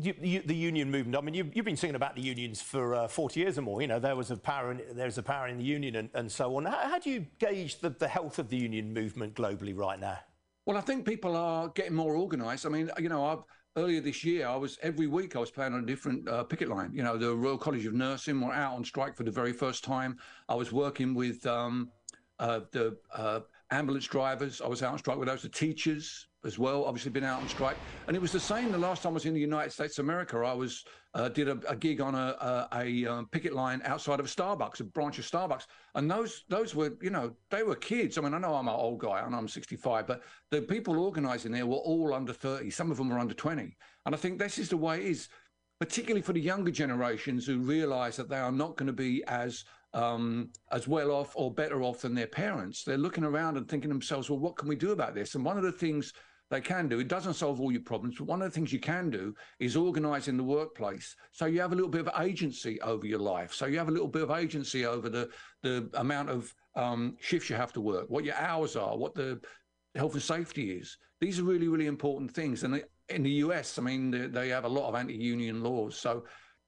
you, 0.00 0.14
you, 0.20 0.42
the 0.42 0.54
union 0.54 0.90
movement? 0.90 1.16
I 1.16 1.20
mean, 1.20 1.34
you, 1.34 1.50
you've 1.54 1.64
been 1.64 1.76
singing 1.76 1.96
about 1.96 2.16
the 2.16 2.22
unions 2.22 2.60
for 2.60 2.94
uh, 2.94 3.08
40 3.08 3.40
years 3.40 3.58
or 3.58 3.62
more. 3.62 3.80
You 3.80 3.88
know, 3.88 3.98
there 3.98 4.16
was 4.16 4.30
a 4.30 4.36
power, 4.36 4.70
in, 4.70 4.82
there's 4.92 5.18
a 5.18 5.22
power 5.22 5.48
in 5.48 5.58
the 5.58 5.64
union, 5.64 5.96
and, 5.96 6.10
and 6.14 6.30
so 6.30 6.56
on. 6.56 6.64
How, 6.64 6.88
how 6.88 6.98
do 6.98 7.10
you 7.10 7.26
gauge 7.38 7.80
the, 7.80 7.90
the 7.90 8.08
health 8.08 8.38
of 8.38 8.48
the 8.48 8.56
union 8.56 8.92
movement 8.92 9.34
globally 9.34 9.76
right 9.76 9.98
now? 9.98 10.18
Well, 10.66 10.76
I 10.76 10.80
think 10.80 11.04
people 11.06 11.36
are 11.36 11.68
getting 11.68 11.94
more 11.94 12.16
organised. 12.16 12.66
I 12.66 12.70
mean, 12.70 12.90
you 12.98 13.08
know, 13.08 13.24
I've, 13.24 13.44
earlier 13.76 14.00
this 14.00 14.24
year, 14.24 14.46
I 14.46 14.56
was 14.56 14.78
every 14.82 15.06
week 15.06 15.36
I 15.36 15.38
was 15.38 15.50
playing 15.50 15.74
on 15.74 15.82
a 15.82 15.86
different 15.86 16.28
uh, 16.28 16.44
picket 16.44 16.68
line. 16.68 16.90
You 16.94 17.02
know, 17.02 17.16
the 17.16 17.34
Royal 17.34 17.58
College 17.58 17.86
of 17.86 17.94
Nursing 17.94 18.40
were 18.40 18.52
out 18.52 18.74
on 18.74 18.84
strike 18.84 19.16
for 19.16 19.24
the 19.24 19.30
very 19.30 19.52
first 19.52 19.84
time. 19.84 20.18
I 20.48 20.54
was 20.54 20.72
working 20.72 21.14
with 21.14 21.44
um, 21.46 21.90
uh, 22.38 22.60
the 22.72 22.96
uh, 23.14 23.40
ambulance 23.70 24.06
drivers. 24.06 24.60
I 24.60 24.68
was 24.68 24.82
out 24.82 24.92
on 24.92 24.98
strike 24.98 25.18
with 25.18 25.28
those. 25.28 25.42
The 25.42 25.48
teachers 25.48 26.26
as 26.44 26.58
well, 26.58 26.84
obviously 26.84 27.10
been 27.10 27.24
out 27.24 27.40
on 27.40 27.48
strike. 27.48 27.76
And 28.06 28.16
it 28.16 28.20
was 28.20 28.32
the 28.32 28.40
same 28.40 28.70
the 28.70 28.78
last 28.78 29.02
time 29.02 29.12
I 29.12 29.14
was 29.14 29.24
in 29.24 29.34
the 29.34 29.40
United 29.40 29.70
States 29.70 29.98
of 29.98 30.04
America. 30.04 30.36
I 30.38 30.52
was 30.52 30.84
uh, 31.14 31.28
did 31.28 31.48
a, 31.48 31.58
a, 31.68 31.76
gig 31.76 32.00
on 32.00 32.14
a, 32.14 32.68
a, 32.72 32.78
a 32.80 33.06
um, 33.06 33.28
picket 33.30 33.54
line 33.54 33.80
outside 33.84 34.20
of 34.20 34.26
Starbucks, 34.26 34.80
a 34.80 34.84
branch 34.84 35.18
of 35.18 35.24
Starbucks. 35.24 35.64
And 35.94 36.10
those 36.10 36.44
those 36.48 36.74
were, 36.74 36.92
you 37.00 37.10
know, 37.10 37.32
they 37.50 37.62
were 37.62 37.76
kids. 37.76 38.18
I 38.18 38.20
mean, 38.20 38.34
I 38.34 38.38
know 38.38 38.54
I'm 38.54 38.68
an 38.68 38.74
old 38.74 39.00
guy, 39.00 39.26
know 39.28 39.38
I'm 39.38 39.48
65, 39.48 40.06
but 40.06 40.22
the 40.50 40.62
people 40.62 40.98
organising 40.98 41.52
there 41.52 41.66
were 41.66 41.76
all 41.76 42.12
under 42.12 42.32
30. 42.32 42.68
Some 42.70 42.90
of 42.90 42.96
them 42.96 43.08
were 43.08 43.18
under 43.18 43.34
20. 43.34 43.76
And 44.06 44.14
I 44.14 44.18
think 44.18 44.38
this 44.38 44.58
is 44.58 44.68
the 44.68 44.76
way 44.76 44.98
it 44.98 45.06
is, 45.06 45.28
particularly 45.80 46.22
for 46.22 46.32
the 46.32 46.40
younger 46.40 46.70
generations 46.70 47.46
who 47.46 47.58
realise 47.58 48.16
that 48.16 48.28
they 48.28 48.38
are 48.38 48.52
not 48.52 48.76
going 48.76 48.88
to 48.88 48.92
be 48.92 49.24
as 49.28 49.64
um, 49.94 50.50
as 50.72 50.86
well 50.86 51.10
off 51.10 51.32
or 51.34 51.54
better 51.54 51.82
off 51.82 52.02
than 52.02 52.14
their 52.14 52.26
parents. 52.26 52.82
They're 52.82 52.98
looking 52.98 53.24
around 53.24 53.56
and 53.56 53.68
thinking 53.68 53.88
themselves, 53.88 54.28
well, 54.28 54.40
what 54.40 54.56
can 54.56 54.68
we 54.68 54.76
do 54.76 54.90
about 54.90 55.14
this? 55.14 55.34
And 55.34 55.44
one 55.44 55.56
of 55.56 55.62
the 55.62 55.72
things 55.72 56.12
they 56.50 56.60
can 56.60 56.88
do, 56.88 56.98
it 56.98 57.08
doesn't 57.08 57.34
solve 57.34 57.60
all 57.60 57.72
your 57.72 57.80
problems, 57.80 58.16
but 58.18 58.26
one 58.26 58.42
of 58.42 58.50
the 58.50 58.54
things 58.54 58.72
you 58.72 58.80
can 58.80 59.08
do 59.08 59.34
is 59.60 59.76
organise 59.76 60.28
in 60.28 60.36
the 60.36 60.42
workplace 60.42 61.16
so 61.32 61.46
you 61.46 61.60
have 61.60 61.72
a 61.72 61.74
little 61.74 61.90
bit 61.90 62.06
of 62.06 62.20
agency 62.20 62.80
over 62.82 63.06
your 63.06 63.20
life. 63.20 63.54
So 63.54 63.66
you 63.66 63.78
have 63.78 63.88
a 63.88 63.92
little 63.92 64.08
bit 64.08 64.22
of 64.22 64.30
agency 64.30 64.84
over 64.84 65.08
the, 65.08 65.30
the 65.62 65.88
amount 65.94 66.28
of 66.28 66.52
um, 66.74 67.16
shifts 67.20 67.48
you 67.48 67.56
have 67.56 67.72
to 67.74 67.80
work, 67.80 68.10
what 68.10 68.24
your 68.24 68.34
hours 68.34 68.76
are, 68.76 68.96
what 68.96 69.14
the 69.14 69.40
health 69.94 70.14
and 70.14 70.22
safety 70.22 70.72
is. 70.72 70.98
These 71.20 71.38
are 71.38 71.44
really, 71.44 71.68
really 71.68 71.86
important 71.86 72.32
things. 72.32 72.64
And 72.64 72.82
in 73.08 73.22
the 73.22 73.30
US, 73.30 73.78
I 73.78 73.82
mean, 73.82 74.10
they, 74.10 74.26
they 74.26 74.48
have 74.48 74.64
a 74.64 74.68
lot 74.68 74.88
of 74.88 74.96
anti-union 74.96 75.62
laws. 75.62 75.96
So 75.96 76.24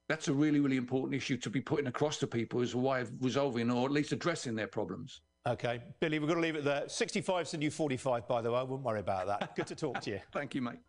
that's 0.09 0.29
a 0.29 0.33
really, 0.33 0.61
really 0.61 0.77
important 0.77 1.15
issue 1.15 1.37
to 1.39 1.51
be 1.51 1.61
putting 1.61 1.87
across 1.87 2.19
to 2.19 2.27
people 2.27 2.61
as 2.61 2.75
a 2.75 2.79
way 2.79 3.01
of 3.01 3.11
resolving 3.21 3.71
or 3.71 3.87
at 3.87 3.93
least 3.93 4.13
addressing 4.13 4.55
their 4.55 4.69
problems. 4.69 5.21
Okay, 5.47 5.81
Billy, 6.01 6.19
we've 6.19 6.29
got 6.29 6.35
to 6.35 6.41
leave 6.41 6.57
it 6.57 6.65
there. 6.65 6.83
65's 6.87 7.53
the 7.53 7.59
new 7.59 7.71
45, 7.71 8.27
by 8.27 8.41
the 8.41 8.51
way. 8.51 8.59
I 8.59 8.63
wouldn't 8.63 8.83
worry 8.83 9.01
about 9.01 9.27
that. 9.29 9.55
Good 9.55 9.69
to 9.69 9.77
talk 9.77 10.01
to 10.01 10.11
you. 10.11 10.21
Thank 10.33 10.55
you, 10.55 10.63
mate. 10.63 10.81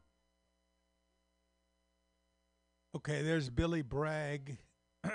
Okay, 2.96 3.22
there's 3.22 3.50
Billy 3.50 3.84
Bragg 3.84 4.58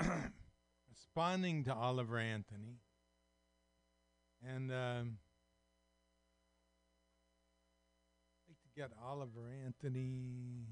responding 0.89 1.65
to 1.65 1.75
Oliver 1.75 2.19
Anthony. 2.19 2.79
And 4.47 4.71
um, 4.71 5.19
I'd 8.39 8.49
like 8.49 8.63
to 8.63 8.69
get 8.77 8.91
Oliver 9.05 9.49
Anthony. 9.65 10.67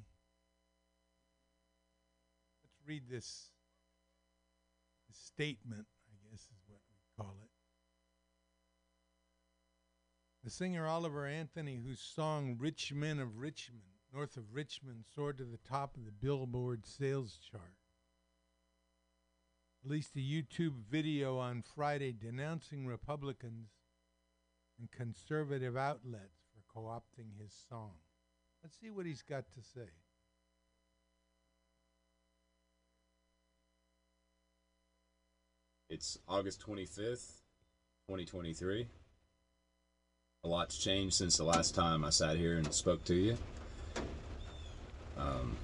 Read 2.91 3.09
this, 3.09 3.53
this 5.07 5.16
statement, 5.16 5.86
I 6.09 6.28
guess 6.28 6.41
is 6.41 6.64
what 6.66 6.80
we 6.91 7.22
call 7.22 7.36
it. 7.41 7.51
The 10.43 10.51
singer 10.51 10.88
Oliver 10.88 11.24
Anthony, 11.24 11.80
whose 11.86 12.01
song 12.01 12.57
Rich 12.59 12.93
Men 12.93 13.20
of 13.20 13.38
Richmond, 13.38 13.82
north 14.12 14.36
of 14.36 14.53
Richmond, 14.53 15.05
soared 15.14 15.38
to 15.38 15.45
the 15.45 15.61
top 15.68 15.97
of 15.97 16.05
the 16.05 16.11
Billboard 16.11 16.84
sales 16.84 17.38
chart, 17.49 17.76
released 19.84 20.16
a 20.16 20.18
YouTube 20.18 20.82
video 20.91 21.38
on 21.38 21.62
Friday 21.62 22.11
denouncing 22.11 22.88
Republicans 22.88 23.68
and 24.80 24.91
conservative 24.91 25.76
outlets 25.76 26.41
for 26.53 26.64
co 26.74 26.88
opting 26.88 27.41
his 27.41 27.53
song. 27.68 27.93
Let's 28.64 28.80
see 28.80 28.91
what 28.91 29.07
he's 29.07 29.22
got 29.22 29.45
to 29.53 29.62
say. 29.62 29.91
It's 36.01 36.18
August 36.26 36.66
25th, 36.66 37.42
2023. 38.09 38.86
A 40.44 40.48
lot's 40.48 40.78
changed 40.78 41.14
since 41.14 41.36
the 41.36 41.44
last 41.44 41.74
time 41.74 42.07
I 42.07 42.09
sat 42.09 42.38
here 42.38 42.57
and 42.57 42.72
spoke 42.72 43.05
to 43.05 43.14
you. 43.14 43.36
Um, 45.18 45.59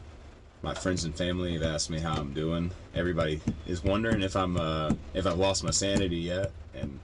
my 0.61 0.75
friends 0.75 1.05
and 1.05 1.17
family 1.17 1.55
have 1.55 1.63
asked 1.63 1.89
me 1.89 2.01
how 2.01 2.17
I'm 2.17 2.35
doing. 2.35 2.71
Everybody 2.95 3.41
is 3.67 3.83
wondering 3.83 4.21
if 4.21 4.37
I'm 4.37 4.59
uh, 4.59 4.93
if 5.15 5.27
I've 5.27 5.39
lost 5.39 5.65
my 5.65 5.71
sanity 5.71 6.19
yet, 6.19 6.53
and 6.75 7.01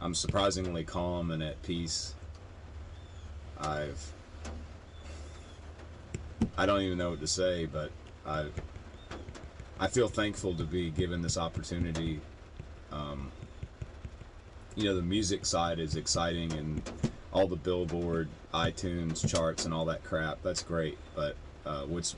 I'm 0.00 0.14
surprisingly 0.14 0.84
calm 0.84 1.30
and 1.32 1.42
at 1.42 1.60
peace. 1.60 2.14
I've 3.60 4.10
I 6.56 6.64
don't 6.64 6.80
even 6.80 6.96
know 6.96 7.10
what 7.10 7.20
to 7.20 7.26
say, 7.26 7.66
but 7.66 7.90
I 8.24 8.46
I 9.78 9.86
feel 9.88 10.08
thankful 10.08 10.54
to 10.54 10.64
be 10.64 10.88
given 10.88 11.20
this 11.20 11.36
opportunity. 11.36 12.22
Um, 12.92 13.30
you 14.76 14.84
know, 14.84 14.94
the 14.94 15.02
music 15.02 15.44
side 15.44 15.78
is 15.78 15.96
exciting 15.96 16.52
and 16.52 16.82
all 17.32 17.46
the 17.46 17.56
Billboard, 17.56 18.28
iTunes 18.54 19.28
charts, 19.28 19.64
and 19.64 19.74
all 19.74 19.84
that 19.86 20.02
crap. 20.04 20.42
That's 20.42 20.62
great, 20.62 20.98
but 21.14 21.36
uh, 21.66 21.82
what's 21.82 22.16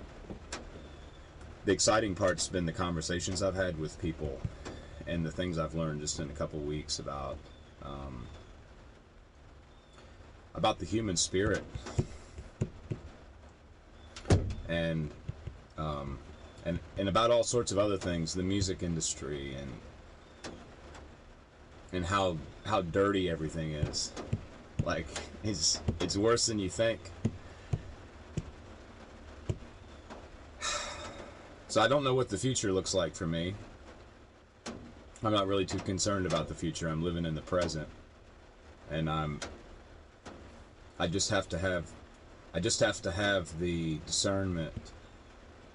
the 1.64 1.72
exciting 1.72 2.14
part's 2.14 2.48
been 2.48 2.66
the 2.66 2.72
conversations 2.72 3.42
I've 3.42 3.54
had 3.54 3.78
with 3.78 4.00
people 4.00 4.40
and 5.06 5.24
the 5.24 5.30
things 5.30 5.58
I've 5.58 5.74
learned 5.74 6.00
just 6.00 6.20
in 6.20 6.30
a 6.30 6.32
couple 6.32 6.58
weeks 6.60 6.98
about 6.98 7.36
um, 7.82 8.26
about 10.54 10.78
the 10.78 10.86
human 10.86 11.16
spirit 11.16 11.64
and 14.68 15.10
um, 15.76 16.18
and 16.64 16.78
and 16.98 17.08
about 17.08 17.30
all 17.30 17.42
sorts 17.42 17.72
of 17.72 17.78
other 17.78 17.98
things, 17.98 18.34
the 18.34 18.42
music 18.42 18.82
industry 18.82 19.54
and 19.54 19.70
and 21.92 22.04
how 22.04 22.36
how 22.64 22.82
dirty 22.82 23.30
everything 23.30 23.72
is. 23.72 24.12
Like 24.84 25.06
it's 25.42 25.80
it's 26.00 26.16
worse 26.16 26.46
than 26.46 26.58
you 26.58 26.70
think. 26.70 27.00
So 31.68 31.80
I 31.80 31.86
don't 31.86 32.02
know 32.02 32.14
what 32.14 32.28
the 32.28 32.36
future 32.36 32.72
looks 32.72 32.94
like 32.94 33.14
for 33.14 33.28
me. 33.28 33.54
I'm 35.22 35.32
not 35.32 35.46
really 35.46 35.64
too 35.64 35.78
concerned 35.78 36.26
about 36.26 36.48
the 36.48 36.54
future. 36.54 36.88
I'm 36.88 37.00
living 37.00 37.24
in 37.24 37.36
the 37.36 37.42
present. 37.42 37.86
And 38.90 39.08
I'm 39.08 39.38
I 40.98 41.06
just 41.06 41.30
have 41.30 41.48
to 41.50 41.58
have 41.58 41.88
I 42.52 42.58
just 42.58 42.80
have 42.80 43.00
to 43.02 43.10
have 43.12 43.56
the 43.60 44.00
discernment 44.06 44.72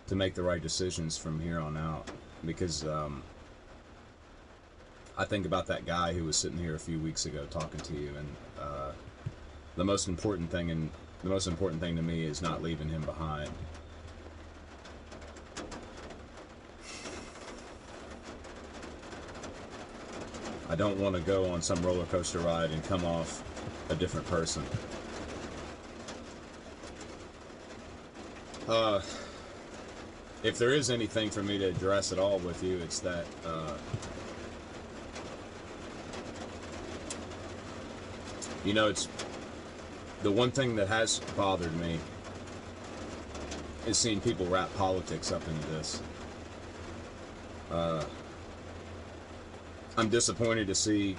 to 0.08 0.16
make 0.16 0.36
the 0.36 0.44
right 0.44 0.62
decisions 0.62 1.18
from 1.18 1.40
here 1.40 1.60
on 1.60 1.78
out 1.78 2.12
because 2.46 2.86
um, 2.86 3.24
I 5.18 5.24
think 5.24 5.46
about 5.46 5.68
that 5.68 5.86
guy 5.86 6.14
who 6.14 6.26
was 6.26 6.36
sitting 6.36 6.58
here 6.58 6.76
a 6.76 6.80
few 6.80 7.00
weeks 7.00 7.26
ago 7.26 7.46
talking 7.50 7.80
to 7.80 7.94
you 7.94 8.10
and 8.18 8.28
uh, 8.60 8.92
the 9.78 9.86
most 9.86 10.10
important 10.10 10.52
thing 10.52 10.72
and 10.72 10.90
the 11.24 11.30
most 11.30 11.48
important 11.48 11.82
thing 11.82 11.96
to 11.96 12.02
me 12.02 12.26
is 12.26 12.42
not 12.42 12.62
leaving 12.62 12.90
him 12.90 13.02
behind. 13.02 13.50
I 20.68 20.76
don't 20.76 21.00
want 21.00 21.16
to 21.16 21.22
go 21.22 21.50
on 21.50 21.62
some 21.62 21.82
roller 21.82 22.06
coaster 22.06 22.40
ride 22.40 22.72
and 22.72 22.84
come 22.84 23.06
off 23.06 23.44
a 23.90 23.96
different 23.96 24.28
person. 24.28 24.64
Uh, 28.68 29.00
if 30.44 30.58
there 30.58 30.74
is 30.74 30.90
anything 30.90 31.30
for 31.30 31.44
me 31.44 31.58
to 31.60 31.66
address 31.66 32.12
at 32.12 32.20
all 32.20 32.40
with 32.40 32.62
you, 32.64 32.78
it's 32.80 33.00
that 33.00 33.26
uh, 33.46 33.74
you 38.66 38.74
know, 38.74 38.90
it's 38.90 39.08
the 40.24 40.32
one 40.32 40.52
thing 40.52 40.76
that 40.76 40.88
has 40.88 41.20
bothered 41.38 41.76
me 41.78 42.00
is 43.86 43.98
seeing 43.98 44.20
people 44.20 44.46
wrap 44.48 44.74
politics 44.76 45.32
up 45.32 45.48
into 45.48 45.68
this. 45.68 46.02
Uh, 47.72 48.04
I'm 49.98 50.10
disappointed 50.10 50.68
to 50.68 50.76
see, 50.76 51.16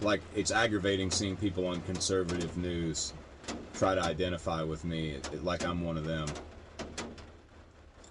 like, 0.00 0.22
it's 0.34 0.52
aggravating 0.52 1.10
seeing 1.10 1.36
people 1.36 1.66
on 1.66 1.80
conservative 1.82 2.56
news 2.56 3.12
try 3.74 3.94
to 3.94 4.02
identify 4.02 4.62
with 4.62 4.84
me 4.84 5.18
like 5.42 5.64
I'm 5.64 5.84
one 5.84 5.98
of 5.98 6.06
them. 6.06 6.28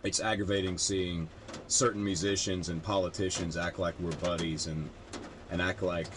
It's 0.03 0.19
aggravating 0.19 0.77
seeing 0.77 1.27
certain 1.67 2.03
musicians 2.03 2.69
and 2.69 2.83
politicians 2.83 3.57
act 3.57 3.79
like 3.79 3.95
we're 3.99 4.11
buddies 4.17 4.67
and 4.67 4.87
and 5.49 5.61
act 5.61 5.81
like 5.81 6.07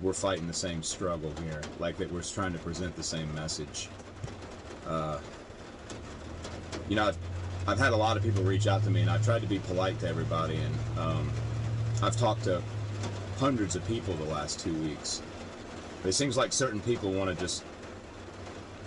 we're 0.00 0.12
fighting 0.12 0.46
the 0.46 0.52
same 0.52 0.82
struggle 0.82 1.32
here, 1.42 1.62
like 1.78 1.96
that 1.96 2.12
we're 2.12 2.22
trying 2.22 2.52
to 2.52 2.58
present 2.58 2.94
the 2.96 3.02
same 3.02 3.32
message. 3.34 3.88
Uh, 4.86 5.18
you 6.88 6.96
know, 6.96 7.06
I've, 7.08 7.18
I've 7.66 7.78
had 7.78 7.92
a 7.92 7.96
lot 7.96 8.16
of 8.16 8.22
people 8.22 8.42
reach 8.42 8.66
out 8.66 8.84
to 8.84 8.90
me, 8.90 9.00
and 9.00 9.10
I've 9.10 9.24
tried 9.24 9.42
to 9.42 9.48
be 9.48 9.58
polite 9.60 9.98
to 10.00 10.08
everybody, 10.08 10.56
and 10.56 10.98
um, 10.98 11.30
I've 12.02 12.16
talked 12.16 12.44
to 12.44 12.62
hundreds 13.38 13.74
of 13.74 13.86
people 13.86 14.14
the 14.14 14.24
last 14.24 14.60
two 14.60 14.74
weeks. 14.74 15.22
But 16.02 16.10
it 16.10 16.12
seems 16.12 16.36
like 16.36 16.52
certain 16.52 16.80
people 16.80 17.12
want 17.12 17.30
to 17.30 17.36
just 17.36 17.64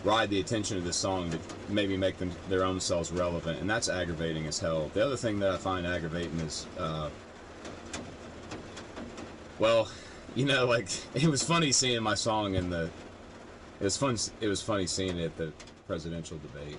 ride 0.03 0.29
the 0.29 0.39
attention 0.39 0.77
of 0.77 0.85
this 0.85 0.95
song 0.95 1.29
to 1.31 1.39
maybe 1.67 1.97
make 1.97 2.17
them 2.17 2.31
their 2.47 2.63
own 2.63 2.79
selves 2.79 3.11
relevant, 3.11 3.59
and 3.59 3.69
that's 3.69 3.89
aggravating 3.89 4.47
as 4.47 4.59
hell. 4.59 4.89
The 4.93 5.05
other 5.05 5.17
thing 5.17 5.39
that 5.39 5.51
I 5.51 5.57
find 5.57 5.85
aggravating 5.85 6.39
is, 6.39 6.67
uh, 6.77 7.09
well, 9.57 9.89
you 10.35 10.45
know, 10.45 10.65
like 10.65 10.87
it 11.15 11.27
was 11.27 11.43
funny 11.43 11.71
seeing 11.71 12.03
my 12.03 12.15
song 12.15 12.55
in 12.55 12.69
the. 12.69 12.89
It 13.79 13.83
was 13.83 13.97
fun. 13.97 14.17
It 14.41 14.47
was 14.47 14.61
funny 14.61 14.87
seeing 14.87 15.17
it 15.17 15.25
at 15.25 15.37
the 15.37 15.53
presidential 15.87 16.37
debate 16.37 16.77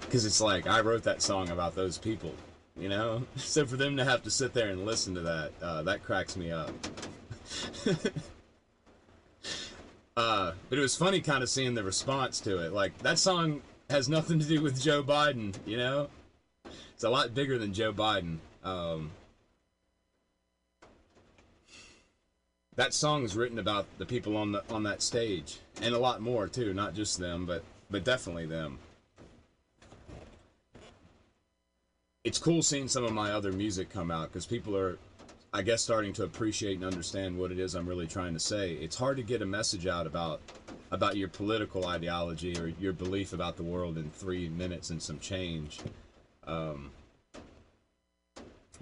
because 0.00 0.24
it's 0.24 0.40
like 0.40 0.66
I 0.66 0.80
wrote 0.80 1.02
that 1.02 1.20
song 1.20 1.50
about 1.50 1.74
those 1.74 1.98
people, 1.98 2.32
you 2.76 2.88
know. 2.88 3.22
So 3.36 3.66
for 3.66 3.76
them 3.76 3.96
to 3.96 4.04
have 4.04 4.22
to 4.22 4.30
sit 4.30 4.54
there 4.54 4.68
and 4.68 4.84
listen 4.84 5.14
to 5.14 5.20
that, 5.22 5.52
uh, 5.60 5.82
that 5.82 6.02
cracks 6.04 6.36
me 6.36 6.50
up. 6.50 6.70
uh, 10.16 10.52
but 10.68 10.78
it 10.78 10.80
was 10.80 10.96
funny 10.96 11.20
kind 11.20 11.42
of 11.42 11.50
seeing 11.50 11.74
the 11.74 11.84
response 11.84 12.40
to 12.40 12.64
it. 12.64 12.72
Like 12.72 12.96
that 12.98 13.18
song 13.18 13.62
has 13.90 14.08
nothing 14.08 14.38
to 14.38 14.46
do 14.46 14.62
with 14.62 14.80
Joe 14.80 15.02
Biden, 15.02 15.54
you 15.66 15.76
know. 15.76 16.08
It's 16.94 17.04
a 17.04 17.10
lot 17.10 17.34
bigger 17.34 17.58
than 17.58 17.74
Joe 17.74 17.92
Biden. 17.92 18.38
Um, 18.64 19.10
that 22.76 22.92
song 22.92 23.24
is 23.24 23.34
written 23.34 23.58
about 23.58 23.86
the 23.98 24.06
people 24.06 24.36
on 24.36 24.52
the 24.52 24.62
on 24.70 24.82
that 24.84 25.02
stage 25.02 25.58
and 25.82 25.94
a 25.94 25.98
lot 25.98 26.20
more 26.20 26.46
too 26.46 26.72
not 26.72 26.94
just 26.94 27.18
them 27.18 27.44
but 27.44 27.62
but 27.90 28.04
definitely 28.04 28.46
them. 28.46 28.78
It's 32.24 32.38
cool 32.38 32.62
seeing 32.62 32.88
some 32.88 33.04
of 33.04 33.12
my 33.12 33.30
other 33.30 33.52
music 33.52 33.88
come 33.88 34.10
out 34.10 34.32
because 34.32 34.46
people 34.46 34.76
are 34.76 34.98
i 35.52 35.62
guess 35.62 35.80
starting 35.80 36.12
to 36.12 36.24
appreciate 36.24 36.74
and 36.74 36.84
understand 36.84 37.38
what 37.38 37.52
it 37.52 37.58
is 37.58 37.74
i'm 37.74 37.88
really 37.88 38.06
trying 38.06 38.34
to 38.34 38.40
say. 38.40 38.72
It's 38.72 38.96
hard 38.96 39.16
to 39.16 39.22
get 39.22 39.42
a 39.42 39.46
message 39.46 39.86
out 39.86 40.06
about 40.06 40.40
about 40.90 41.16
your 41.16 41.28
political 41.28 41.86
ideology 41.86 42.58
or 42.58 42.68
your 42.80 42.92
belief 42.92 43.32
about 43.32 43.56
the 43.56 43.62
world 43.62 43.96
in 43.96 44.10
three 44.10 44.48
minutes 44.48 44.90
and 44.90 45.02
some 45.02 45.18
change. 45.18 45.80
Um, 46.46 46.90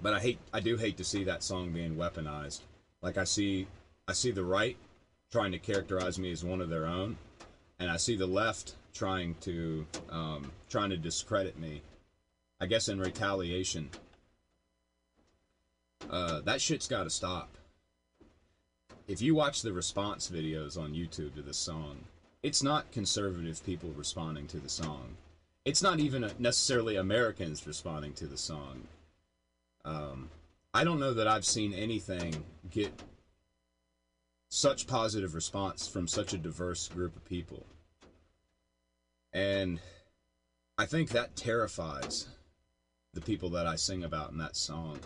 but 0.01 0.13
i 0.13 0.19
hate 0.19 0.39
i 0.53 0.59
do 0.59 0.75
hate 0.75 0.97
to 0.97 1.03
see 1.03 1.23
that 1.23 1.43
song 1.43 1.71
being 1.71 1.95
weaponized. 1.95 2.61
Like 3.01 3.17
i 3.17 3.23
see 3.23 3.67
I 4.07 4.13
see 4.13 4.31
the 4.31 4.43
right 4.43 4.77
trying 5.31 5.51
to 5.51 5.59
characterize 5.59 6.19
me 6.19 6.31
as 6.31 6.43
one 6.43 6.61
of 6.61 6.69
their 6.69 6.85
own, 6.85 7.17
and 7.79 7.89
I 7.89 7.97
see 7.97 8.15
the 8.15 8.27
left 8.27 8.75
trying 8.93 9.35
to 9.41 9.85
um, 10.09 10.51
trying 10.69 10.89
to 10.91 10.97
discredit 10.97 11.59
me 11.59 11.81
I 12.59 12.67
guess 12.67 12.87
in 12.87 12.99
retaliation. 12.99 13.89
Uh, 16.09 16.41
that 16.41 16.61
shit's 16.61 16.87
got 16.87 17.03
to 17.03 17.09
stop. 17.09 17.49
If 19.07 19.21
you 19.21 19.35
watch 19.35 19.61
the 19.61 19.73
response 19.73 20.31
videos 20.31 20.77
on 20.77 20.93
YouTube 20.93 21.35
to 21.35 21.41
this 21.41 21.57
song, 21.57 21.97
it's 22.43 22.63
not 22.63 22.91
conservative 22.91 23.63
people 23.65 23.91
responding 23.95 24.47
to 24.47 24.57
the 24.57 24.69
song. 24.69 25.17
It's 25.65 25.81
not 25.81 25.99
even 25.99 26.31
necessarily 26.39 26.95
Americans 26.95 27.67
responding 27.67 28.13
to 28.13 28.27
the 28.27 28.37
song. 28.37 28.87
Um, 29.83 30.29
I 30.73 30.83
don't 30.83 30.99
know 30.99 31.13
that 31.13 31.27
I've 31.27 31.45
seen 31.45 31.73
anything 31.73 32.43
get 32.71 32.91
such 34.55 34.87
positive 34.87 35.35
response 35.35 35.85
from 35.85 36.07
such 36.07 36.31
a 36.31 36.37
diverse 36.37 36.87
group 36.87 37.13
of 37.17 37.25
people. 37.25 37.65
And 39.33 39.81
I 40.77 40.85
think 40.85 41.09
that 41.09 41.35
terrifies 41.35 42.29
the 43.13 43.19
people 43.19 43.49
that 43.49 43.67
I 43.67 43.75
sing 43.75 44.05
about 44.05 44.31
in 44.31 44.37
that 44.37 44.55
song. 44.55 44.99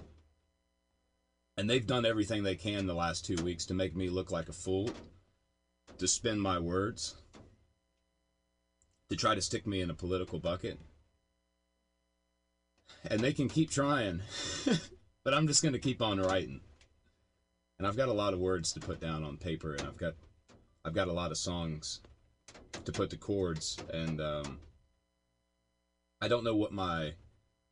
And 1.57 1.67
they've 1.67 1.85
done 1.85 2.05
everything 2.05 2.43
they 2.43 2.55
can 2.55 2.85
the 2.85 2.93
last 2.93 3.25
two 3.25 3.43
weeks 3.43 3.65
to 3.65 3.73
make 3.73 3.95
me 3.95 4.07
look 4.07 4.31
like 4.31 4.49
a 4.49 4.53
fool, 4.53 4.91
to 5.97 6.07
spin 6.07 6.39
my 6.39 6.59
words, 6.59 7.15
to 9.09 9.15
try 9.15 9.33
to 9.33 9.41
stick 9.41 9.65
me 9.65 9.81
in 9.81 9.89
a 9.89 9.95
political 9.95 10.37
bucket. 10.37 10.77
And 13.03 13.19
they 13.19 13.33
can 13.33 13.49
keep 13.49 13.71
trying, 13.71 14.21
but 15.23 15.33
I'm 15.33 15.47
just 15.47 15.63
going 15.63 15.73
to 15.73 15.79
keep 15.79 16.03
on 16.03 16.19
writing. 16.19 16.61
And 17.80 17.88
I've 17.88 17.97
got 17.97 18.09
a 18.09 18.13
lot 18.13 18.34
of 18.34 18.39
words 18.39 18.73
to 18.73 18.80
put 18.80 18.99
down 18.99 19.23
on 19.23 19.38
paper, 19.38 19.73
and 19.73 19.82
I've 19.88 19.97
got, 19.97 20.13
I've 20.86 20.93
got 20.93 21.07
a 21.07 21.13
lot 21.13 21.32
of 21.32 21.38
songs 21.38 22.01
to 22.86 22.91
put 22.91 23.09
to 23.09 23.17
chords, 23.17 23.77
and 23.93 24.19
um, 24.19 24.59
I 26.21 26.27
don't 26.27 26.43
know 26.43 26.55
what 26.55 26.73
my 26.73 27.13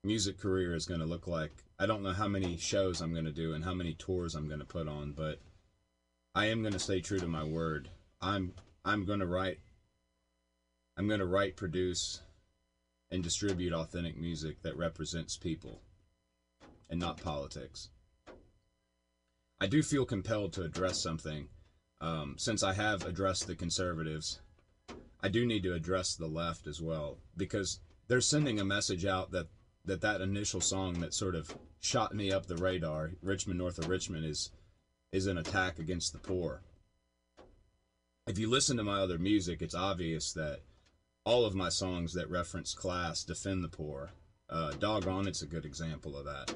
music 0.04 0.40
career 0.40 0.74
is 0.74 0.86
going 0.86 1.02
to 1.02 1.06
look 1.06 1.28
like. 1.28 1.52
I 1.78 1.86
don't 1.86 2.04
know 2.04 2.14
how 2.14 2.28
many 2.28 2.58
shows 2.58 3.02
I'm 3.02 3.12
going 3.12 3.26
to 3.26 3.32
do 3.32 3.54
and 3.54 3.64
how 3.64 3.74
many 3.74 3.94
tours 3.94 4.34
I'm 4.34 4.48
going 4.48 4.62
to 4.62 4.66
put 4.66 4.88
on, 4.88 5.12
but 5.12 5.40
I 6.34 6.46
am 6.46 6.62
going 6.62 6.74
to 6.74 6.80
stay 6.80 7.02
true 7.02 7.20
to 7.20 7.28
my 7.28 7.44
word. 7.44 7.90
I'm 8.22 8.54
I'm 8.86 9.06
going 9.06 9.20
to 9.20 9.28
write 9.28 9.60
I'm 10.98 11.08
going 11.08 11.20
to 11.20 11.28
write, 11.28 11.56
produce 11.56 12.22
and 13.12 13.24
distribute 13.24 13.72
authentic 13.72 14.18
music 14.18 14.64
that 14.64 14.78
represents 14.78 15.38
people 15.38 15.82
and 16.90 17.00
not 17.00 17.22
politics. 17.22 17.90
I 19.60 19.68
do 19.68 19.82
feel 19.82 20.06
compelled 20.06 20.54
to 20.54 20.64
address 20.64 21.02
something 21.02 21.48
um, 22.00 22.36
since 22.38 22.62
I 22.62 22.74
have 22.74 23.06
addressed 23.06 23.48
the 23.48 23.56
conservatives. 23.56 24.40
I 25.22 25.30
do 25.30 25.48
need 25.48 25.64
to 25.64 25.74
address 25.74 26.16
the 26.16 26.28
left 26.28 26.68
as 26.68 26.80
well 26.80 27.18
because 27.36 27.80
they're 28.08 28.22
sending 28.22 28.60
a 28.60 28.66
message 28.66 29.06
out 29.06 29.32
that 29.32 29.48
that 29.86 30.02
that 30.02 30.22
initial 30.22 30.62
song 30.62 31.00
that 31.00 31.14
sort 31.14 31.34
of 31.34 31.56
shot 31.80 32.14
me 32.14 32.32
up 32.32 32.46
the 32.46 32.58
radar, 32.58 33.12
Rich 33.22 33.48
Men 33.48 33.58
North 33.58 33.80
of 33.80 33.88
Richmond, 33.88 34.26
is 34.26 34.52
is 35.12 35.28
an 35.28 35.38
attack 35.38 35.80
against 35.80 36.14
the 36.14 36.20
poor. 36.20 36.62
If 38.28 38.38
you 38.38 38.50
listen 38.50 38.78
to 38.78 38.84
my 38.84 39.00
other 39.00 39.18
music, 39.18 39.62
it's 39.62 39.74
obvious 39.74 40.34
that 40.34 40.60
all 41.24 41.46
of 41.46 41.56
my 41.56 41.70
songs 41.70 42.14
that 42.14 42.30
reference 42.30 42.74
class 42.74 43.24
defend 43.24 43.64
the 43.64 43.70
poor. 43.70 44.12
Uh, 44.50 44.72
Doggone, 44.74 45.28
it's 45.28 45.42
a 45.42 45.48
good 45.48 45.66
example 45.66 46.16
of 46.18 46.26
that. 46.26 46.54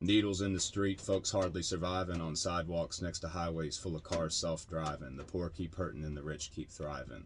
Needles 0.00 0.40
in 0.40 0.54
the 0.54 0.60
street, 0.60 1.00
folks 1.00 1.30
hardly 1.30 1.62
surviving 1.62 2.20
on 2.22 2.34
sidewalks 2.34 3.02
next 3.02 3.18
to 3.20 3.28
highways 3.28 3.76
full 3.76 3.96
of 3.96 4.02
cars 4.02 4.34
self 4.34 4.66
driving. 4.66 5.16
The 5.16 5.24
poor 5.24 5.50
keep 5.50 5.74
hurting 5.74 6.04
and 6.04 6.16
the 6.16 6.22
rich 6.22 6.52
keep 6.54 6.70
thriving. 6.70 7.24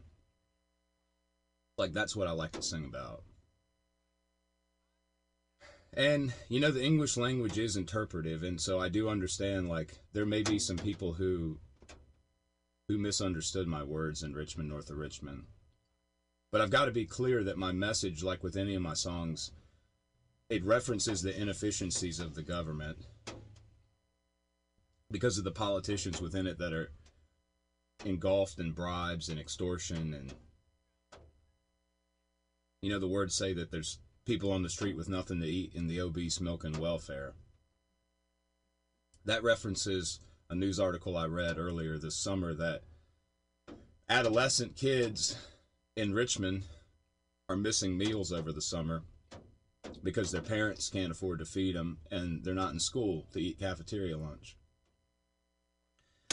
Like, 1.79 1.93
that's 1.93 2.17
what 2.17 2.27
I 2.27 2.33
like 2.33 2.53
to 2.53 2.63
sing 2.63 2.85
about. 2.85 3.23
And, 5.93 6.33
you 6.49 6.59
know, 6.59 6.73
the 6.73 6.85
English 6.85 7.17
language 7.17 7.59
is 7.59 7.77
interpretive, 7.77 8.43
and 8.43 8.61
so 8.61 8.81
I 8.81 8.89
do 8.89 9.09
understand, 9.09 9.69
like, 9.69 9.99
there 10.13 10.27
may 10.27 10.43
be 10.43 10.59
some 10.59 10.77
people 10.77 11.13
who 11.15 11.59
who 12.89 12.99
misunderstood 12.99 13.67
my 13.67 13.83
words 13.83 14.23
in 14.23 14.35
Rich 14.35 14.59
Men, 14.59 14.69
north 14.69 14.91
of 14.91 14.99
Richmond. 14.99 15.45
But 16.53 16.61
I've 16.61 16.71
got 16.71 16.85
to 16.85 16.91
be 16.91 17.07
clear 17.07 17.43
that 17.45 17.57
my 17.57 17.73
message, 17.73 18.23
like 18.23 18.43
with 18.43 18.57
any 18.57 18.75
of 18.75 18.83
my 18.83 18.93
songs, 18.95 19.53
it 20.49 20.65
references 20.65 21.23
the 21.23 21.41
inefficiencies 21.41 22.21
of 22.21 22.35
the 22.35 22.43
government 22.43 22.99
because 25.11 25.39
of 25.39 25.45
the 25.45 25.51
politicians 25.51 26.21
within 26.21 26.47
it 26.47 26.59
that 26.59 26.73
are 26.73 26.91
engulfed 28.05 28.59
in 28.59 28.73
bribes 28.73 29.29
and 29.29 29.39
extortion 29.39 30.13
and 30.13 30.35
you 32.83 32.91
know 32.91 32.99
the 32.99 33.09
words 33.09 33.35
say 33.35 33.53
that 33.53 33.71
there's 33.71 33.99
people 34.27 34.53
on 34.53 34.63
the 34.63 34.69
street 34.69 34.97
with 34.97 35.09
nothing 35.09 35.41
to 35.41 35.47
eat 35.47 35.73
in 35.75 35.87
the 35.87 36.01
obese 36.01 36.41
milk 36.41 36.65
and 36.65 36.77
welfare. 36.77 37.35
That 39.25 39.43
references 39.43 40.21
a 40.51 40.55
news 40.55 40.79
article 40.79 41.17
i 41.17 41.25
read 41.25 41.57
earlier 41.57 41.97
this 41.97 42.17
summer 42.17 42.53
that 42.53 42.83
adolescent 44.09 44.77
kids 44.77 45.37
in 45.97 46.13
richmond 46.13 46.65
are 47.49 47.57
missing 47.57 47.97
meals 47.97 48.31
over 48.31 48.53
the 48.53 48.61
summer 48.61 49.03
because 50.03 50.31
their 50.31 50.43
parents 50.43 50.89
can't 50.89 51.13
afford 51.13 51.39
to 51.39 51.45
feed 51.45 51.75
them 51.75 51.99
and 52.11 52.45
they're 52.45 52.55
not 52.55 52.73
in 52.73 52.81
school 52.81 53.27
to 53.33 53.41
eat 53.41 53.59
cafeteria 53.59 54.17
lunch. 54.17 54.57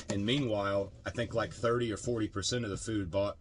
And 0.09 0.25
meanwhile, 0.25 0.91
I 1.05 1.09
think 1.09 1.33
like 1.33 1.53
30 1.53 1.91
or 1.93 1.97
40% 1.97 2.63
of 2.63 2.69
the 2.69 2.77
food 2.77 3.09
bought 3.09 3.37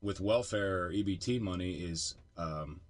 with 0.00 0.20
welfare 0.20 0.84
or 0.84 0.90
EBT 0.90 1.40
money 1.40 1.72
is 1.72 2.14
um, 2.36 2.80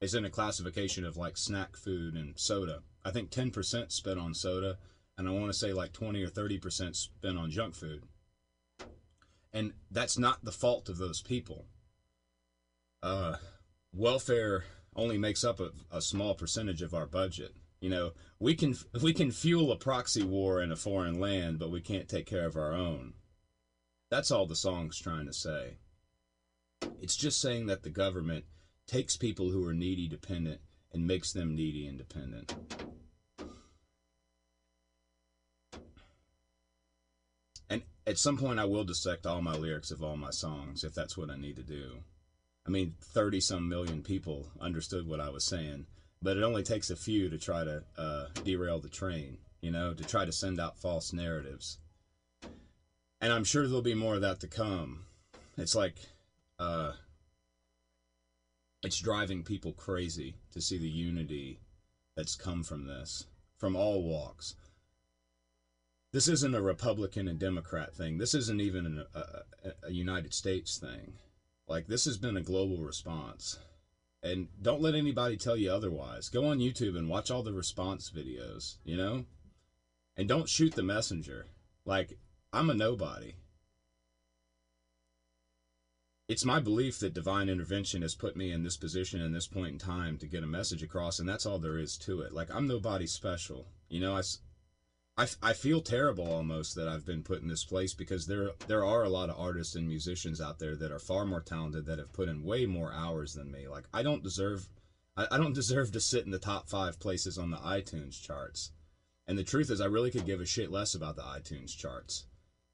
is 0.00 0.14
in 0.14 0.24
a 0.24 0.30
classification 0.30 1.04
of 1.04 1.16
like 1.16 1.36
snack 1.36 1.76
food 1.76 2.14
and 2.14 2.38
soda. 2.38 2.80
I 3.04 3.10
think 3.10 3.30
10% 3.30 3.92
spent 3.92 4.18
on 4.18 4.34
soda, 4.34 4.78
and 5.18 5.28
I 5.28 5.32
want 5.32 5.48
to 5.48 5.58
say 5.58 5.72
like 5.72 5.92
20 5.92 6.22
or 6.22 6.28
30% 6.28 6.96
spent 6.96 7.38
on 7.38 7.50
junk 7.50 7.74
food. 7.74 8.04
And 9.52 9.72
that's 9.90 10.16
not 10.16 10.44
the 10.44 10.52
fault 10.52 10.88
of 10.88 10.98
those 10.98 11.20
people. 11.20 11.66
Uh, 13.02 13.36
welfare 13.92 14.64
only 14.96 15.18
makes 15.18 15.44
up 15.44 15.60
a, 15.60 15.70
a 15.90 16.02
small 16.02 16.34
percentage 16.34 16.82
of 16.82 16.94
our 16.94 17.06
budget. 17.06 17.54
You 17.80 17.90
know, 17.90 18.12
we 18.38 18.54
can 18.54 18.74
we 19.02 19.12
can 19.12 19.30
fuel 19.30 19.72
a 19.72 19.76
proxy 19.76 20.22
war 20.22 20.62
in 20.62 20.72
a 20.72 20.76
foreign 20.76 21.18
land, 21.18 21.58
but 21.58 21.70
we 21.70 21.80
can't 21.80 22.08
take 22.08 22.26
care 22.26 22.46
of 22.46 22.56
our 22.56 22.72
own. 22.72 23.14
That's 24.10 24.30
all 24.30 24.46
the 24.46 24.56
song's 24.56 24.98
trying 24.98 25.26
to 25.26 25.32
say. 25.32 25.78
It's 27.00 27.16
just 27.16 27.40
saying 27.40 27.66
that 27.66 27.82
the 27.82 27.90
government 27.90 28.44
takes 28.86 29.16
people 29.16 29.50
who 29.50 29.66
are 29.68 29.74
needy 29.74 30.08
dependent 30.08 30.60
and 30.92 31.06
makes 31.06 31.32
them 31.32 31.54
needy 31.54 31.86
independent. 31.86 32.54
And 37.68 37.82
at 38.04 38.18
some 38.18 38.36
point 38.36 38.58
I 38.58 38.64
will 38.64 38.82
dissect 38.82 39.26
all 39.26 39.40
my 39.40 39.54
lyrics 39.54 39.92
of 39.92 40.02
all 40.02 40.16
my 40.16 40.30
songs 40.30 40.82
if 40.82 40.92
that's 40.92 41.16
what 41.16 41.30
I 41.30 41.36
need 41.36 41.56
to 41.56 41.62
do. 41.62 42.02
I 42.70 42.72
mean, 42.72 42.94
30 43.00 43.40
some 43.40 43.68
million 43.68 44.00
people 44.00 44.46
understood 44.60 45.04
what 45.04 45.18
I 45.18 45.28
was 45.28 45.42
saying, 45.42 45.86
but 46.22 46.36
it 46.36 46.44
only 46.44 46.62
takes 46.62 46.88
a 46.88 46.94
few 46.94 47.28
to 47.28 47.36
try 47.36 47.64
to 47.64 47.82
uh, 47.98 48.26
derail 48.44 48.78
the 48.78 48.88
train, 48.88 49.38
you 49.60 49.72
know, 49.72 49.92
to 49.92 50.04
try 50.04 50.24
to 50.24 50.30
send 50.30 50.60
out 50.60 50.78
false 50.78 51.12
narratives. 51.12 51.78
And 53.20 53.32
I'm 53.32 53.42
sure 53.42 53.66
there'll 53.66 53.82
be 53.82 53.94
more 53.94 54.14
of 54.14 54.20
that 54.20 54.38
to 54.40 54.46
come. 54.46 55.06
It's 55.58 55.74
like, 55.74 55.96
uh, 56.60 56.92
it's 58.84 59.00
driving 59.00 59.42
people 59.42 59.72
crazy 59.72 60.36
to 60.52 60.60
see 60.60 60.78
the 60.78 60.88
unity 60.88 61.58
that's 62.16 62.36
come 62.36 62.62
from 62.62 62.86
this, 62.86 63.26
from 63.58 63.74
all 63.74 64.04
walks. 64.04 64.54
This 66.12 66.28
isn't 66.28 66.54
a 66.54 66.62
Republican 66.62 67.26
and 67.26 67.40
Democrat 67.40 67.96
thing. 67.96 68.18
This 68.18 68.32
isn't 68.32 68.60
even 68.60 69.04
a, 69.12 69.18
a, 69.18 69.88
a 69.88 69.90
United 69.90 70.32
States 70.32 70.78
thing 70.78 71.14
like 71.70 71.86
this 71.86 72.04
has 72.04 72.18
been 72.18 72.36
a 72.36 72.42
global 72.42 72.78
response. 72.78 73.60
And 74.24 74.48
don't 74.60 74.82
let 74.82 74.96
anybody 74.96 75.36
tell 75.36 75.56
you 75.56 75.70
otherwise. 75.70 76.28
Go 76.28 76.46
on 76.46 76.58
YouTube 76.58 76.98
and 76.98 77.08
watch 77.08 77.30
all 77.30 77.44
the 77.44 77.52
response 77.52 78.10
videos, 78.10 78.76
you 78.84 78.96
know? 78.96 79.24
And 80.16 80.28
don't 80.28 80.48
shoot 80.48 80.74
the 80.74 80.82
messenger. 80.82 81.46
Like, 81.86 82.18
I'm 82.52 82.68
a 82.68 82.74
nobody. 82.74 83.34
It's 86.28 86.44
my 86.44 86.58
belief 86.58 86.98
that 86.98 87.14
divine 87.14 87.48
intervention 87.48 88.02
has 88.02 88.16
put 88.16 88.36
me 88.36 88.50
in 88.50 88.64
this 88.64 88.76
position 88.76 89.20
in 89.20 89.32
this 89.32 89.46
point 89.46 89.72
in 89.72 89.78
time 89.78 90.18
to 90.18 90.26
get 90.26 90.42
a 90.42 90.48
message 90.48 90.82
across, 90.82 91.20
and 91.20 91.28
that's 91.28 91.46
all 91.46 91.60
there 91.60 91.78
is 91.78 91.96
to 91.98 92.20
it. 92.20 92.32
Like, 92.32 92.52
I'm 92.52 92.66
nobody 92.66 93.06
special. 93.06 93.66
You 93.88 94.00
know, 94.00 94.16
I, 94.16 94.22
I, 95.20 95.26
I 95.42 95.52
feel 95.52 95.82
terrible 95.82 96.32
almost 96.32 96.74
that 96.76 96.88
I've 96.88 97.04
been 97.04 97.22
put 97.22 97.42
in 97.42 97.48
this 97.48 97.62
place 97.62 97.92
because 97.92 98.26
there 98.26 98.52
there 98.68 98.86
are 98.86 99.04
a 99.04 99.10
lot 99.10 99.28
of 99.28 99.38
artists 99.38 99.74
and 99.74 99.86
musicians 99.86 100.40
out 100.40 100.58
there 100.58 100.74
that 100.76 100.90
are 100.90 100.98
far 100.98 101.26
more 101.26 101.42
talented 101.42 101.84
that 101.84 101.98
have 101.98 102.14
put 102.14 102.30
in 102.30 102.42
way 102.42 102.64
more 102.64 102.90
hours 102.90 103.34
than 103.34 103.52
me. 103.52 103.68
Like 103.68 103.84
I 103.92 104.02
don't 104.02 104.22
deserve 104.22 104.70
I, 105.18 105.26
I 105.32 105.36
don't 105.36 105.52
deserve 105.52 105.92
to 105.92 106.00
sit 106.00 106.24
in 106.24 106.30
the 106.30 106.38
top 106.38 106.70
five 106.70 106.98
places 106.98 107.36
on 107.36 107.50
the 107.50 107.58
iTunes 107.58 108.18
charts. 108.18 108.70
And 109.26 109.36
the 109.36 109.44
truth 109.44 109.70
is 109.70 109.82
I 109.82 109.86
really 109.86 110.10
could 110.10 110.24
give 110.24 110.40
a 110.40 110.46
shit 110.46 110.70
less 110.70 110.94
about 110.94 111.16
the 111.16 111.22
iTunes 111.22 111.76
charts. 111.76 112.24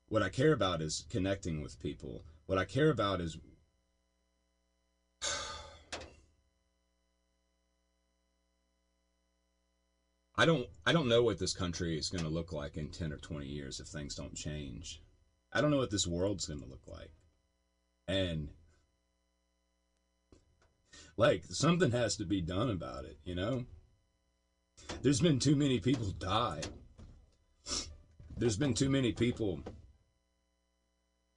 What 0.08 0.22
I 0.22 0.28
care 0.28 0.52
about 0.52 0.80
is 0.80 1.04
connecting 1.10 1.62
with 1.62 1.80
people. 1.80 2.22
What 2.46 2.58
I 2.58 2.64
care 2.64 2.90
about 2.90 3.20
is 3.20 3.38
I 10.38 10.44
don't 10.44 10.68
I 10.84 10.92
don't 10.92 11.08
know 11.08 11.22
what 11.22 11.38
this 11.38 11.54
country 11.54 11.98
is 11.98 12.10
going 12.10 12.24
to 12.24 12.30
look 12.30 12.52
like 12.52 12.76
in 12.76 12.88
10 12.88 13.12
or 13.12 13.16
20 13.16 13.46
years 13.46 13.80
if 13.80 13.86
things 13.86 14.14
don't 14.14 14.34
change. 14.34 15.00
I 15.52 15.60
don't 15.60 15.70
know 15.70 15.78
what 15.78 15.90
this 15.90 16.06
world's 16.06 16.46
going 16.46 16.60
to 16.60 16.66
look 16.68 16.86
like. 16.86 17.10
And 18.06 18.50
like 21.16 21.44
something 21.46 21.90
has 21.92 22.16
to 22.16 22.24
be 22.24 22.42
done 22.42 22.70
about 22.70 23.04
it, 23.04 23.18
you 23.24 23.34
know? 23.34 23.64
There's 25.02 25.20
been 25.20 25.38
too 25.38 25.56
many 25.56 25.80
people 25.80 26.10
die. 26.10 26.60
There's 28.36 28.58
been 28.58 28.74
too 28.74 28.90
many 28.90 29.12
people 29.12 29.62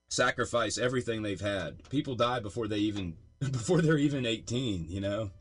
sacrifice 0.10 0.78
everything 0.78 1.22
they've 1.22 1.40
had. 1.40 1.88
People 1.90 2.16
die 2.16 2.42
before 2.42 2.68
they 2.68 2.80
even 2.80 3.16
before 3.40 3.82
they're 3.82 3.98
even 3.98 4.26
18, 4.26 4.88
you 4.90 5.00
know? 5.00 5.32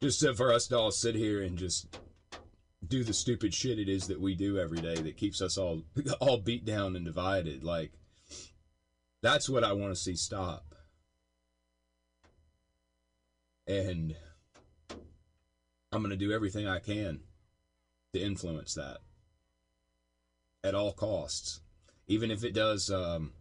Just 0.00 0.26
for 0.36 0.52
us 0.52 0.66
to 0.68 0.78
all 0.78 0.90
sit 0.90 1.14
here 1.14 1.42
and 1.42 1.58
just 1.58 1.98
do 2.86 3.04
the 3.04 3.12
stupid 3.12 3.54
shit 3.54 3.78
it 3.78 3.88
is 3.88 4.08
that 4.08 4.20
we 4.20 4.34
do 4.34 4.58
every 4.58 4.80
day 4.80 4.96
that 4.96 5.16
keeps 5.16 5.40
us 5.40 5.56
all 5.56 5.82
all 6.20 6.36
beat 6.36 6.64
down 6.64 6.96
and 6.96 7.04
divided 7.04 7.62
like 7.62 7.92
that's 9.22 9.48
what 9.48 9.64
I 9.64 9.72
want 9.72 9.94
to 9.94 10.00
see 10.00 10.16
stop. 10.16 10.74
And 13.66 14.16
I'm 15.92 16.02
going 16.02 16.10
to 16.10 16.16
do 16.16 16.32
everything 16.32 16.66
I 16.66 16.80
can 16.80 17.20
to 18.12 18.20
influence 18.20 18.74
that 18.74 18.98
at 20.64 20.74
all 20.74 20.92
costs. 20.92 21.60
Even 22.08 22.30
if 22.30 22.44
it 22.44 22.52
does 22.52 22.90
um 22.90 23.32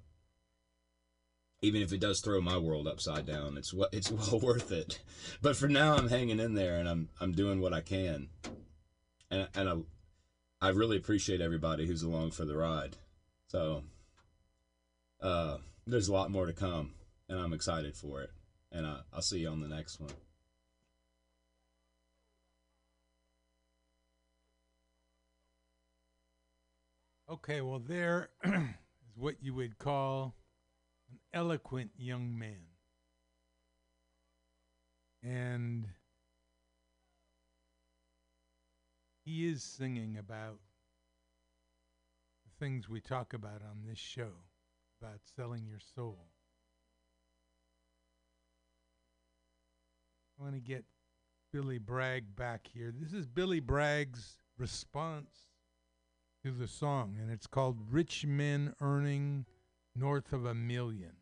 even 1.63 1.81
if 1.81 1.93
it 1.93 1.99
does 1.99 2.21
throw 2.21 2.41
my 2.41 2.57
world 2.57 2.87
upside 2.87 3.25
down, 3.25 3.57
it's 3.57 3.73
what 3.73 3.89
it's 3.91 4.11
well 4.31 4.39
worth 4.39 4.71
it. 4.71 4.99
But 5.41 5.55
for 5.55 5.67
now 5.67 5.95
I'm 5.95 6.09
hanging 6.09 6.39
in 6.39 6.53
there 6.53 6.75
and 6.75 6.87
I'm 6.87 7.09
I'm 7.19 7.31
doing 7.31 7.59
what 7.59 7.73
I 7.73 7.81
can. 7.81 8.29
And 9.31 9.47
and 9.55 9.69
I 9.69 10.67
I 10.67 10.69
really 10.69 10.97
appreciate 10.97 11.41
everybody 11.41 11.87
who's 11.87 12.03
along 12.03 12.31
for 12.31 12.45
the 12.45 12.55
ride. 12.55 12.97
So 13.47 13.83
uh 15.21 15.57
there's 15.87 16.09
a 16.09 16.13
lot 16.13 16.29
more 16.29 16.45
to 16.45 16.53
come 16.53 16.93
and 17.27 17.39
I'm 17.39 17.53
excited 17.53 17.95
for 17.95 18.21
it. 18.21 18.29
And 18.71 18.85
I, 18.85 18.99
I'll 19.13 19.21
see 19.21 19.39
you 19.39 19.49
on 19.49 19.61
the 19.61 19.67
next 19.67 19.99
one. 19.99 20.11
Okay, 27.31 27.61
well, 27.61 27.79
there 27.79 28.29
is 28.43 29.15
what 29.15 29.35
you 29.41 29.53
would 29.53 29.77
call 29.77 30.35
an 31.09 31.19
eloquent 31.33 31.91
young 31.97 32.37
man. 32.37 32.65
And 35.23 35.85
he 39.23 39.47
is 39.47 39.63
singing 39.63 40.17
about 40.17 40.59
the 42.43 42.65
things 42.65 42.89
we 42.89 43.01
talk 43.01 43.33
about 43.33 43.61
on 43.61 43.83
this 43.87 43.99
show 43.99 44.31
about 45.01 45.19
selling 45.35 45.65
your 45.67 45.79
soul. 45.95 46.27
I 50.39 50.43
want 50.43 50.55
to 50.55 50.61
get 50.61 50.85
Billy 51.53 51.77
Bragg 51.77 52.35
back 52.35 52.67
here. 52.73 52.93
This 52.95 53.13
is 53.13 53.27
Billy 53.27 53.59
Bragg's 53.59 54.37
response 54.57 55.49
to 56.43 56.51
the 56.51 56.67
song, 56.67 57.17
and 57.21 57.31
it's 57.31 57.47
called 57.47 57.77
Rich 57.91 58.25
Men 58.25 58.73
Earning 58.81 59.45
North 59.95 60.33
of 60.33 60.45
a 60.45 60.55
Million. 60.55 61.20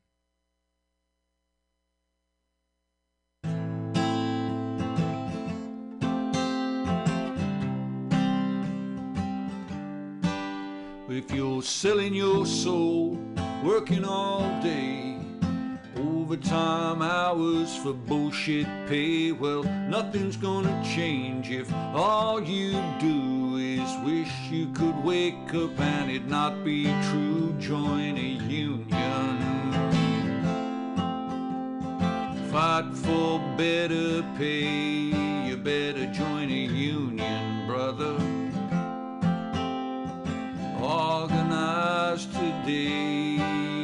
If 11.11 11.31
you're 11.31 11.63
selling 11.63 12.13
your 12.13 12.45
soul, 12.45 13.17
working 13.63 14.05
all 14.05 14.41
day, 14.61 15.17
overtime 15.97 17.01
hours 17.01 17.75
for 17.77 17.93
bullshit 17.93 18.67
pay, 18.87 19.31
well, 19.31 19.63
nothing's 19.63 20.37
gonna 20.37 20.83
change 20.83 21.49
if 21.49 21.73
all 21.73 22.39
you 22.43 22.73
do 22.99 23.57
is 23.57 23.89
wish 24.05 24.31
you 24.51 24.71
could 24.73 25.03
wake 25.03 25.51
up 25.55 25.79
and 25.79 26.11
it 26.11 26.27
not 26.27 26.63
be 26.63 26.85
true. 27.09 27.55
Join 27.57 28.15
a 28.15 28.31
union. 28.47 29.39
Fight 32.51 32.93
for 32.93 33.39
better 33.57 34.21
pay. 34.37 35.09
You 35.49 35.57
better 35.57 36.05
join 36.13 36.51
a 36.51 36.65
union, 36.67 37.18
Organize 40.89 42.25
today. 42.25 43.37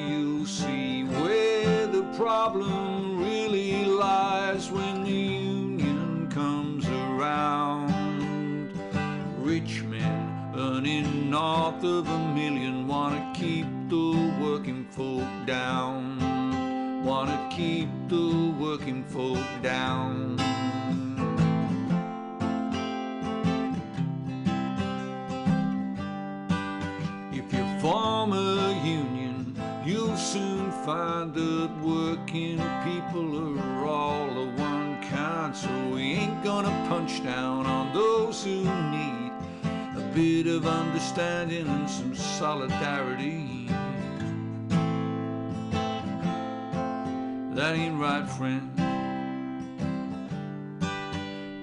You'll 0.09 0.47
see 0.47 1.03
where 1.03 1.85
the 1.85 2.01
problem 2.17 3.19
really 3.19 3.85
lies 3.85 4.71
when 4.71 5.03
the 5.03 5.11
union 5.11 6.27
comes 6.31 6.87
around. 6.87 8.71
Rich 9.37 9.83
men 9.83 10.51
earning 10.55 11.29
north 11.29 11.83
of 11.83 12.09
a 12.09 12.33
million 12.33 12.87
wanna 12.87 13.31
keep 13.35 13.67
the 13.87 14.33
working 14.41 14.87
folk 14.89 15.27
down. 15.45 17.03
Wanna 17.05 17.47
keep 17.51 17.89
the 18.07 18.51
working 18.59 19.03
folk 19.03 19.45
down. 19.61 20.34
Form 27.85 28.33
a 28.33 28.81
union, 28.83 29.55
you'll 29.85 30.17
soon 30.17 30.71
find 30.71 31.35
that 31.35 31.69
working 31.83 32.57
people 32.83 33.59
are 33.59 33.85
all 33.85 34.27
of 34.41 34.59
one 34.59 34.99
kind. 35.03 35.55
So 35.55 35.69
we 35.93 36.01
ain't 36.13 36.43
gonna 36.43 36.73
punch 36.89 37.23
down 37.23 37.67
on 37.67 37.93
those 37.93 38.43
who 38.43 38.63
need 38.89 39.31
a 40.01 40.11
bit 40.15 40.47
of 40.47 40.65
understanding 40.65 41.67
and 41.67 41.87
some 41.87 42.15
solidarity. 42.15 43.67
That 47.53 47.75
ain't 47.75 47.99
right, 47.99 48.27
friend. 48.27 48.84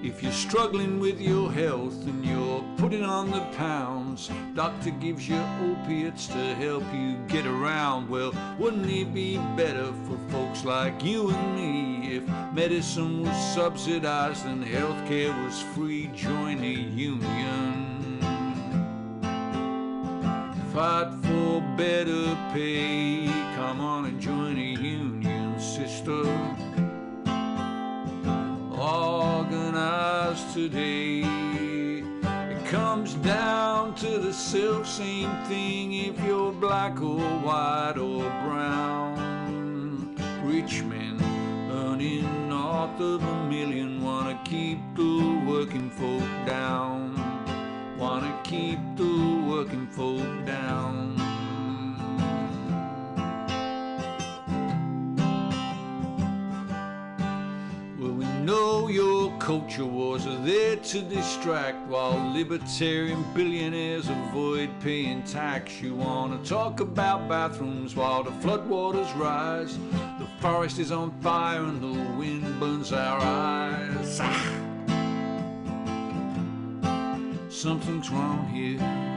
If 0.03 0.21
you're 0.21 0.33
struggling 0.33 0.99
with 0.99 1.21
your 1.21 1.49
health 1.49 2.05
and 2.07 2.25
you're 2.25 2.61
putting 2.75 3.05
on 3.05 3.31
the 3.31 3.39
pounds, 3.55 4.29
doctor 4.53 4.91
gives 4.91 5.29
you 5.29 5.41
opiates 5.61 6.27
to 6.27 6.55
help 6.55 6.83
you 6.93 7.15
get 7.29 7.45
around. 7.45 8.09
Well, 8.09 8.33
wouldn't 8.59 8.89
it 8.89 9.13
be 9.13 9.37
better 9.55 9.93
for 10.05 10.17
folks 10.29 10.65
like 10.65 11.01
you 11.01 11.29
and 11.29 11.55
me 11.55 12.17
if 12.17 12.23
medicine 12.53 13.23
was 13.23 13.53
subsidized 13.55 14.45
and 14.45 14.65
healthcare 14.65 15.33
was 15.45 15.61
free? 15.73 16.07
Join 16.07 16.61
a 16.61 16.67
union. 16.67 18.19
Fight 20.73 21.13
for 21.21 21.61
better 21.77 22.35
pay. 22.51 23.27
Come 23.55 23.79
on 23.79 24.03
and 24.03 24.19
join 24.19 24.57
a 24.57 24.81
union, 24.81 25.57
sister 25.61 26.25
organized 28.83 30.53
today. 30.53 31.21
It 31.21 32.65
comes 32.65 33.13
down 33.15 33.95
to 33.95 34.17
the 34.19 34.33
self 34.33 34.85
same 34.87 35.31
thing 35.45 35.93
if 35.93 36.19
you're 36.25 36.51
black 36.51 37.01
or 37.01 37.21
white 37.47 37.97
or 37.97 38.23
brown. 38.45 40.15
Rich 40.43 40.83
men 40.83 41.17
earning 41.71 42.49
north 42.49 42.99
of 42.99 43.23
a 43.23 43.49
million 43.49 44.03
wanna 44.03 44.39
keep 44.43 44.79
the 44.95 45.41
working 45.47 45.89
folk 45.89 46.29
down. 46.45 47.15
Wanna 47.97 48.37
keep 48.43 48.79
the 48.97 49.45
working 49.47 49.87
folk 49.87 50.45
down. 50.45 51.12
Know 58.43 58.89
your 58.89 59.31
culture 59.37 59.85
wars 59.85 60.27
are 60.27 60.37
there 60.43 60.75
to 60.75 61.01
distract 61.01 61.77
while 61.87 62.33
libertarian 62.33 63.23
billionaires 63.33 64.09
avoid 64.09 64.69
paying 64.81 65.23
tax. 65.23 65.81
You 65.81 65.95
want 65.95 66.43
to 66.43 66.49
talk 66.49 66.81
about 66.81 67.29
bathrooms 67.29 67.95
while 67.95 68.23
the 68.23 68.31
floodwaters 68.31 69.17
rise. 69.17 69.77
The 70.19 70.27
forest 70.39 70.77
is 70.79 70.91
on 70.91 71.11
fire 71.21 71.63
and 71.63 71.81
the 71.81 72.17
wind 72.17 72.59
burns 72.59 72.91
our 72.91 73.19
eyes. 73.21 74.19
Ah! 74.21 74.59
Something's 77.49 78.09
wrong 78.09 78.45
here. 78.49 79.12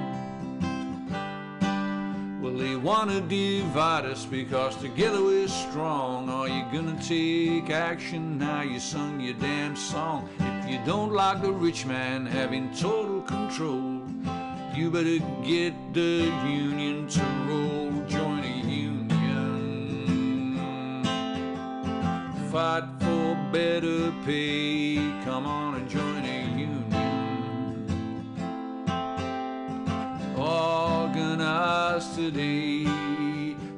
They 2.55 2.77
want 2.77 3.11
to 3.11 3.21
divide 3.21 4.05
us 4.05 4.25
because 4.25 4.77
together 4.77 5.23
we're 5.23 5.49
strong. 5.49 6.29
Are 6.29 6.49
you 6.49 6.65
gonna 6.73 7.01
take 7.03 7.71
action 7.71 8.39
now? 8.39 8.63
You 8.63 8.79
sung 8.79 9.21
your 9.21 9.35
damn 9.35 9.75
song. 9.75 10.29
If 10.39 10.71
You 10.71 10.79
don't 10.85 11.13
like 11.13 11.43
the 11.43 11.53
rich 11.53 11.87
man 11.87 12.27
having 12.27 12.75
total 12.75 13.23
control. 13.23 14.03
You 14.75 14.91
better 14.91 15.19
get 15.45 15.75
the 15.95 16.33
union 16.47 17.09
to 17.09 17.23
roll. 17.49 17.91
Join 18.07 18.45
a 18.45 18.57
union. 18.67 19.09
Fight 22.53 22.85
for 23.01 23.37
better 23.53 24.13
pay. 24.25 24.97
Come 25.25 25.47
on 25.47 25.75
and 25.75 25.89
join 25.89 26.26
Organize 30.47 32.15
today. 32.15 32.85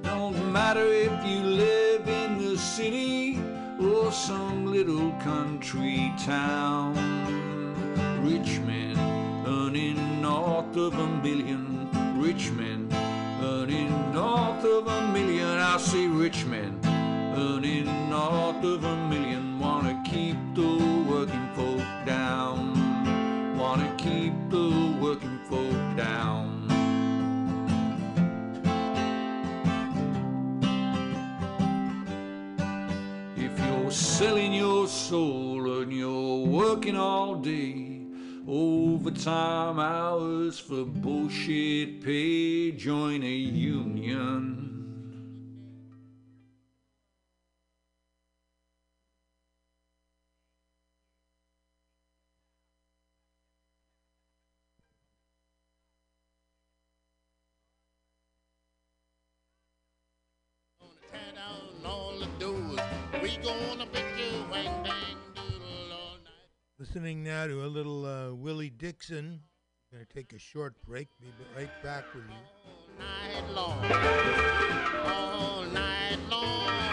Don't 0.02 0.52
matter 0.52 0.84
if 0.84 1.24
you 1.24 1.40
live 1.40 2.06
in 2.06 2.36
the 2.36 2.58
city 2.58 3.40
or 3.80 4.12
some 4.12 4.66
little 4.66 5.12
country 5.12 6.12
town. 6.18 6.92
Rich 8.22 8.60
men 8.66 8.98
earning 9.46 10.20
north 10.20 10.76
of 10.76 10.92
a 10.92 11.06
million. 11.22 11.88
Rich 12.20 12.50
men 12.50 12.90
earning 13.40 14.12
north 14.12 14.62
of 14.62 14.88
a 14.88 15.08
million. 15.10 15.58
I 15.58 15.78
see 15.78 16.06
rich 16.06 16.44
men 16.44 16.78
earning 17.34 17.86
north 18.10 18.62
of 18.62 18.84
a 18.84 18.96
million. 19.08 19.58
Wanna 19.58 20.02
keep 20.04 20.36
the 20.54 21.04
working 21.08 21.48
folk 21.54 21.86
down. 22.04 23.56
Wanna 23.56 23.90
keep 23.96 24.34
the 24.50 24.96
working 25.00 25.38
folk 25.48 25.67
soul 35.08 35.80
and 35.80 35.90
you're 35.90 36.46
working 36.46 36.94
all 36.94 37.36
day, 37.36 38.02
overtime 38.46 39.80
hours 39.80 40.58
for 40.58 40.84
bullshit 40.84 42.04
pay, 42.04 42.72
join 42.72 43.22
a 43.22 43.26
union. 43.26 44.57
Now 67.28 67.46
to 67.46 67.62
a 67.62 67.68
little 67.68 68.06
uh, 68.06 68.34
Willie 68.34 68.70
Dixon. 68.70 69.40
Gonna 69.92 70.06
take 70.06 70.32
a 70.32 70.38
short 70.38 70.74
break. 70.86 71.08
Be 71.20 71.26
right 71.54 71.68
back 71.82 72.04
with 72.14 72.24
you. 72.24 72.34
All 72.64 72.98
Night 72.98 73.52
long, 73.54 73.84
all 75.04 75.62
night 75.64 76.16
long, 76.30 76.87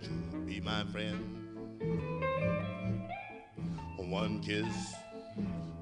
won't 0.00 0.32
you 0.32 0.40
be 0.40 0.60
my 0.60 0.84
friend? 0.92 1.36
One 3.96 4.40
kiss, 4.40 4.94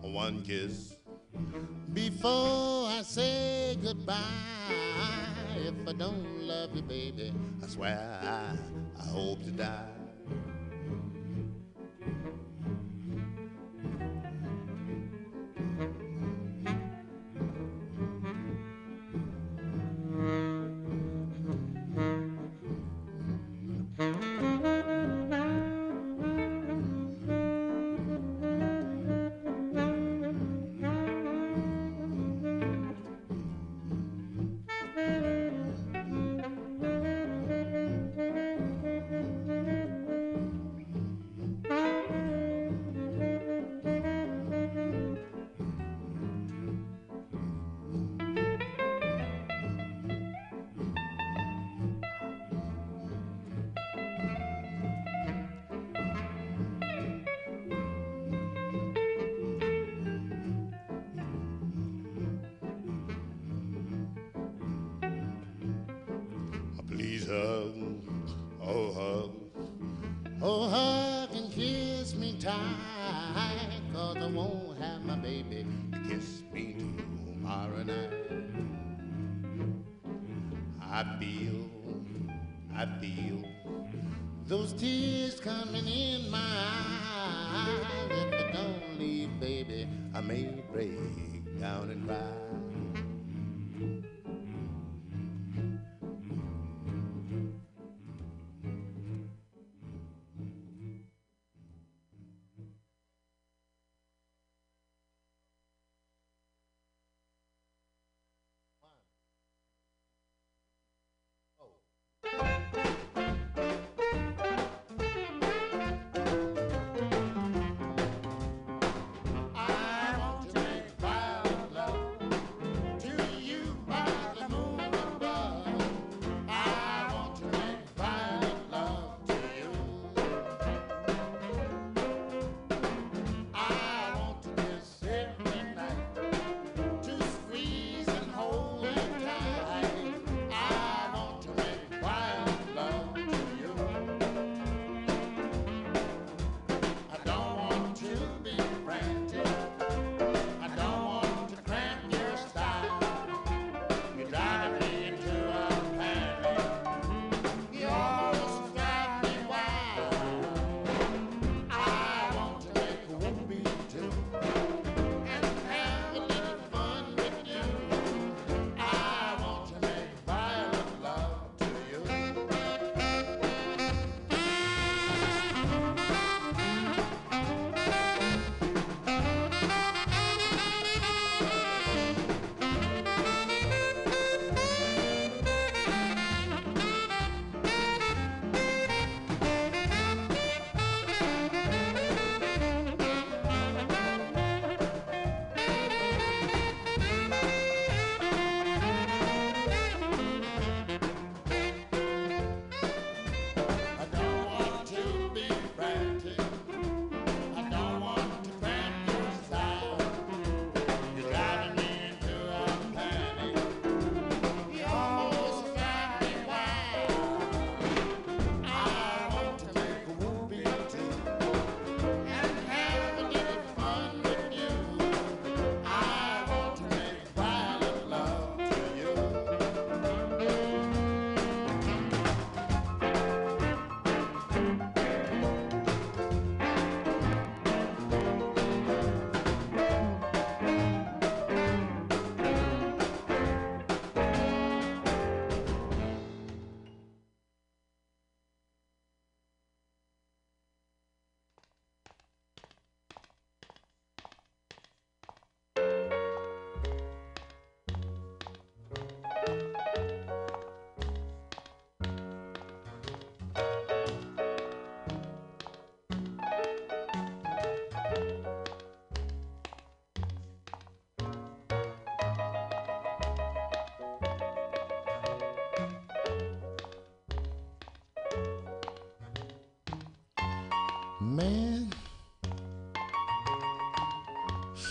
one 0.03 0.43
kiss. 0.43 0.97
Before 1.95 2.89
I 2.89 3.03
say 3.03 3.79
goodbye, 3.83 4.17
if 5.57 5.75
I 5.89 5.93
don't 5.93 6.43
love 6.43 6.77
you, 6.77 6.83
baby, 6.83 7.33
I 7.63 7.67
swear 7.67 8.21
I, 8.23 9.01
I 9.01 9.07
hope 9.07 9.43
to 9.45 9.51
die. 9.51 9.98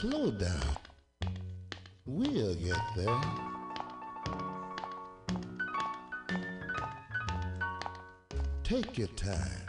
slow 0.01 0.29
down. 0.29 0.77
We'll 2.05 2.53
get 2.53 2.77
there. 2.95 3.21
Take 8.63 8.95
your 8.99 9.07
time. 9.07 9.63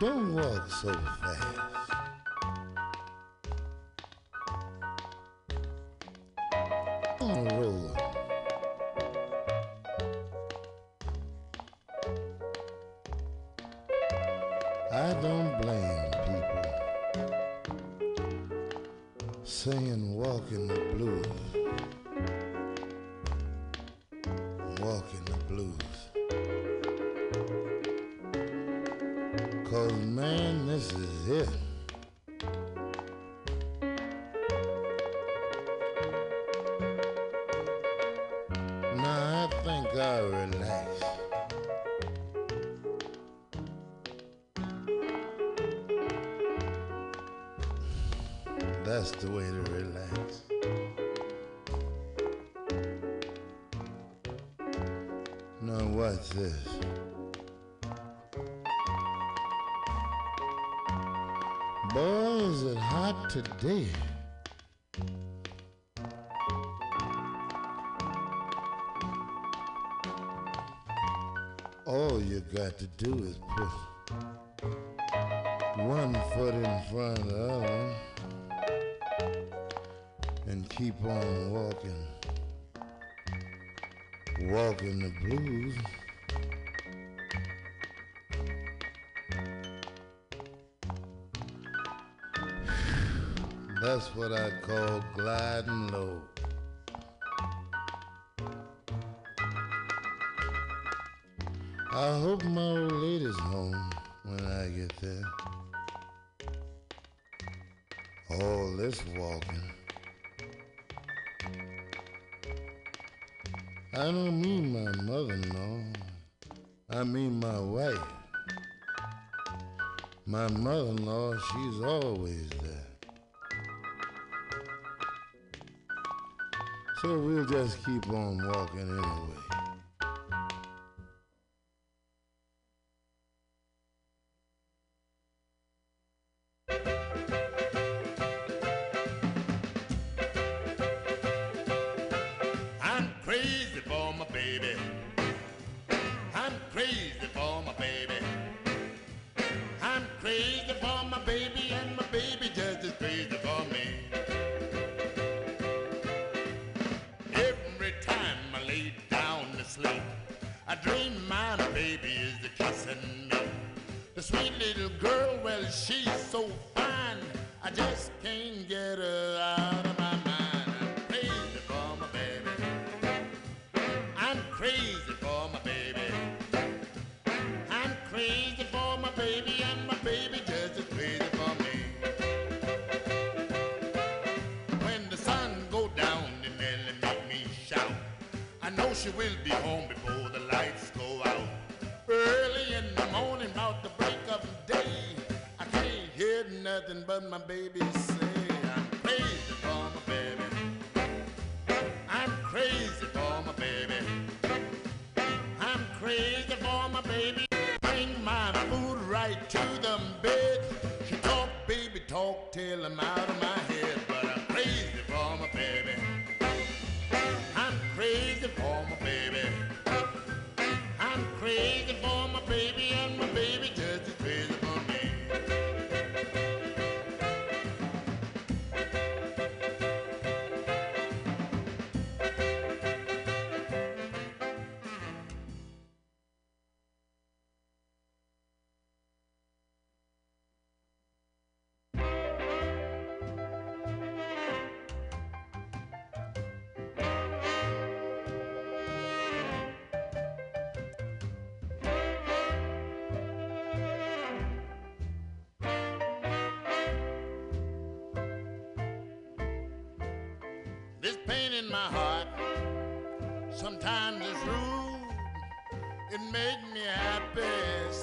Don't 0.00 0.34
walk 0.34 0.70
so 0.70 0.92
fast. 0.92 1.45
That's 48.86 49.10
the 49.10 49.28
way 49.28 49.42
to 49.42 49.62
relax. 49.72 50.42
Now 55.60 55.84
watch 55.88 56.28
this. 56.30 56.68
Boy, 61.92 62.44
is 62.44 62.62
it 62.62 62.78
hot 62.78 63.28
today. 63.28 63.88
All 71.86 72.22
you 72.22 72.38
got 72.54 72.78
to 72.78 72.86
do 72.98 73.14
is 73.24 73.36
push. 73.56 73.95
keep 80.76 81.02
on 81.04 81.52
walking, 81.52 82.06
walking 84.42 84.98
the 85.00 85.10
blues. 85.22 85.74
That's 93.80 94.14
what 94.14 94.32
I 94.32 94.50
call 94.60 95.02
gliding 95.14 95.86
low. 95.88 96.20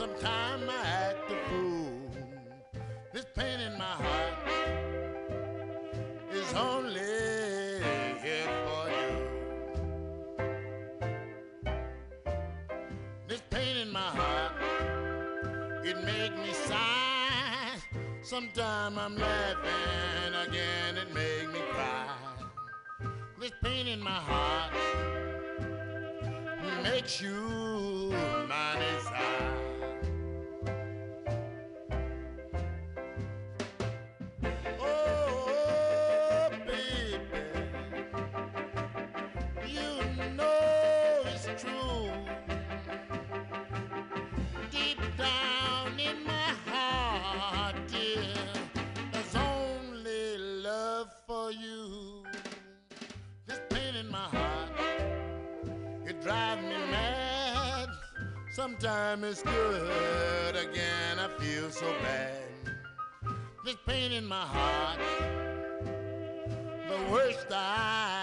Sometimes 0.04 0.68
I 0.68 0.86
act 0.86 1.32
a 1.32 1.34
fool. 1.48 2.12
This 3.14 3.26
pain 3.34 3.60
in 3.62 3.78
my 3.78 3.96
heart 4.04 4.38
is 6.30 6.54
only 6.56 7.80
here 8.22 8.50
for 8.66 8.84
you. 8.98 9.12
This 13.30 13.42
pain 13.50 13.78
in 13.78 13.90
my 13.94 14.10
heart, 14.20 14.52
it 15.86 15.98
makes 16.04 16.36
me 16.36 16.52
sigh. 16.52 17.80
Sometimes 18.24 18.98
I'm 18.98 19.16
laughing 19.16 20.34
again, 20.50 20.98
it 20.98 21.14
makes 21.14 21.48
me 21.54 21.62
cry. 21.72 22.10
This 23.40 23.54
pain 23.64 23.88
in 23.88 24.02
my 24.02 24.20
heart 24.30 24.74
makes 26.84 27.22
you 27.22 28.14
Sometimes 58.64 59.26
it's 59.26 59.42
good, 59.44 60.56
again 60.56 61.20
I 61.20 61.28
feel 61.38 61.70
so 61.70 61.86
bad. 62.02 62.38
This 63.66 63.76
pain 63.86 64.14
in 64.14 64.26
my 64.26 64.46
heart, 64.46 65.00
the 66.88 67.12
worst 67.12 67.48
I 67.52 68.23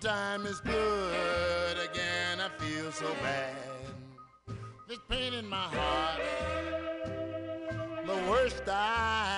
Time 0.00 0.46
is 0.46 0.60
good, 0.60 1.76
again 1.78 2.40
I 2.40 2.48
feel 2.58 2.90
so 2.90 3.12
bad. 3.22 3.54
This 4.88 4.98
pain 5.10 5.34
in 5.34 5.46
my 5.46 5.58
heart, 5.58 6.22
the 8.06 8.30
worst 8.30 8.62
I 8.66 9.29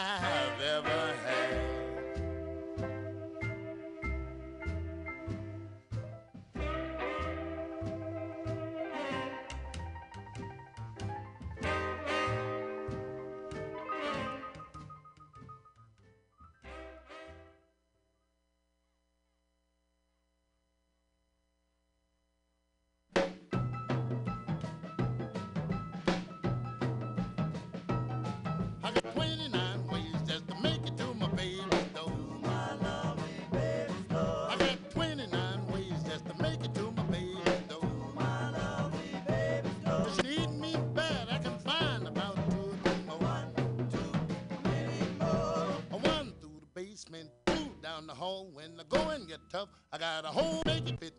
when 48.52 48.76
the 48.76 48.84
going 48.84 49.24
get 49.26 49.40
tough. 49.50 49.68
I 49.92 49.98
got 49.98 50.24
a 50.24 50.28
whole 50.28 50.62
naked 50.66 51.00
pit 51.00 51.14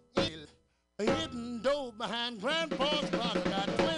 hidden 0.99 1.61
door 1.61 1.91
behind 1.97 2.39
Grandpa's 2.39 3.09
clock. 3.09 3.37
I 3.47 3.49
got 3.49 3.92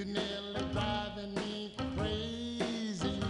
You're 0.00 0.08
nearly 0.08 0.72
driving 0.72 1.34
me 1.34 1.76
crazy 1.98 3.20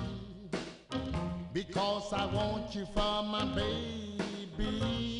because 1.53 2.13
I 2.13 2.27
want 2.27 2.77
you 2.77 2.87
for 2.95 3.25
my 3.25 3.45
baby. 3.57 5.20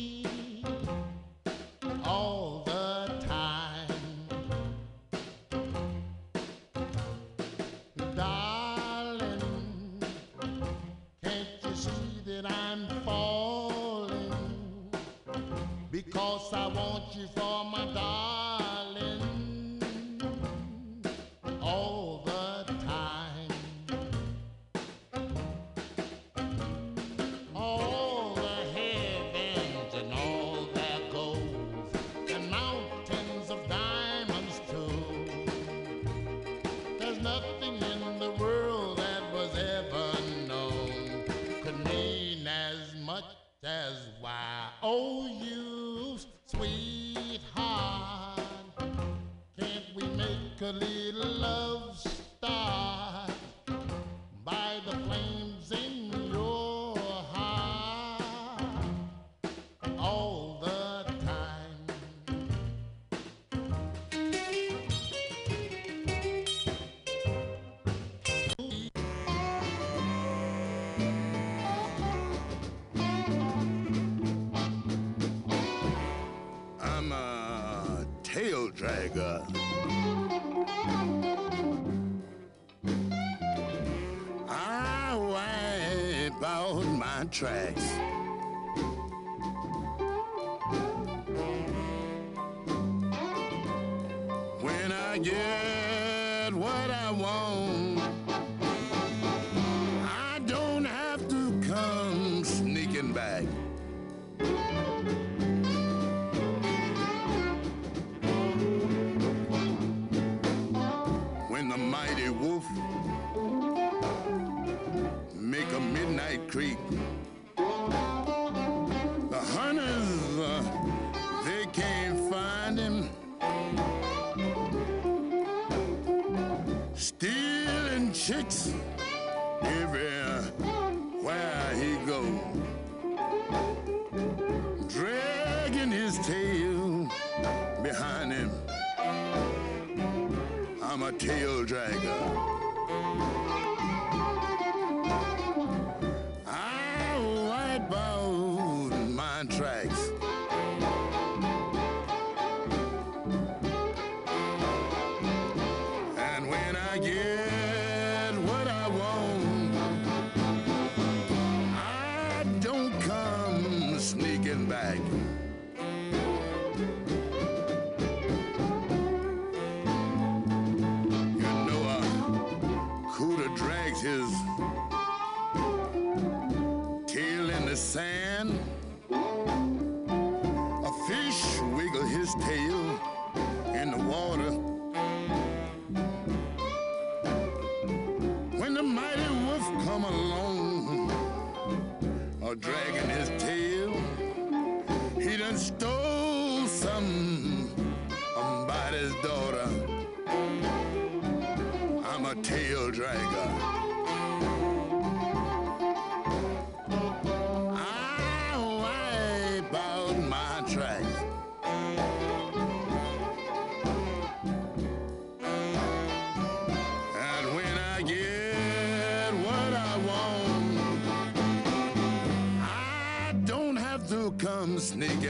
tracks. 87.31 87.90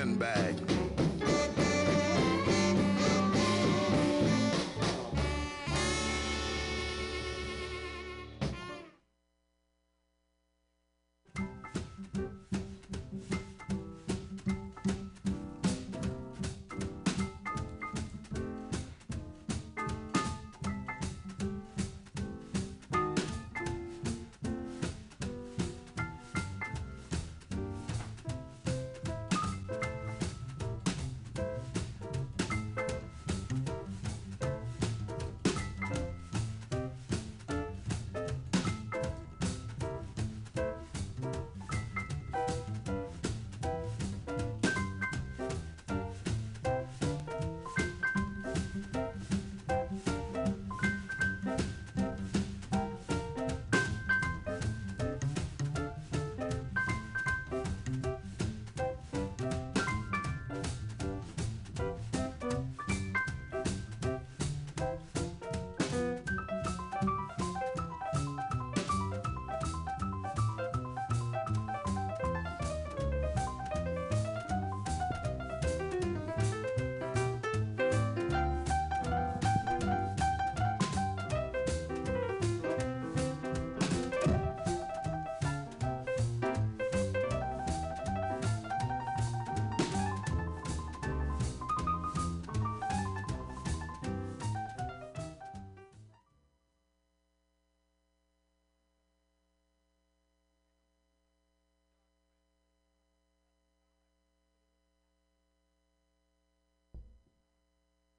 back. 0.09 0.30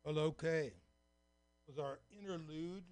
Well, 0.05 0.19
okay. 0.19 0.73
Was 1.69 1.79
our 1.79 2.01
interlude. 2.11 2.83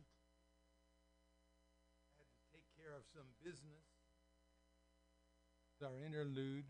I 2.15 2.23
had 2.23 2.31
to 2.31 2.43
take 2.53 2.67
care 2.77 2.95
of 2.97 3.03
some 3.13 3.27
business. 3.43 3.85
It's 5.75 5.83
our 5.83 5.99
interlude 6.07 6.67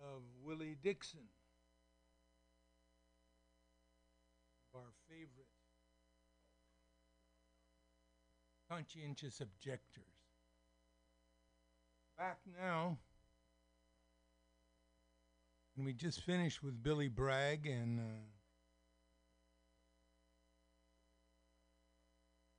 of 0.00 0.22
Willie 0.44 0.76
Dixon, 0.82 1.20
our 4.74 4.92
favorite 5.08 5.48
conscientious 8.68 9.40
objectors. 9.40 10.04
Back 12.18 12.38
now. 12.60 12.98
And 15.82 15.86
we 15.88 15.94
just 15.94 16.20
finished 16.20 16.62
with 16.62 16.80
Billy 16.80 17.08
Bragg 17.08 17.66
and 17.66 17.98
uh, 17.98 18.04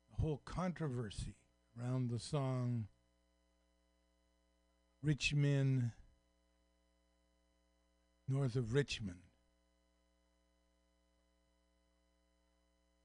the 0.10 0.22
whole 0.22 0.41
controversy 0.44 1.38
around 1.80 2.10
the 2.10 2.20
song 2.20 2.88
Rich 5.02 5.34
Men 5.36 5.94
North 8.28 8.58
of 8.58 8.74
Richmond. 8.74 9.20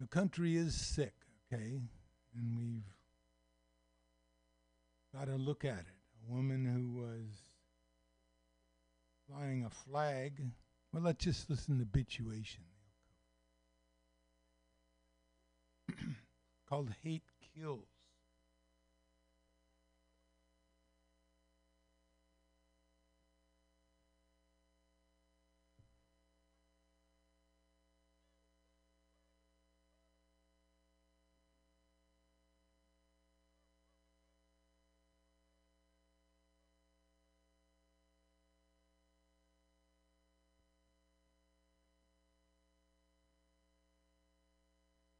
The 0.00 0.08
country 0.08 0.56
is 0.56 0.74
sick, 0.74 1.14
okay? 1.46 1.80
And 2.36 2.58
we've 2.58 2.92
got 5.14 5.26
to 5.26 5.36
look 5.36 5.64
at 5.64 5.78
it. 5.78 5.86
A 6.28 6.34
woman 6.34 6.64
who 6.66 7.02
was 7.02 7.47
flying 9.28 9.64
a 9.64 9.70
flag. 9.70 10.40
Well, 10.92 11.02
let's 11.02 11.24
just 11.24 11.50
listen 11.50 11.78
to 11.78 11.84
Bituation. 11.84 12.64
Called 16.68 16.90
Hate 17.02 17.22
Kills. 17.54 17.97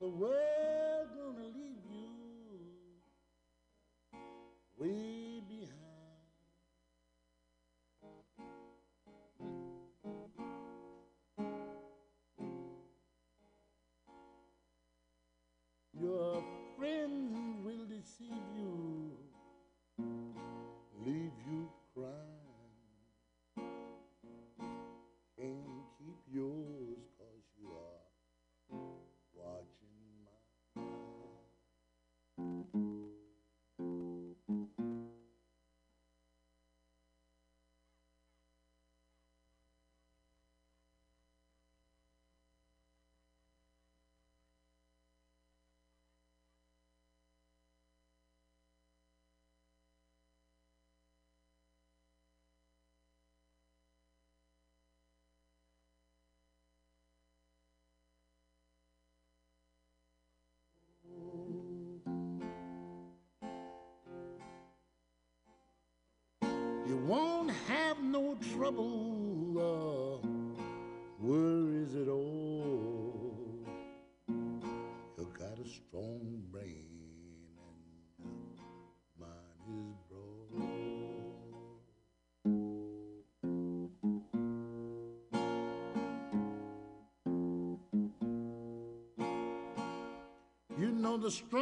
The 0.00 0.08
world 0.08 0.59
trouble, 68.60 69.56
uh, 69.56 70.20
worries 71.18 71.94
at 71.94 72.08
all. 72.08 73.34
You 75.16 75.26
got 75.38 75.58
a 75.58 75.66
strong 75.66 76.42
brain 76.52 76.90
and 77.68 77.88
mind 79.18 79.64
is 79.78 79.96
broad. 80.10 80.60
You 90.78 90.90
know 90.92 91.16
the 91.16 91.30
strong 91.30 91.59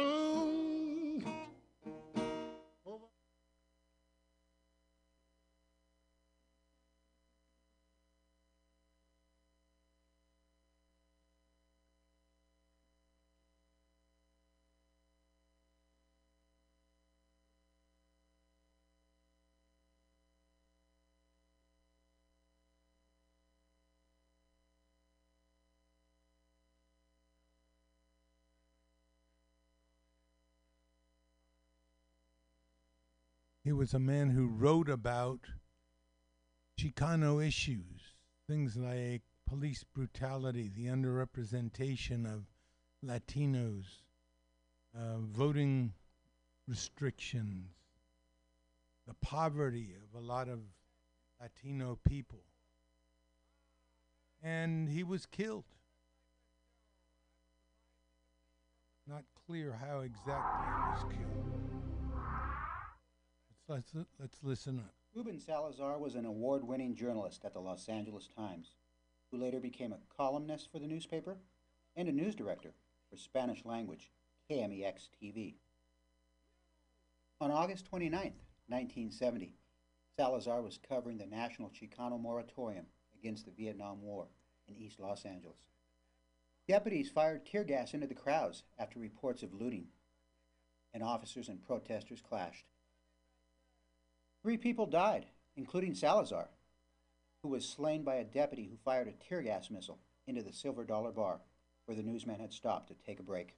He 33.69 33.73
was 33.73 33.93
a 33.93 33.99
man 33.99 34.31
who 34.31 34.47
wrote 34.47 34.89
about 34.89 35.41
Chicano 36.75 37.37
issues, 37.37 38.15
things 38.47 38.75
like 38.75 39.21
police 39.45 39.83
brutality, 39.83 40.71
the 40.75 40.87
underrepresentation 40.87 42.25
of 42.25 42.45
Latinos, 43.05 43.85
uh, 44.97 45.19
voting 45.19 45.93
restrictions, 46.67 47.69
the 49.05 49.13
poverty 49.21 49.93
of 50.03 50.19
a 50.19 50.25
lot 50.25 50.49
of 50.49 50.61
Latino 51.39 51.99
people. 52.03 52.45
And 54.41 54.89
he 54.89 55.03
was 55.03 55.27
killed. 55.27 55.65
Not 59.05 59.25
clear 59.45 59.77
how 59.79 59.99
exactly 59.99 60.65
he 60.65 60.91
was 60.91 61.03
killed. 61.13 61.88
Let's, 63.69 63.93
let's, 64.19 64.37
listen 64.41 64.79
up. 64.79 64.95
Ruben 65.13 65.39
Salazar 65.39 65.99
was 65.99 66.15
an 66.15 66.25
award 66.25 66.63
winning 66.63 66.95
journalist 66.95 67.45
at 67.45 67.53
the 67.53 67.59
Los 67.59 67.87
Angeles 67.87 68.27
Times, 68.35 68.73
who 69.29 69.37
later 69.37 69.59
became 69.59 69.93
a 69.93 69.99
columnist 70.17 70.71
for 70.71 70.79
the 70.79 70.87
newspaper 70.87 71.37
and 71.95 72.09
a 72.09 72.11
news 72.11 72.33
director 72.33 72.73
for 73.11 73.17
Spanish 73.17 73.63
language 73.65 74.09
KMEX 74.49 75.09
TV. 75.21 75.53
On 77.39 77.51
August 77.51 77.85
29, 77.85 78.33
1970, 78.69 79.53
Salazar 80.17 80.63
was 80.63 80.79
covering 80.89 81.19
the 81.19 81.27
National 81.27 81.69
Chicano 81.69 82.19
Moratorium 82.19 82.87
against 83.19 83.45
the 83.45 83.51
Vietnam 83.51 84.01
War 84.01 84.29
in 84.67 84.75
East 84.75 84.99
Los 84.99 85.25
Angeles. 85.25 85.67
Deputies 86.67 87.11
fired 87.11 87.45
tear 87.45 87.63
gas 87.63 87.93
into 87.93 88.07
the 88.07 88.15
crowds 88.15 88.63
after 88.79 88.97
reports 88.97 89.43
of 89.43 89.53
looting, 89.53 89.89
and 90.91 91.03
officers 91.03 91.49
and 91.49 91.63
protesters 91.63 92.19
clashed. 92.19 92.65
Three 94.43 94.57
people 94.57 94.85
died, 94.85 95.25
including 95.55 95.95
Salazar, 95.95 96.49
who 97.43 97.49
was 97.49 97.67
slain 97.67 98.03
by 98.03 98.15
a 98.15 98.23
deputy 98.23 98.67
who 98.69 98.77
fired 98.77 99.07
a 99.07 99.27
tear 99.27 99.41
gas 99.41 99.69
missile 99.69 99.99
into 100.27 100.41
the 100.41 100.53
Silver 100.53 100.83
Dollar 100.83 101.11
Bar 101.11 101.39
where 101.89 101.95
the 101.95 102.03
newsman 102.03 102.39
had 102.39 102.53
stopped 102.53 102.87
to 102.87 102.93
take 102.93 103.19
a 103.19 103.23
break. 103.23 103.55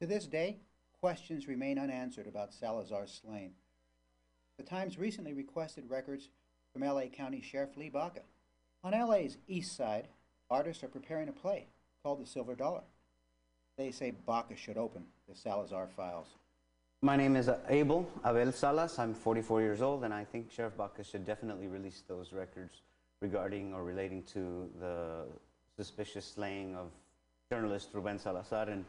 To 0.00 0.06
this 0.06 0.26
day, 0.26 0.58
questions 1.00 1.48
remain 1.48 1.78
unanswered 1.78 2.26
about 2.26 2.52
Salazar's 2.52 3.22
slaying. 3.24 3.52
The 4.58 4.64
Times 4.64 4.98
recently 4.98 5.32
requested 5.32 5.88
records 5.88 6.28
from 6.74 6.82
LA 6.82 7.06
County 7.06 7.40
Sheriff 7.40 7.74
Lee 7.78 7.88
Baca. 7.88 8.20
On 8.84 8.92
LA's 8.92 9.38
east 9.48 9.74
side, 9.74 10.08
artists 10.50 10.84
are 10.84 10.88
preparing 10.88 11.30
a 11.30 11.32
play 11.32 11.68
called 12.02 12.20
The 12.20 12.26
Silver 12.26 12.54
Dollar. 12.54 12.82
They 13.78 13.92
say 13.92 14.10
Baca 14.10 14.54
should 14.54 14.76
open 14.76 15.06
the 15.26 15.34
Salazar 15.34 15.88
files. 15.96 16.26
My 17.04 17.16
name 17.16 17.34
is 17.34 17.50
Abel 17.68 18.08
Abel 18.24 18.52
Salas. 18.52 18.96
I'm 19.00 19.12
44 19.12 19.60
years 19.60 19.82
old, 19.82 20.04
and 20.04 20.14
I 20.14 20.22
think 20.22 20.52
Sheriff 20.52 20.76
Baca 20.76 21.02
should 21.02 21.26
definitely 21.26 21.66
release 21.66 22.04
those 22.06 22.32
records 22.32 22.82
regarding 23.20 23.74
or 23.74 23.82
relating 23.82 24.22
to 24.34 24.70
the 24.78 25.24
suspicious 25.76 26.24
slaying 26.24 26.76
of 26.76 26.92
journalist 27.50 27.88
Ruben 27.92 28.20
Salazar 28.20 28.68
in 28.68 28.84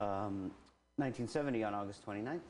um, 0.00 0.50
1970 0.96 1.62
on 1.62 1.74
August 1.74 2.06
29th. 2.06 2.40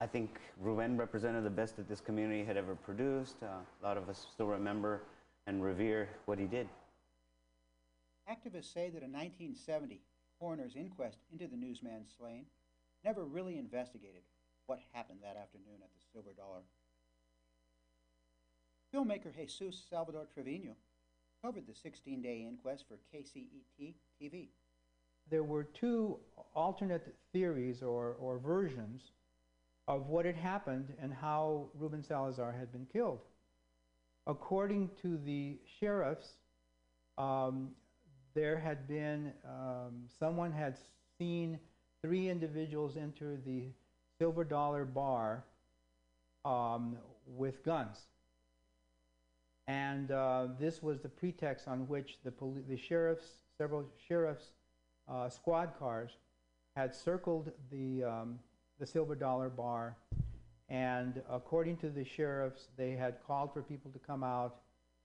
I 0.00 0.06
think 0.06 0.38
Ruben 0.60 0.96
represented 0.96 1.42
the 1.42 1.50
best 1.50 1.76
that 1.76 1.88
this 1.88 2.00
community 2.00 2.44
had 2.44 2.56
ever 2.56 2.76
produced. 2.76 3.42
Uh, 3.42 3.46
a 3.82 3.84
lot 3.84 3.96
of 3.96 4.08
us 4.08 4.24
still 4.32 4.46
remember 4.46 5.02
and 5.48 5.64
revere 5.64 6.08
what 6.26 6.38
he 6.38 6.44
did. 6.44 6.68
Activists 8.30 8.72
say 8.72 8.88
that 8.88 9.02
a 9.02 9.10
1970 9.10 10.00
coroner's 10.38 10.76
inquest 10.76 11.18
into 11.32 11.48
the 11.48 11.56
newsman's 11.56 12.14
slaying 12.16 12.46
never 13.06 13.24
really 13.24 13.56
investigated 13.56 14.22
what 14.66 14.80
happened 14.92 15.20
that 15.22 15.36
afternoon 15.40 15.78
at 15.80 15.90
the 15.94 16.02
Silver 16.12 16.32
Dollar. 16.36 16.62
Filmmaker 18.92 19.32
Jesus 19.34 19.80
Salvador 19.88 20.26
Trevino 20.34 20.72
covered 21.40 21.68
the 21.68 21.74
16 21.74 22.20
day 22.20 22.44
inquest 22.48 22.84
for 22.88 22.98
KCET 23.14 23.94
TV. 24.20 24.48
There 25.30 25.44
were 25.44 25.62
two 25.62 26.18
alternate 26.54 27.14
theories 27.32 27.80
or, 27.80 28.16
or 28.18 28.38
versions 28.38 29.12
of 29.86 30.08
what 30.08 30.24
had 30.24 30.36
happened 30.36 30.92
and 31.00 31.14
how 31.14 31.68
Ruben 31.78 32.02
Salazar 32.02 32.50
had 32.50 32.72
been 32.72 32.86
killed. 32.92 33.20
According 34.26 34.90
to 35.02 35.16
the 35.24 35.58
sheriffs, 35.78 36.38
um, 37.18 37.70
there 38.34 38.58
had 38.58 38.88
been 38.88 39.32
um, 39.44 40.06
someone 40.18 40.50
had 40.50 40.76
seen 41.18 41.60
three 42.06 42.28
individuals 42.28 42.96
enter 42.96 43.36
the 43.44 43.64
Silver 44.16 44.44
Dollar 44.44 44.84
bar 44.84 45.42
um, 46.44 46.96
with 47.26 47.64
guns. 47.64 47.98
And 49.66 50.12
uh, 50.12 50.46
this 50.56 50.84
was 50.84 51.00
the 51.00 51.08
pretext 51.08 51.66
on 51.66 51.88
which 51.88 52.18
the, 52.22 52.30
poli- 52.30 52.62
the 52.68 52.76
sheriffs, 52.76 53.26
several 53.58 53.84
sheriffs' 54.06 54.52
uh, 55.08 55.28
squad 55.28 55.72
cars, 55.80 56.12
had 56.76 56.94
circled 56.94 57.50
the, 57.72 58.04
um, 58.04 58.38
the 58.78 58.86
Silver 58.86 59.16
Dollar 59.16 59.48
bar. 59.48 59.96
And 60.68 61.20
according 61.28 61.76
to 61.78 61.90
the 61.90 62.04
sheriffs, 62.04 62.68
they 62.76 62.92
had 62.92 63.16
called 63.26 63.52
for 63.52 63.62
people 63.62 63.90
to 63.90 63.98
come 63.98 64.22
out. 64.22 64.60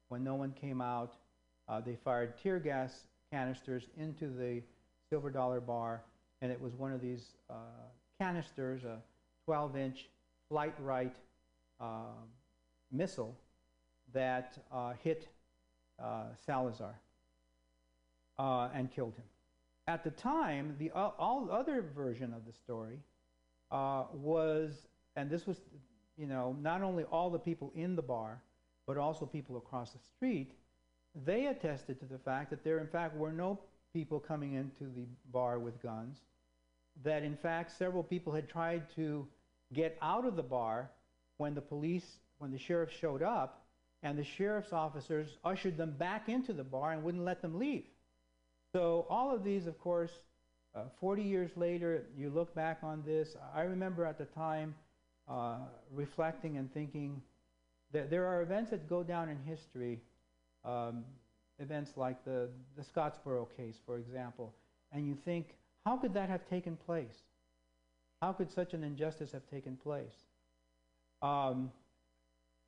When 0.09 0.23
no 0.23 0.35
one 0.35 0.51
came 0.51 0.81
out, 0.81 1.15
uh, 1.67 1.81
they 1.81 1.95
fired 1.95 2.37
tear 2.37 2.59
gas 2.59 3.07
canisters 3.31 3.87
into 3.97 4.27
the 4.27 4.61
Silver 5.09 5.31
Dollar 5.31 5.61
bar, 5.61 6.03
and 6.41 6.51
it 6.51 6.59
was 6.59 6.73
one 6.75 6.91
of 6.91 7.01
these 7.01 7.35
uh, 7.49 7.53
canisters, 8.19 8.83
a 8.83 8.97
12-inch 9.47 10.07
flight 10.49 10.73
right 10.79 11.15
uh, 11.79 12.13
missile 12.91 13.35
that 14.13 14.57
uh, 14.71 14.93
hit 15.03 15.27
uh, 16.01 16.23
Salazar 16.45 16.99
uh, 18.37 18.69
and 18.73 18.91
killed 18.91 19.15
him. 19.15 19.25
At 19.87 20.03
the 20.03 20.11
time, 20.11 20.75
the 20.79 20.91
uh, 20.91 21.11
all 21.17 21.49
other 21.51 21.83
version 21.95 22.33
of 22.33 22.45
the 22.45 22.53
story 22.53 22.99
was, 23.71 24.87
and 25.15 25.29
this 25.29 25.47
was, 25.47 25.61
you 26.17 26.27
know, 26.27 26.55
not 26.61 26.81
only 26.81 27.03
all 27.05 27.29
the 27.29 27.39
people 27.39 27.71
in 27.75 27.95
the 27.95 28.01
bar, 28.01 28.41
but 28.85 28.97
also 28.97 29.25
people 29.25 29.57
across 29.57 29.91
the 29.91 29.99
street. 29.99 30.53
They 31.25 31.47
attested 31.47 31.99
to 31.99 32.05
the 32.05 32.17
fact 32.17 32.49
that 32.49 32.63
there, 32.63 32.79
in 32.79 32.87
fact, 32.87 33.15
were 33.15 33.31
no 33.31 33.59
people 33.93 34.19
coming 34.19 34.53
into 34.53 34.83
the 34.83 35.05
bar 35.31 35.59
with 35.59 35.81
guns. 35.81 36.19
That, 37.03 37.23
in 37.23 37.35
fact, 37.35 37.77
several 37.77 38.03
people 38.03 38.33
had 38.33 38.49
tried 38.49 38.83
to 38.95 39.27
get 39.73 39.97
out 40.01 40.25
of 40.25 40.35
the 40.35 40.43
bar 40.43 40.91
when 41.37 41.55
the 41.55 41.61
police, 41.61 42.05
when 42.37 42.51
the 42.51 42.59
sheriff 42.59 42.91
showed 42.99 43.23
up, 43.23 43.65
and 44.03 44.17
the 44.17 44.23
sheriff's 44.23 44.73
officers 44.73 45.27
ushered 45.43 45.77
them 45.77 45.91
back 45.97 46.27
into 46.27 46.53
the 46.53 46.63
bar 46.63 46.91
and 46.91 47.03
wouldn't 47.03 47.23
let 47.23 47.41
them 47.41 47.57
leave. 47.57 47.85
So 48.73 49.05
all 49.09 49.33
of 49.33 49.43
these, 49.43 49.67
of 49.67 49.79
course, 49.79 50.11
uh, 50.73 50.83
40 50.99 51.23
years 51.23 51.51
later, 51.55 52.05
you 52.17 52.29
look 52.29 52.55
back 52.55 52.79
on 52.83 53.03
this. 53.05 53.35
I 53.53 53.61
remember 53.61 54.05
at 54.05 54.17
the 54.17 54.25
time 54.25 54.73
uh, 55.27 55.57
reflecting 55.91 56.57
and 56.57 56.73
thinking 56.73 57.21
that 57.91 58.09
there 58.09 58.25
are 58.25 58.41
events 58.41 58.71
that 58.71 58.87
go 58.87 59.03
down 59.03 59.29
in 59.29 59.37
history, 59.45 59.99
um, 60.63 61.03
events 61.59 61.91
like 61.97 62.23
the, 62.23 62.49
the 62.77 62.83
Scottsboro 62.83 63.47
case, 63.57 63.75
for 63.85 63.97
example, 63.97 64.53
and 64.93 65.05
you 65.05 65.15
think, 65.25 65.55
how 65.85 65.97
could 65.97 66.13
that 66.13 66.29
have 66.29 66.47
taken 66.49 66.75
place? 66.75 67.23
How 68.21 68.33
could 68.33 68.51
such 68.51 68.73
an 68.73 68.83
injustice 68.83 69.31
have 69.31 69.47
taken 69.49 69.75
place? 69.75 70.13
Um, 71.21 71.71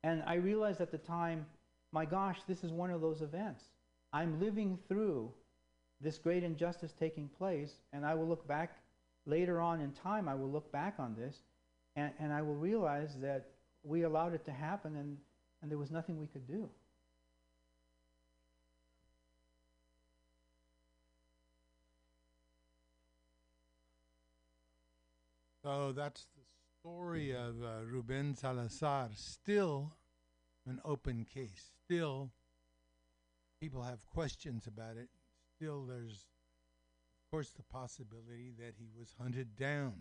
and 0.02 0.22
I 0.26 0.34
realized 0.34 0.80
at 0.80 0.90
the 0.90 0.98
time, 0.98 1.46
my 1.92 2.04
gosh, 2.04 2.38
this 2.48 2.64
is 2.64 2.72
one 2.72 2.90
of 2.90 3.00
those 3.00 3.22
events. 3.22 3.64
I'm 4.12 4.40
living 4.40 4.78
through 4.88 5.30
this 6.00 6.18
great 6.18 6.42
injustice 6.42 6.92
taking 6.98 7.28
place, 7.38 7.72
and 7.92 8.04
I 8.04 8.14
will 8.14 8.26
look 8.26 8.46
back 8.46 8.78
later 9.26 9.60
on 9.60 9.80
in 9.80 9.92
time, 9.92 10.28
I 10.28 10.34
will 10.34 10.50
look 10.50 10.70
back 10.70 10.96
on 10.98 11.14
this, 11.16 11.36
and, 11.96 12.12
and 12.18 12.32
I 12.32 12.42
will 12.42 12.56
realize 12.56 13.16
that 13.22 13.46
we 13.82 14.02
allowed 14.02 14.34
it 14.34 14.44
to 14.46 14.52
happen, 14.52 14.96
and, 14.96 15.16
and 15.62 15.70
there 15.70 15.78
was 15.78 15.90
nothing 15.90 16.18
we 16.18 16.26
could 16.26 16.46
do. 16.46 16.68
So 25.64 25.92
that's 25.96 26.26
the 26.36 26.42
story 26.78 27.30
of 27.30 27.54
uh, 27.62 27.86
Ruben 27.90 28.34
Salazar. 28.34 29.08
Still 29.14 29.94
an 30.66 30.78
open 30.84 31.24
case. 31.24 31.70
Still, 31.86 32.32
people 33.62 33.82
have 33.82 34.04
questions 34.10 34.66
about 34.66 34.98
it. 34.98 35.08
Still, 35.56 35.86
there's, 35.86 36.26
of 37.16 37.30
course, 37.30 37.48
the 37.48 37.62
possibility 37.62 38.52
that 38.58 38.74
he 38.78 38.90
was 38.94 39.14
hunted 39.18 39.56
down 39.56 39.94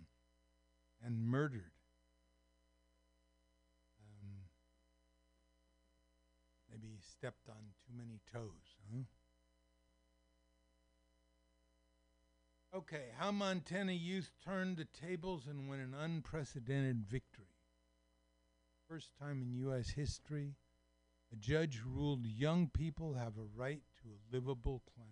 and 1.01 1.25
murdered. 1.25 1.71
Um, 4.01 4.31
maybe 6.69 6.89
he 6.93 6.99
stepped 6.99 7.47
on 7.47 7.55
too 7.87 7.93
many 7.97 8.19
toes, 8.33 8.75
huh? 8.93 9.03
Okay, 12.75 13.09
how 13.19 13.31
Montana 13.31 13.91
youth 13.91 14.31
turned 14.43 14.77
the 14.77 14.87
tables 14.99 15.45
and 15.47 15.69
won 15.69 15.79
an 15.79 15.93
unprecedented 15.93 17.05
victory. 17.05 17.45
First 18.89 19.11
time 19.19 19.43
in 19.43 19.53
U.S. 19.67 19.89
history, 19.89 20.55
a 21.31 21.35
judge 21.35 21.81
ruled 21.85 22.25
young 22.25 22.67
people 22.67 23.13
have 23.13 23.37
a 23.37 23.45
right 23.55 23.83
to 24.01 24.07
a 24.07 24.35
livable 24.35 24.81
climate. 24.95 25.11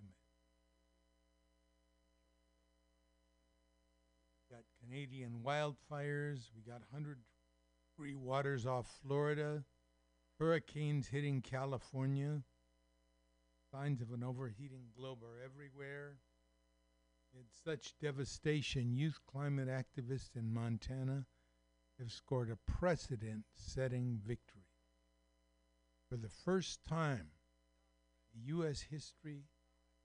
Got 4.50 4.64
Canadian 4.84 5.42
wildfires, 5.46 6.50
we 6.56 6.64
got 6.66 6.82
100 6.92 7.20
degree 7.96 8.16
waters 8.16 8.66
off 8.66 8.88
Florida, 9.06 9.64
hurricanes 10.40 11.10
hitting 11.10 11.44
California, 11.44 12.42
signs 13.72 14.02
of 14.02 14.12
an 14.12 14.24
overheating 14.24 14.86
globe 14.98 15.20
are 15.24 15.46
everywhere. 15.46 16.18
It's 17.40 17.64
such 17.64 17.98
devastation. 18.00 18.94
Youth 18.94 19.20
climate 19.26 19.70
activists 19.70 20.36
in 20.36 20.54
Montana 20.54 21.26
have 22.00 22.12
scored 22.12 22.50
a 22.50 22.72
precedent 22.72 23.46
setting 23.56 24.20
victory. 24.26 24.68
For 26.10 26.18
the 26.18 26.30
first 26.30 26.84
time 26.84 27.28
in 28.34 28.44
U.S. 28.58 28.82
history, 28.82 29.44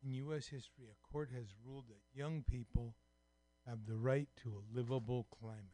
in 0.05 0.13
U.S. 0.15 0.47
history, 0.47 0.87
a 0.91 1.13
court 1.13 1.31
has 1.35 1.47
ruled 1.65 1.87
that 1.89 2.19
young 2.19 2.45
people 2.49 2.95
have 3.67 3.87
the 3.87 3.97
right 3.97 4.29
to 4.43 4.51
a 4.51 4.77
livable 4.77 5.27
climate. 5.41 5.65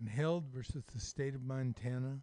In 0.00 0.06
Held 0.06 0.46
versus 0.46 0.82
the 0.92 0.98
state 0.98 1.34
of 1.34 1.42
Montana, 1.42 2.22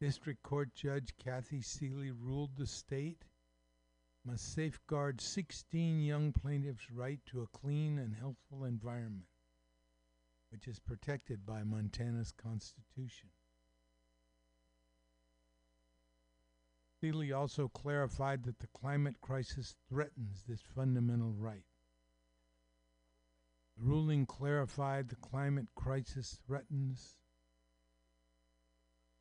District 0.00 0.42
Court 0.42 0.74
Judge 0.74 1.14
Kathy 1.16 1.62
Seeley 1.62 2.10
ruled 2.10 2.56
the 2.56 2.66
state 2.66 3.24
must 4.28 4.52
safeguard 4.52 5.22
16 5.22 6.00
young 6.02 6.32
plaintiffs' 6.32 6.90
right 6.92 7.18
to 7.24 7.40
a 7.40 7.46
clean 7.46 7.98
and 7.98 8.14
healthful 8.14 8.64
environment, 8.64 9.24
which 10.50 10.68
is 10.68 10.78
protected 10.78 11.46
by 11.46 11.62
Montana's 11.62 12.30
Constitution. 12.32 13.30
Seeley 17.00 17.32
also 17.32 17.68
clarified 17.68 18.44
that 18.44 18.58
the 18.58 18.66
climate 18.66 19.18
crisis 19.22 19.76
threatens 19.88 20.44
this 20.46 20.60
fundamental 20.74 21.32
right. 21.32 21.64
The 23.78 23.84
ruling 23.84 24.26
clarified 24.26 25.08
the 25.08 25.16
climate 25.16 25.68
crisis 25.74 26.38
threatens, 26.46 27.16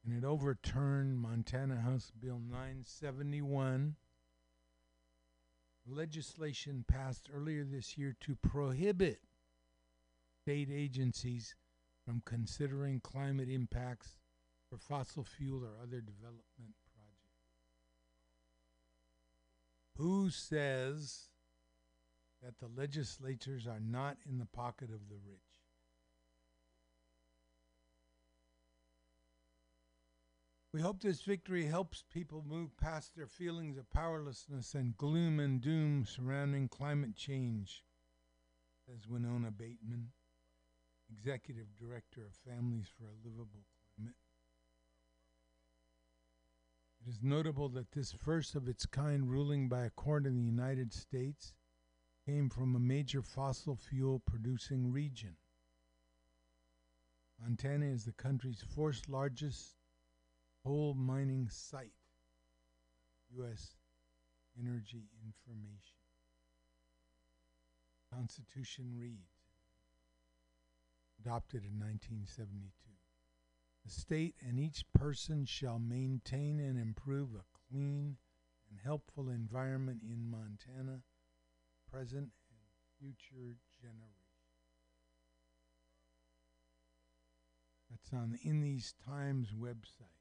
and 0.03 0.17
it 0.17 0.25
overturned 0.25 1.17
Montana 1.17 1.79
House 1.79 2.11
Bill 2.19 2.39
971 2.39 3.95
legislation 5.89 6.83
passed 6.87 7.29
earlier 7.33 7.63
this 7.63 7.97
year 7.97 8.15
to 8.21 8.35
prohibit 8.35 9.19
state 10.43 10.69
agencies 10.71 11.55
from 12.05 12.21
considering 12.25 12.99
climate 13.01 13.49
impacts 13.49 14.15
for 14.69 14.77
fossil 14.77 15.23
fuel 15.23 15.63
or 15.63 15.81
other 15.81 16.01
development 16.01 16.75
projects. 16.93 17.47
Who 19.97 20.29
says 20.29 21.29
that 22.43 22.59
the 22.59 22.69
legislatures 22.79 23.67
are 23.67 23.79
not 23.79 24.17
in 24.29 24.37
the 24.37 24.45
pocket 24.45 24.89
of 24.89 25.09
the 25.09 25.15
rich? 25.15 25.46
We 30.77 30.83
hope 30.83 31.01
this 31.01 31.23
victory 31.23 31.65
helps 31.65 32.03
people 32.13 32.45
move 32.47 32.77
past 32.77 33.15
their 33.15 33.25
feelings 33.25 33.79
of 33.79 33.89
powerlessness 33.89 34.75
and 34.75 34.95
gloom 34.95 35.39
and 35.39 35.59
doom 35.59 36.05
surrounding 36.05 36.67
climate 36.67 37.15
change, 37.15 37.83
says 38.85 39.07
Winona 39.07 39.49
Bateman, 39.49 40.09
Executive 41.11 41.65
Director 41.79 42.21
of 42.27 42.35
Families 42.47 42.85
for 42.95 43.05
a 43.05 43.27
Livable 43.27 43.65
Climate. 43.95 44.13
It 47.03 47.09
is 47.09 47.23
notable 47.23 47.69
that 47.69 47.93
this 47.93 48.11
first 48.11 48.53
of 48.53 48.67
its 48.67 48.85
kind 48.85 49.27
ruling 49.31 49.69
by 49.69 49.83
a 49.83 49.89
court 49.89 50.27
in 50.27 50.35
the 50.35 50.43
United 50.43 50.93
States 50.93 51.55
came 52.23 52.51
from 52.51 52.75
a 52.75 52.79
major 52.79 53.23
fossil 53.23 53.75
fuel 53.75 54.19
producing 54.19 54.91
region. 54.91 55.37
Montana 57.41 57.87
is 57.87 58.05
the 58.05 58.11
country's 58.11 58.63
fourth 58.75 59.09
largest 59.09 59.73
coal 60.67 60.93
mining 60.93 61.47
site. 61.49 61.93
U.S. 63.37 63.77
Energy 64.59 65.05
Information. 65.25 65.95
Constitution 68.13 68.93
reads, 68.99 69.31
adopted 71.23 71.63
in 71.63 71.79
1972. 71.79 72.71
The 73.85 73.91
state 73.91 74.35
and 74.45 74.59
each 74.59 74.83
person 74.93 75.45
shall 75.45 75.79
maintain 75.79 76.59
and 76.59 76.77
improve 76.77 77.29
a 77.33 77.45
clean 77.69 78.17
and 78.69 78.79
helpful 78.83 79.29
environment 79.29 80.01
in 80.03 80.29
Montana, 80.29 80.99
present 81.89 82.31
and 82.49 82.59
future 82.99 83.55
generations. 83.81 84.17
That's 87.89 88.11
on 88.11 88.31
the 88.31 88.49
In 88.49 88.61
These 88.61 88.93
Times 89.05 89.49
website. 89.57 90.16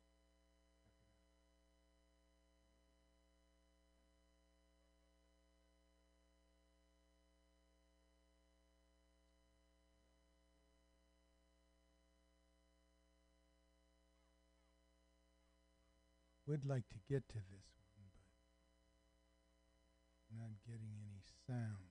Would 16.47 16.65
like 16.65 16.89
to 16.91 16.99
get 17.11 17.29
to 17.31 17.35
this 17.35 17.67
one, 17.99 18.07
but 20.31 20.39
not 20.39 20.51
getting 20.65 20.95
any 21.03 21.21
sound. 21.47 21.86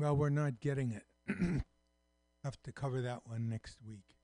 Well, 0.00 0.16
we're 0.16 0.30
not 0.30 0.60
getting 0.60 0.92
it. 0.92 1.04
Have 2.42 2.56
to 2.62 2.72
cover 2.72 3.02
that 3.02 3.20
one 3.26 3.50
next 3.50 3.76
week. 3.86 4.16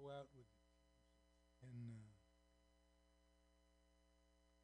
Go 0.00 0.08
out 0.08 0.28
with 0.34 0.46
and 1.62 1.92
uh, 1.92 2.08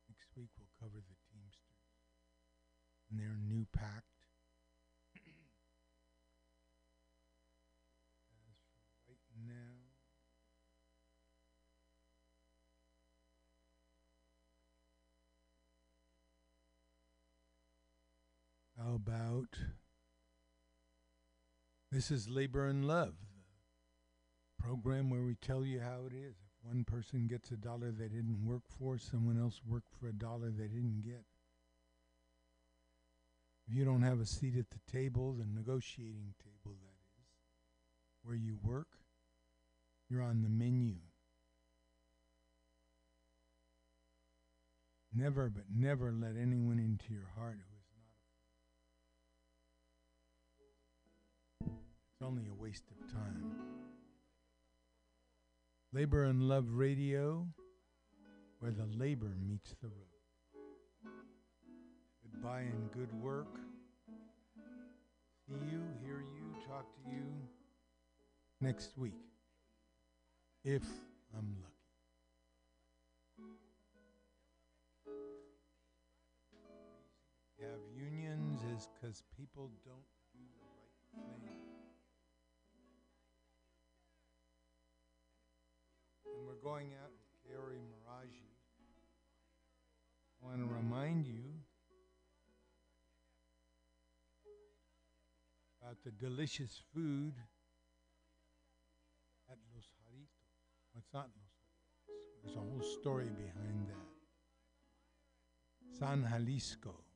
next 0.09 0.35
week 0.35 0.49
we'll 0.57 0.73
cover 0.81 0.97
the 0.97 1.17
Teamsters 1.29 1.93
and 3.11 3.21
their 3.21 3.37
new 3.47 3.67
pact. 3.71 4.25
As 8.49 8.57
for 8.73 8.81
right 9.13 9.21
now. 9.47 9.89
How 18.79 18.88
about 18.99 19.49
this 21.93 22.11
is 22.11 22.29
Labor 22.29 22.67
and 22.67 22.85
Love, 22.87 23.15
program 24.59 25.09
where 25.09 25.23
we 25.23 25.37
tell 25.37 25.65
you 25.65 25.81
how 25.81 26.07
it 26.07 26.13
is. 26.13 26.35
If 26.37 26.67
one 26.67 26.85
person 26.85 27.27
gets 27.29 27.51
a 27.51 27.57
dollar 27.57 27.91
they 27.91 28.09
didn't 28.09 28.45
work 28.45 28.63
for, 28.79 28.99
someone 28.99 29.41
else 29.41 29.61
worked 29.67 29.93
for 29.99 30.09
a 30.09 30.13
dollar 30.13 30.51
they 30.51 30.67
didn't 30.67 31.03
get. 31.05 31.25
If 33.69 33.75
you 33.75 33.85
don't 33.85 34.03
have 34.03 34.21
a 34.21 34.27
seat 34.27 34.57
at 34.57 34.71
the 34.71 34.93
table, 34.93 35.33
the 35.33 35.47
negotiating 35.47 36.35
table 36.43 36.77
that 36.83 36.99
is, 37.21 37.29
where 38.23 38.37
you 38.37 38.59
work, 38.63 38.89
you're 40.09 40.23
on 40.23 40.43
the 40.43 40.49
menu. 40.49 40.97
Never, 45.15 45.51
but 45.51 45.65
never 45.75 46.13
let 46.13 46.37
anyone 46.41 46.79
into 46.79 47.13
your 47.13 47.29
heart 47.37 47.59
It's 52.21 52.27
only 52.27 52.49
a 52.49 52.55
waste 52.61 52.83
of 52.91 53.13
time. 53.13 53.53
Labor 55.93 56.25
and 56.25 56.49
Love 56.49 56.65
Radio, 56.71 57.47
where 58.59 58.73
the 58.73 58.87
labor 58.87 59.37
meets 59.49 59.77
the 59.81 59.87
road. 59.87 61.13
Goodbye 62.25 62.63
and 62.63 62.91
good 62.91 63.13
work. 63.23 63.61
See 65.47 65.55
you, 65.71 65.81
hear 66.05 66.25
you, 66.35 66.57
talk 66.67 66.93
to 66.97 67.09
you 67.09 67.23
next 68.61 68.99
week, 68.99 69.15
if 70.65 70.83
I'm 71.37 71.55
lucky. 71.63 71.75
Have 77.61 77.79
unions 77.97 78.61
is 78.77 78.89
because 79.01 79.23
people 79.39 79.71
don't 79.85 80.03
do 80.33 80.41
the 80.57 81.23
right 81.23 81.43
thing. 81.45 81.68
And 86.39 86.47
we're 86.47 86.63
going 86.63 86.93
out 87.03 87.11
with 87.11 87.27
Kaori 87.43 87.83
Miraji. 87.83 88.47
I 90.41 90.47
want 90.47 90.59
to 90.61 90.73
remind 90.73 91.27
you 91.27 91.43
about 95.83 95.97
the 96.05 96.13
delicious 96.13 96.81
food 96.95 97.35
at 99.51 99.57
Los 99.75 99.85
Jaritos. 99.85 100.47
Well, 100.95 101.01
it's 101.01 101.13
not 101.13 101.29
Los 101.37 101.51
Jaritos. 101.59 102.45
There's 102.45 102.57
a 102.57 102.61
whole 102.61 103.01
story 103.01 103.31
behind 103.37 103.89
that. 103.89 104.09
San 105.99 106.29
Jalisco. 106.31 107.08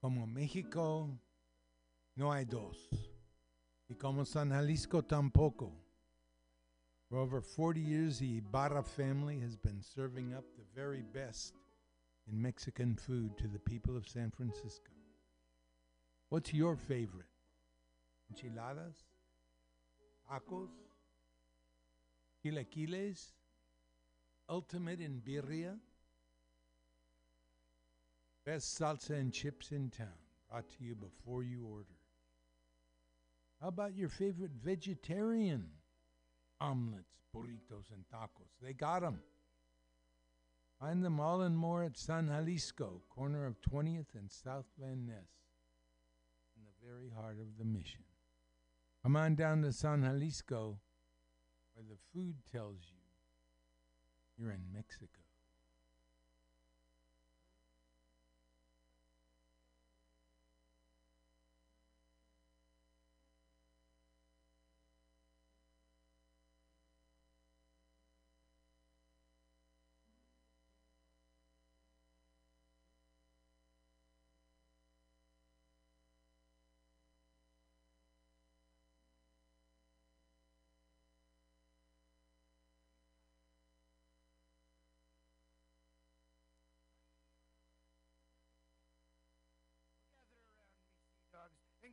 Como 0.00 0.26
México 0.26 1.08
no 2.16 2.32
hay 2.32 2.44
dos. 2.44 2.88
Y 3.88 3.94
como 3.94 4.24
San 4.24 4.50
Jalisco 4.50 5.02
tampoco. 5.02 5.72
For 7.08 7.16
over 7.16 7.40
40 7.40 7.80
years, 7.80 8.18
the 8.18 8.38
Ibarra 8.38 8.82
family 8.82 9.40
has 9.40 9.56
been 9.56 9.82
serving 9.82 10.34
up 10.34 10.44
the 10.56 10.64
very 10.74 11.02
best 11.02 11.54
in 12.30 12.40
Mexican 12.40 12.96
food 12.96 13.36
to 13.38 13.48
the 13.48 13.58
people 13.58 13.96
of 13.96 14.06
San 14.06 14.30
Francisco. 14.30 14.92
What's 16.28 16.52
your 16.52 16.76
favorite? 16.76 17.30
Enchiladas? 18.30 18.96
Tacos? 20.30 20.68
Chilaquiles? 22.44 23.32
Ultimate 24.50 25.00
in 25.00 25.22
birria? 25.26 25.78
Best 28.48 28.80
salsa 28.80 29.10
and 29.10 29.30
chips 29.30 29.72
in 29.72 29.90
town. 29.90 30.08
Brought 30.48 30.70
to 30.70 30.82
you 30.82 30.94
before 30.94 31.42
you 31.42 31.66
order. 31.66 31.98
How 33.60 33.68
about 33.68 33.94
your 33.94 34.08
favorite 34.08 34.52
vegetarian 34.52 35.68
omelets, 36.58 37.20
burritos, 37.36 37.92
and 37.92 38.06
tacos? 38.08 38.48
They 38.62 38.72
got 38.72 39.04
'em. 39.04 39.22
Find 40.80 41.04
them 41.04 41.20
all 41.20 41.42
and 41.42 41.58
more 41.58 41.82
at 41.82 41.98
San 41.98 42.28
Jalisco, 42.28 43.02
corner 43.10 43.44
of 43.44 43.60
20th 43.60 44.14
and 44.14 44.32
South 44.32 44.72
Van 44.78 45.04
Ness, 45.04 45.28
in 46.56 46.64
the 46.64 46.86
very 46.86 47.10
heart 47.10 47.38
of 47.38 47.58
the 47.58 47.66
mission. 47.66 48.06
Come 49.02 49.14
on 49.14 49.34
down 49.34 49.60
to 49.60 49.74
San 49.74 50.00
Jalisco, 50.00 50.80
where 51.74 51.84
the 51.84 51.98
food 52.14 52.46
tells 52.46 52.90
you 52.90 53.02
you're 54.38 54.52
in 54.52 54.72
Mexico. 54.72 55.20
dogs 91.38 91.62
and 91.62 91.78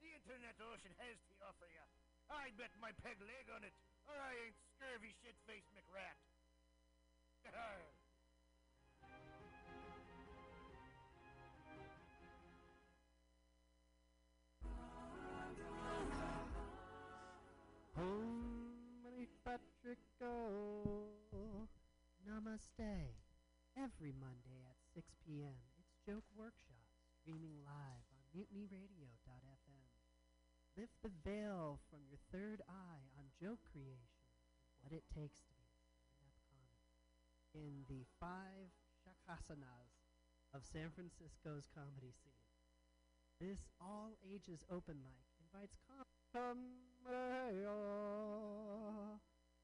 the 0.00 0.08
internet 0.16 0.56
ocean 0.64 0.92
has 1.04 1.20
to 1.28 1.34
offer 1.44 1.68
you. 1.68 1.84
I 2.32 2.48
bet 2.56 2.72
my 2.80 2.92
peg 3.04 3.20
leg 3.20 3.46
on 3.52 3.60
it, 3.64 3.74
or 4.08 4.16
I 4.16 4.32
ain't 4.48 4.56
scurvy 4.76 5.12
shit-faced 5.20 5.68
McRat. 5.76 6.16
Homely 17.96 19.28
Patrick, 19.44 20.00
oh, 20.24 21.68
namaste. 22.24 23.12
Every 23.76 24.12
Monday 24.18 24.64
at 24.68 24.76
6 24.94 25.06
p.m., 25.24 25.54
it's 25.78 25.94
Joke 26.04 26.24
Workshop, 26.36 26.82
streaming 27.20 27.54
live 27.64 28.04
on 28.10 28.20
mutinyradio.fm. 28.34 29.29
Lift 30.76 30.94
the 31.02 31.10
veil 31.24 31.80
from 31.90 32.00
your 32.08 32.18
third 32.32 32.62
eye 32.68 33.04
on 33.18 33.24
joke 33.40 33.60
creation 33.72 34.24
what 34.80 34.92
it 34.92 35.04
takes 35.12 35.40
to 35.44 35.52
be 35.52 35.60
in 37.54 37.84
the 37.88 38.06
five 38.18 38.70
shakasanas 39.02 39.98
of 40.54 40.64
San 40.64 40.90
Francisco's 40.94 41.66
comedy 41.74 42.14
scene. 42.22 42.46
This 43.40 43.66
all-ages 43.80 44.64
open 44.70 45.02
mic 45.02 45.26
invites 45.42 45.76
com- 45.86 46.06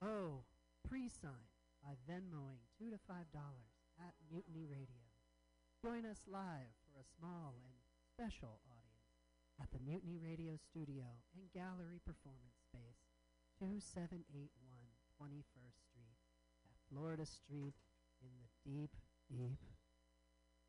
Oh, 0.02 0.42
pre-sign 0.88 1.48
by 1.82 1.94
Venmoing 2.08 2.66
two 2.78 2.90
to 2.90 2.98
five 3.06 3.30
dollars 3.32 3.76
at 4.00 4.14
Mutiny 4.30 4.66
Radio. 4.66 5.06
Join 5.84 6.04
us 6.04 6.24
live 6.26 6.74
for 6.84 6.98
a 6.98 7.04
small 7.04 7.54
and 7.64 7.76
special 8.10 8.60
at 9.60 9.72
the 9.72 9.80
Mutiny 9.80 10.18
Radio 10.20 10.56
Studio 10.60 11.08
and 11.32 11.48
Gallery 11.52 12.00
Performance 12.04 12.60
Space, 12.60 13.08
2781 13.58 14.52
21st 15.16 15.80
Street, 15.80 16.20
at 16.68 16.76
Florida 16.92 17.24
Street 17.24 17.72
in 18.20 18.32
the 18.36 18.50
deep, 18.68 18.92
deep, 19.32 19.62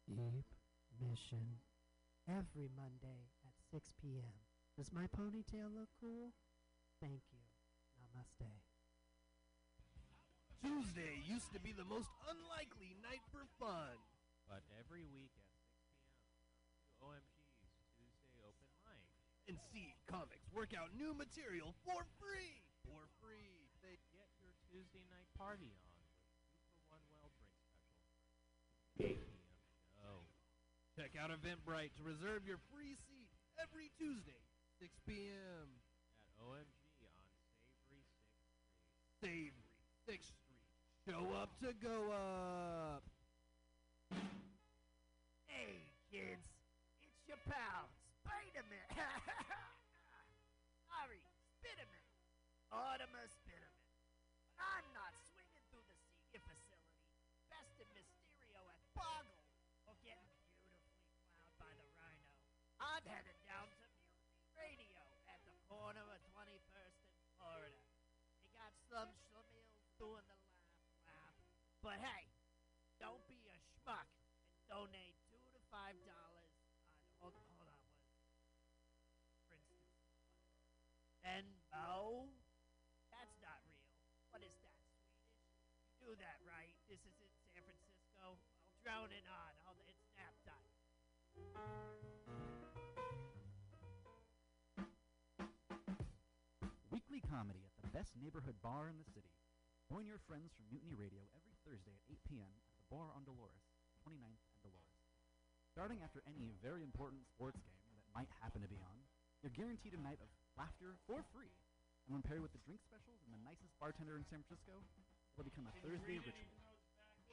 deep 0.07 0.47
mission. 0.95 1.59
Every 2.27 2.71
Monday 2.75 3.27
at 3.43 3.55
6 3.71 3.91
p.m. 3.99 4.35
Does 4.75 4.91
my 4.91 5.07
ponytail 5.11 5.71
look 5.71 5.91
cool? 5.99 6.31
Thank 6.99 7.23
you. 7.31 7.43
Namaste. 7.99 8.51
Tuesday 10.63 11.23
used 11.27 11.51
to 11.53 11.59
be 11.59 11.71
the 11.71 11.87
most 11.87 12.09
unlikely 12.27 12.95
night 13.03 13.23
for 13.31 13.43
fun. 13.59 13.95
But 14.47 14.63
every 14.79 15.03
week 15.11 15.35
And 19.47 19.55
see 19.71 19.95
comics 20.11 20.43
work 20.51 20.75
out 20.75 20.91
new 20.95 21.15
material 21.15 21.71
for 21.87 22.03
free. 22.19 22.59
For 22.83 23.07
free. 23.23 23.71
They 23.79 23.95
Get 24.11 24.27
your 24.43 24.51
Tuesday 24.67 25.07
night 25.07 25.27
party 25.39 25.71
on 25.71 25.79
with 25.95 26.11
two 26.11 26.35
for 26.67 26.83
one 26.91 27.03
well 27.15 27.31
drink 27.39 27.55
special. 27.63 27.95
for 27.95 28.99
the 28.99 29.15
8 29.15 29.15
p.m. 29.15 29.55
show. 29.95 30.15
check 30.99 31.15
out 31.15 31.31
Eventbrite 31.31 31.95
to 31.95 32.03
reserve 32.03 32.43
your 32.43 32.59
free 32.75 32.99
seat 33.07 33.31
every 33.55 33.87
Tuesday, 33.95 34.43
6 34.83 34.91
p.m. 35.07 35.67
At 36.27 36.35
OMG 36.43 37.07
on 37.07 37.23
Savory 37.23 37.47
6th 37.63 37.79
Street. 37.87 38.11
Savory, 39.23 39.71
6th 40.11 40.27
Street. 40.35 40.67
Show 41.07 41.23
up 41.39 41.55
to 41.63 41.71
go 41.79 42.11
up. 42.11 43.03
Hey, 45.47 45.79
kids, 46.11 46.43
it's 47.03 47.23
your 47.31 47.39
pal, 47.47 47.87
Spider-Man. 48.67 48.99
Sorry, 50.91 51.23
Spiderman. 51.55 52.03
Artemis 52.67 53.31
Venmo 82.07 82.31
that's 83.11 83.35
not 83.43 83.59
real 83.67 83.83
what 84.31 84.39
is 84.39 84.55
that 84.63 84.71
Swedish 84.79 85.11
you 85.91 85.91
do 85.99 86.15
that 86.15 86.39
right 86.47 86.71
this 86.87 87.03
is 87.03 87.19
in 87.19 87.27
San 87.51 87.59
Francisco 87.67 88.07
I'll 88.23 88.39
drone 88.79 89.11
it 89.11 89.27
on 89.27 89.51
I'll, 89.67 89.75
it's 89.91 90.07
nap 90.15 90.31
time 90.47 90.71
Weekly 96.87 97.19
comedy 97.27 97.67
at 97.67 97.75
the 97.75 97.91
best 97.91 98.15
neighborhood 98.15 98.55
bar 98.63 98.87
in 98.87 98.95
the 98.95 99.07
city. 99.11 99.35
Join 99.91 100.07
your 100.07 100.23
friends 100.31 100.55
from 100.55 100.71
Mutiny 100.71 100.95
Radio 100.95 101.27
every 101.35 101.55
Thursday 101.67 101.91
at 101.91 102.03
8 102.07 102.19
p.m. 102.27 102.51
at 102.67 102.75
the 102.79 102.87
bar 102.87 103.11
on 103.15 103.27
Dolores, 103.27 103.67
29th 104.03 104.43
and 104.55 104.59
Dolores. 104.63 105.03
Starting 105.71 105.99
after 106.03 106.23
any 106.27 106.55
very 106.63 106.83
important 106.83 107.27
sports 107.27 107.59
game 107.63 107.83
that 107.95 108.07
might 108.15 108.31
happen 108.39 108.63
to 108.63 108.71
be 108.71 108.79
on, 108.79 108.95
you're 109.43 109.55
guaranteed 109.55 109.95
a 109.95 110.01
night 110.01 110.19
of 110.19 110.31
laughter 110.57 110.97
for 111.05 111.23
free. 111.31 111.53
And 112.07 112.15
when 112.15 112.23
paired 112.23 112.39
with 112.39 112.55
the 112.55 112.63
drink 112.63 112.79
specials 112.87 113.19
and 113.27 113.35
the 113.35 113.41
nicest 113.43 113.75
bartender 113.83 114.15
in 114.15 114.23
San 114.31 114.39
Francisco, 114.47 114.79
it'll 115.35 115.43
become 115.43 115.67
a 115.67 115.75
Thursday 115.83 116.23
ritual. 116.23 116.55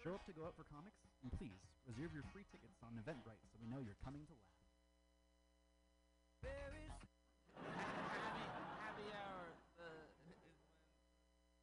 Show 0.02 0.18
up 0.18 0.26
to 0.26 0.34
go 0.34 0.44
out 0.44 0.59
for 0.59 0.66
comics, 0.66 0.98
and 1.22 1.30
please 1.30 1.62
reserve 1.86 2.10
your 2.10 2.26
free 2.34 2.42
tickets 2.51 2.74
on 2.82 2.98
Eventbrite 2.98 3.38
so 3.48 3.56
we 3.62 3.70
know 3.70 3.78
you're 3.78 3.96
coming 4.02 4.26
to 4.26 4.34
laugh. 4.34 4.59
There 6.42 6.74
is 6.74 6.92
happy, 7.55 8.44
happy 8.82 9.06
hour 9.14 9.46
uh, 9.78 10.26
is 10.28 10.42
when 10.42 10.59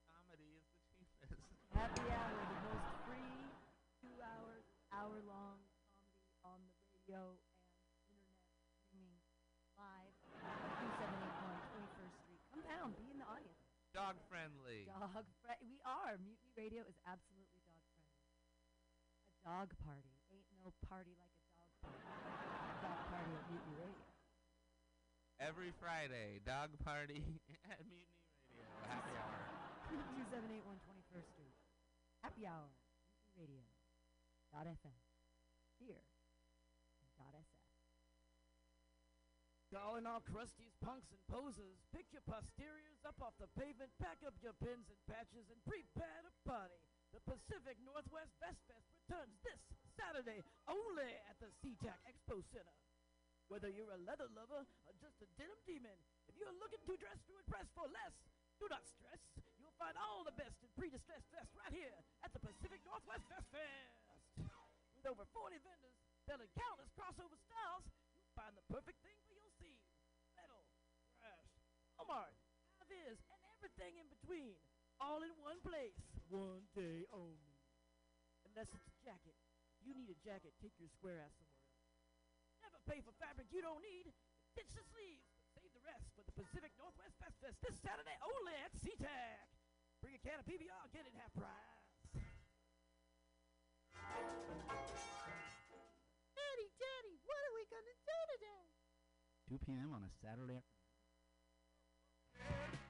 comedy 0.09 0.63
is 0.97 1.11
the 1.19 1.35
cheapest. 1.35 1.43
Happy 1.75 2.07
Hour, 2.07 2.31
the 2.33 2.59
most 2.71 2.87
free 3.05 3.35
two 4.01 4.15
hours, 4.23 4.63
hour 4.95 5.19
long 5.27 5.61
comedy 5.85 6.23
on 6.47 6.57
the 6.65 6.73
radio 6.95 7.37
and 8.09 8.17
internet 8.17 8.57
streaming 8.89 9.21
live. 9.77 10.15
2781 10.41 11.61
21st 11.77 12.13
Street. 12.25 12.41
Come 12.49 12.63
down, 12.65 12.97
be 12.97 13.05
in 13.13 13.21
the 13.21 13.29
audience. 13.29 13.61
Dog 14.11 14.27
friendly. 14.27 14.83
Dog 14.91 15.23
friendly. 15.39 15.71
We 15.71 15.79
are. 15.87 16.19
Mutiny 16.19 16.51
Radio 16.59 16.83
is 16.83 16.99
absolutely 17.07 17.63
dog 17.63 17.79
friendly. 17.95 18.19
A 19.23 19.39
dog 19.39 19.71
party. 19.87 20.11
Ain't 20.27 20.51
no 20.51 20.75
party 20.83 21.15
like 21.15 21.31
a 21.31 21.47
dog 21.55 21.71
party. 21.79 22.03
A 22.03 22.75
dog 22.83 22.99
party 23.07 23.31
at 23.31 23.45
Mutiny 23.47 23.79
Radio. 23.79 24.11
Every 25.39 25.71
Friday, 25.79 26.43
dog 26.43 26.75
party 26.83 27.23
at 27.71 27.79
Mutiny 27.87 28.19
Radio. 28.51 28.67
Happy 28.91 29.15
hour. 29.15 29.39
2781 29.95 30.59
21st 30.59 31.27
Street. 31.31 31.55
Happy 32.19 32.43
hour. 32.43 32.67
Mutiny 33.39 33.63
Radio. 33.63 33.79
Dot 34.51 34.67
FM. 34.67 34.99
Here. 35.79 36.03
Dot 37.15 37.31
SF. 37.31 37.63
Calling 39.71 40.03
all 40.03 40.19
crusties, 40.19 40.75
punks, 40.83 41.07
and 41.15 41.23
posers. 41.31 41.79
Pick 41.95 42.03
your 42.11 42.27
posteriors 42.27 42.99
up 43.07 43.15
off 43.23 43.31
the 43.39 43.47
pavement, 43.55 43.87
pack 44.03 44.19
up 44.27 44.35
your 44.43 44.51
pins 44.59 44.91
and 44.91 44.99
patches, 45.07 45.47
and 45.47 45.63
prepare 45.63 46.19
to 46.27 46.31
party. 46.43 46.75
The 47.15 47.23
Pacific 47.23 47.79
Northwest 47.79 48.35
Vest 48.43 48.59
Fest 48.67 48.83
returns 48.91 49.31
this 49.47 49.63
Saturday 49.95 50.43
only 50.67 51.07
at 51.31 51.39
the 51.39 51.47
SeaTac 51.63 52.03
Expo 52.03 52.43
Center. 52.51 52.75
Whether 53.47 53.71
you're 53.71 53.95
a 53.95 54.03
leather 54.03 54.27
lover 54.35 54.67
or 54.67 54.93
just 54.99 55.23
a 55.23 55.27
denim 55.39 55.55
demon, 55.63 55.95
if 56.27 56.35
you're 56.35 56.51
looking 56.59 56.83
to 56.91 56.99
dress 56.99 57.23
to 57.31 57.39
impress 57.39 57.71
for 57.71 57.87
less, 57.95 58.15
do 58.59 58.67
not 58.67 58.83
stress. 58.83 59.23
You'll 59.55 59.75
find 59.79 59.95
all 59.95 60.27
the 60.27 60.35
best 60.35 60.59
in 60.59 60.71
pre-distressed 60.75 61.31
vests 61.31 61.55
right 61.55 61.71
here 61.71 61.95
at 62.27 62.35
the 62.35 62.43
Pacific 62.43 62.83
Northwest 62.83 63.23
Vest 63.31 63.47
Fest. 63.55 64.51
With 64.99 65.07
over 65.07 65.23
40 65.31 65.63
vendors 65.63 65.95
selling 66.27 66.51
countless 66.59 66.91
crossover 66.91 67.39
styles, 67.47 67.87
you'll 68.19 68.35
find 68.35 68.51
the 68.51 68.67
perfect 68.67 68.99
thing 68.99 69.10
Walmart, 72.01 72.33
high-vis, 72.81 73.21
and 73.29 73.41
everything 73.53 74.01
in 74.01 74.09
between. 74.09 74.57
All 74.97 75.21
in 75.21 75.29
one 75.37 75.61
place. 75.61 76.01
One 76.33 76.65
day 76.73 77.05
only. 77.13 77.61
Unless 78.41 78.73
it's 78.73 78.89
a 78.89 78.97
jacket. 79.05 79.37
You 79.85 79.93
need 79.93 80.09
a 80.09 80.17
jacket, 80.17 80.57
take 80.57 80.73
your 80.81 80.89
square 80.89 81.21
ass 81.21 81.37
somewhere 81.37 81.61
else. 81.61 81.85
Never 82.65 82.81
pay 82.89 83.05
for 83.05 83.13
fabric 83.21 83.53
you 83.53 83.61
don't 83.61 83.85
need. 83.85 84.09
Ditch 84.57 84.73
the 84.73 84.81
sleeves, 84.89 85.29
save 85.53 85.69
the 85.77 85.85
rest 85.85 86.09
for 86.17 86.25
the 86.25 86.33
Pacific 86.33 86.73
Northwest 86.81 87.21
Fest 87.21 87.37
Fest 87.37 87.61
this 87.61 87.77
Saturday 87.77 88.17
only 88.25 88.57
at 88.65 88.73
SeaTac. 88.81 89.45
Bring 90.01 90.17
a 90.17 90.21
can 90.25 90.41
of 90.41 90.45
PBR, 90.49 90.89
get 90.89 91.05
it 91.05 91.13
half 91.13 91.29
price. 91.37 91.85
Daddy, 96.33 96.67
Daddy, 96.81 97.15
what 97.29 97.41
are 97.45 97.53
we 97.53 97.63
going 97.69 97.85
to 97.85 97.93
do 97.93 98.17
today? 98.33 98.65
2 99.53 99.61
p.m. 99.69 99.93
on 99.93 100.01
a 100.01 100.09
Saturday 100.17 100.65
Hey. 102.45 102.80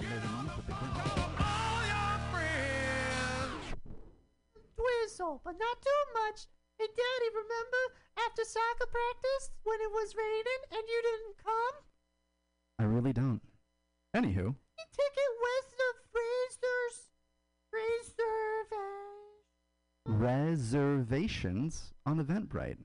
Two 0.00 0.06
Saturdays 0.06 0.24
a 0.24 0.28
month 0.36 0.56
with 0.56 0.66
the 0.66 0.72
Clint 0.72 0.92
Drizzle, 4.76 5.40
but 5.44 5.56
not 5.58 5.80
too 5.80 6.02
much. 6.14 6.46
Hey, 6.78 6.86
Daddy, 6.86 7.30
remember 7.32 7.96
after 8.18 8.44
soccer 8.44 8.86
practice 8.86 9.50
when 9.64 9.80
it 9.80 9.90
was 9.90 10.14
raining 10.14 10.62
and 10.72 10.82
you 10.86 11.02
didn't 11.02 11.38
come? 11.42 11.74
I 12.78 12.84
really 12.84 13.12
don't. 13.14 13.40
Anywho, 14.14 14.54
The 14.76 14.86
ticket 14.92 15.32
was 15.40 15.64
the 15.78 15.94
freezers. 16.12 17.08
Reserve. 17.72 18.72
reservations 20.06 21.92
on 22.06 22.24
Eventbrite. 22.24 22.78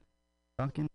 Fucking 0.58 0.90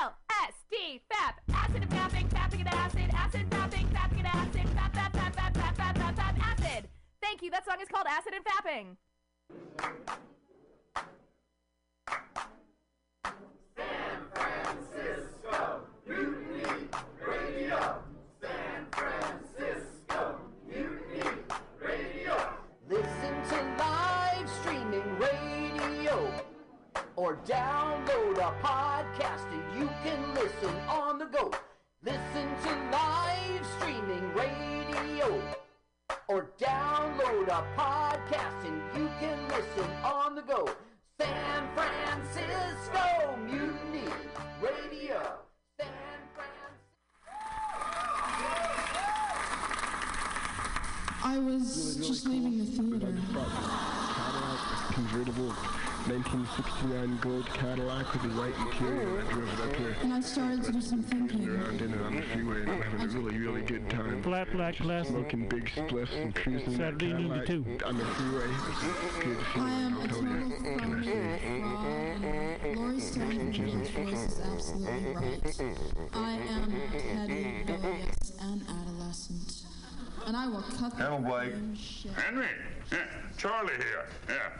L 0.00 0.14
S 0.46 0.54
D 0.70 1.00
FAP 1.10 1.40
acid 1.52 1.82
and 1.82 1.90
fapping 1.90 2.28
fapping 2.28 2.60
and 2.60 2.68
acid 2.68 3.10
acid 3.12 3.50
fapping 3.50 3.89
Thank 7.40 7.54
you. 7.54 7.58
That 7.58 7.64
song 7.64 7.80
is 7.80 7.88
called 7.88 8.06
Acid 8.06 8.34
and 8.34 8.44
Fapping. 8.44 8.96
San 13.76 14.18
Francisco, 14.34 15.80
Mutiny 16.06 16.88
Radio. 17.26 18.02
San 18.42 18.86
Francisco, 18.92 20.40
Mutiny 20.68 21.30
Radio. 21.80 22.36
Listen 22.90 23.42
to 23.48 23.62
live 23.78 24.50
streaming 24.60 25.18
radio 25.18 26.44
or 27.16 27.36
download 27.46 28.36
a 28.36 28.52
podcast 28.62 29.50
and 29.50 29.80
you 29.80 29.88
can 30.04 30.34
listen 30.34 30.76
on 30.88 31.18
the 31.18 31.24
go. 31.24 31.50
Listen 32.04 32.54
to 32.64 32.70
live 32.92 33.66
streaming 33.78 34.34
radio 34.34 34.44
or 34.44 34.50
download 34.50 34.69
a 37.50 37.66
podcast 37.76 38.64
and 38.64 38.80
you 38.96 39.10
can 39.18 39.36
listen 39.48 39.90
on 40.04 40.36
the 40.36 40.42
go. 40.42 40.68
San 41.18 41.68
Francisco 41.74 43.36
Mutiny 43.44 44.08
Radio. 44.62 45.20
San 45.80 45.88
I 51.24 51.38
was 51.38 51.96
just 51.96 52.26
leaving 52.26 52.58
the 52.58 52.64
theater. 52.66 53.12
convertible 54.92 55.52
1969 56.10 57.18
gold 57.22 57.46
Cadillac 57.54 58.12
with 58.12 58.22
the 58.22 58.28
white 58.30 58.54
interior. 58.66 59.20
I 59.20 59.32
drove 59.32 59.52
it 59.52 59.60
up 59.60 59.76
here. 59.76 59.96
And 60.02 60.12
I 60.12 60.20
started 60.20 60.64
to 60.64 60.72
do 60.72 60.80
some 60.80 61.02
thinking. 61.04 61.48
Around 61.48 61.80
in 61.80 61.94
it 61.94 62.00
on 62.02 62.16
the 62.16 62.22
freeway 62.22 62.60
and 62.62 62.70
I'm 62.70 62.82
having 62.82 63.00
a 63.02 63.20
really, 63.20 63.38
really 63.38 63.62
good 63.62 63.88
time. 63.88 64.20
Flat 64.24 64.50
black 64.50 64.76
classic. 64.76 65.12
Smoking 65.12 65.48
big 65.48 65.70
spliffs 65.70 66.20
and 66.20 66.34
cruising 66.34 66.72
in 66.72 66.78
that 66.78 66.78
Saturday 66.78 67.12
noon 67.12 67.28
to 67.30 67.46
Cadillac 67.46 67.46
two. 67.46 67.86
on 67.86 67.96
the 67.98 68.04
freeway. 68.04 68.50
It's 68.50 69.24
good 69.24 69.38
I 69.54 69.70
am 69.70 70.00
a 70.00 70.08
feeling. 70.08 70.50
total 70.50 70.78
phony 70.80 71.02
fraud. 71.60 72.76
Laurie 72.76 73.00
Stone 73.00 73.52
Voice 73.52 74.24
is 74.24 74.40
absolutely 74.52 75.14
right. 75.14 75.60
I 76.12 76.32
am 76.32 76.72
petty, 76.90 77.64
rebellious, 77.68 78.32
and 78.40 78.62
adolescent. 78.68 79.62
And 80.26 80.36
I 80.36 80.48
will 80.48 80.62
cut 80.62 80.90
the 80.96 81.04
Hello, 81.04 81.18
Blake. 81.18 81.54
Henry, 82.16 82.46
yeah, 82.90 82.98
Charlie 83.38 83.74
here. 83.76 84.06
Yeah, 84.28 84.50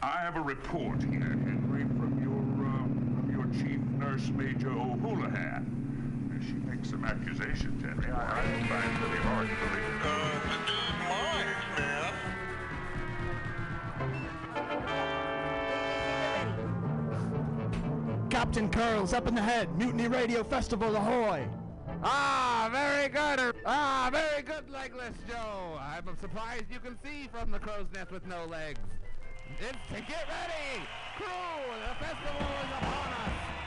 I 0.00 0.18
have 0.20 0.36
a 0.36 0.40
report 0.40 1.02
here, 1.02 1.18
Henry, 1.20 1.82
from 1.82 2.20
your 2.22 2.66
uh, 2.66 2.84
from 3.16 3.30
your 3.32 3.46
chief 3.60 3.80
nurse, 3.98 4.28
Major 4.30 4.70
O'Houlihan. 4.70 5.74
She 6.46 6.52
makes 6.54 6.90
some 6.90 7.04
accusations, 7.04 7.82
Henry. 7.82 8.12
I, 8.12 8.40
I 8.40 8.42
find 8.68 8.84
it 8.84 9.00
really 9.02 9.18
hard 9.18 9.48
to 9.48 9.54
believe. 9.54 10.04
Uh, 10.04 10.40
mine, 11.08 11.46
man. 11.76 12.12
Captain 18.30 18.68
Curls 18.70 19.12
up 19.12 19.26
in 19.26 19.34
the 19.34 19.42
head. 19.42 19.76
Mutiny 19.76 20.06
Radio 20.06 20.44
Festival, 20.44 20.94
ahoy! 20.94 21.48
Ah, 22.04 22.68
very 22.70 23.08
good. 23.08 23.56
Ah, 23.66 24.08
very 24.12 24.42
good, 24.42 24.70
Legless 24.70 25.16
Joe. 25.28 25.76
I'm 25.80 26.16
surprised 26.20 26.66
you 26.70 26.78
can 26.78 26.96
see 27.02 27.26
from 27.32 27.50
the 27.50 27.58
crow's 27.58 27.88
nest 27.92 28.12
with 28.12 28.24
no 28.28 28.44
legs. 28.44 28.78
It's 29.60 29.78
to 29.88 30.00
get 30.02 30.28
ready. 30.28 30.84
Crew, 31.16 31.26
the 31.80 32.04
festival 32.04 32.48
is 32.62 32.70
upon 32.78 33.12
us. 33.12 33.57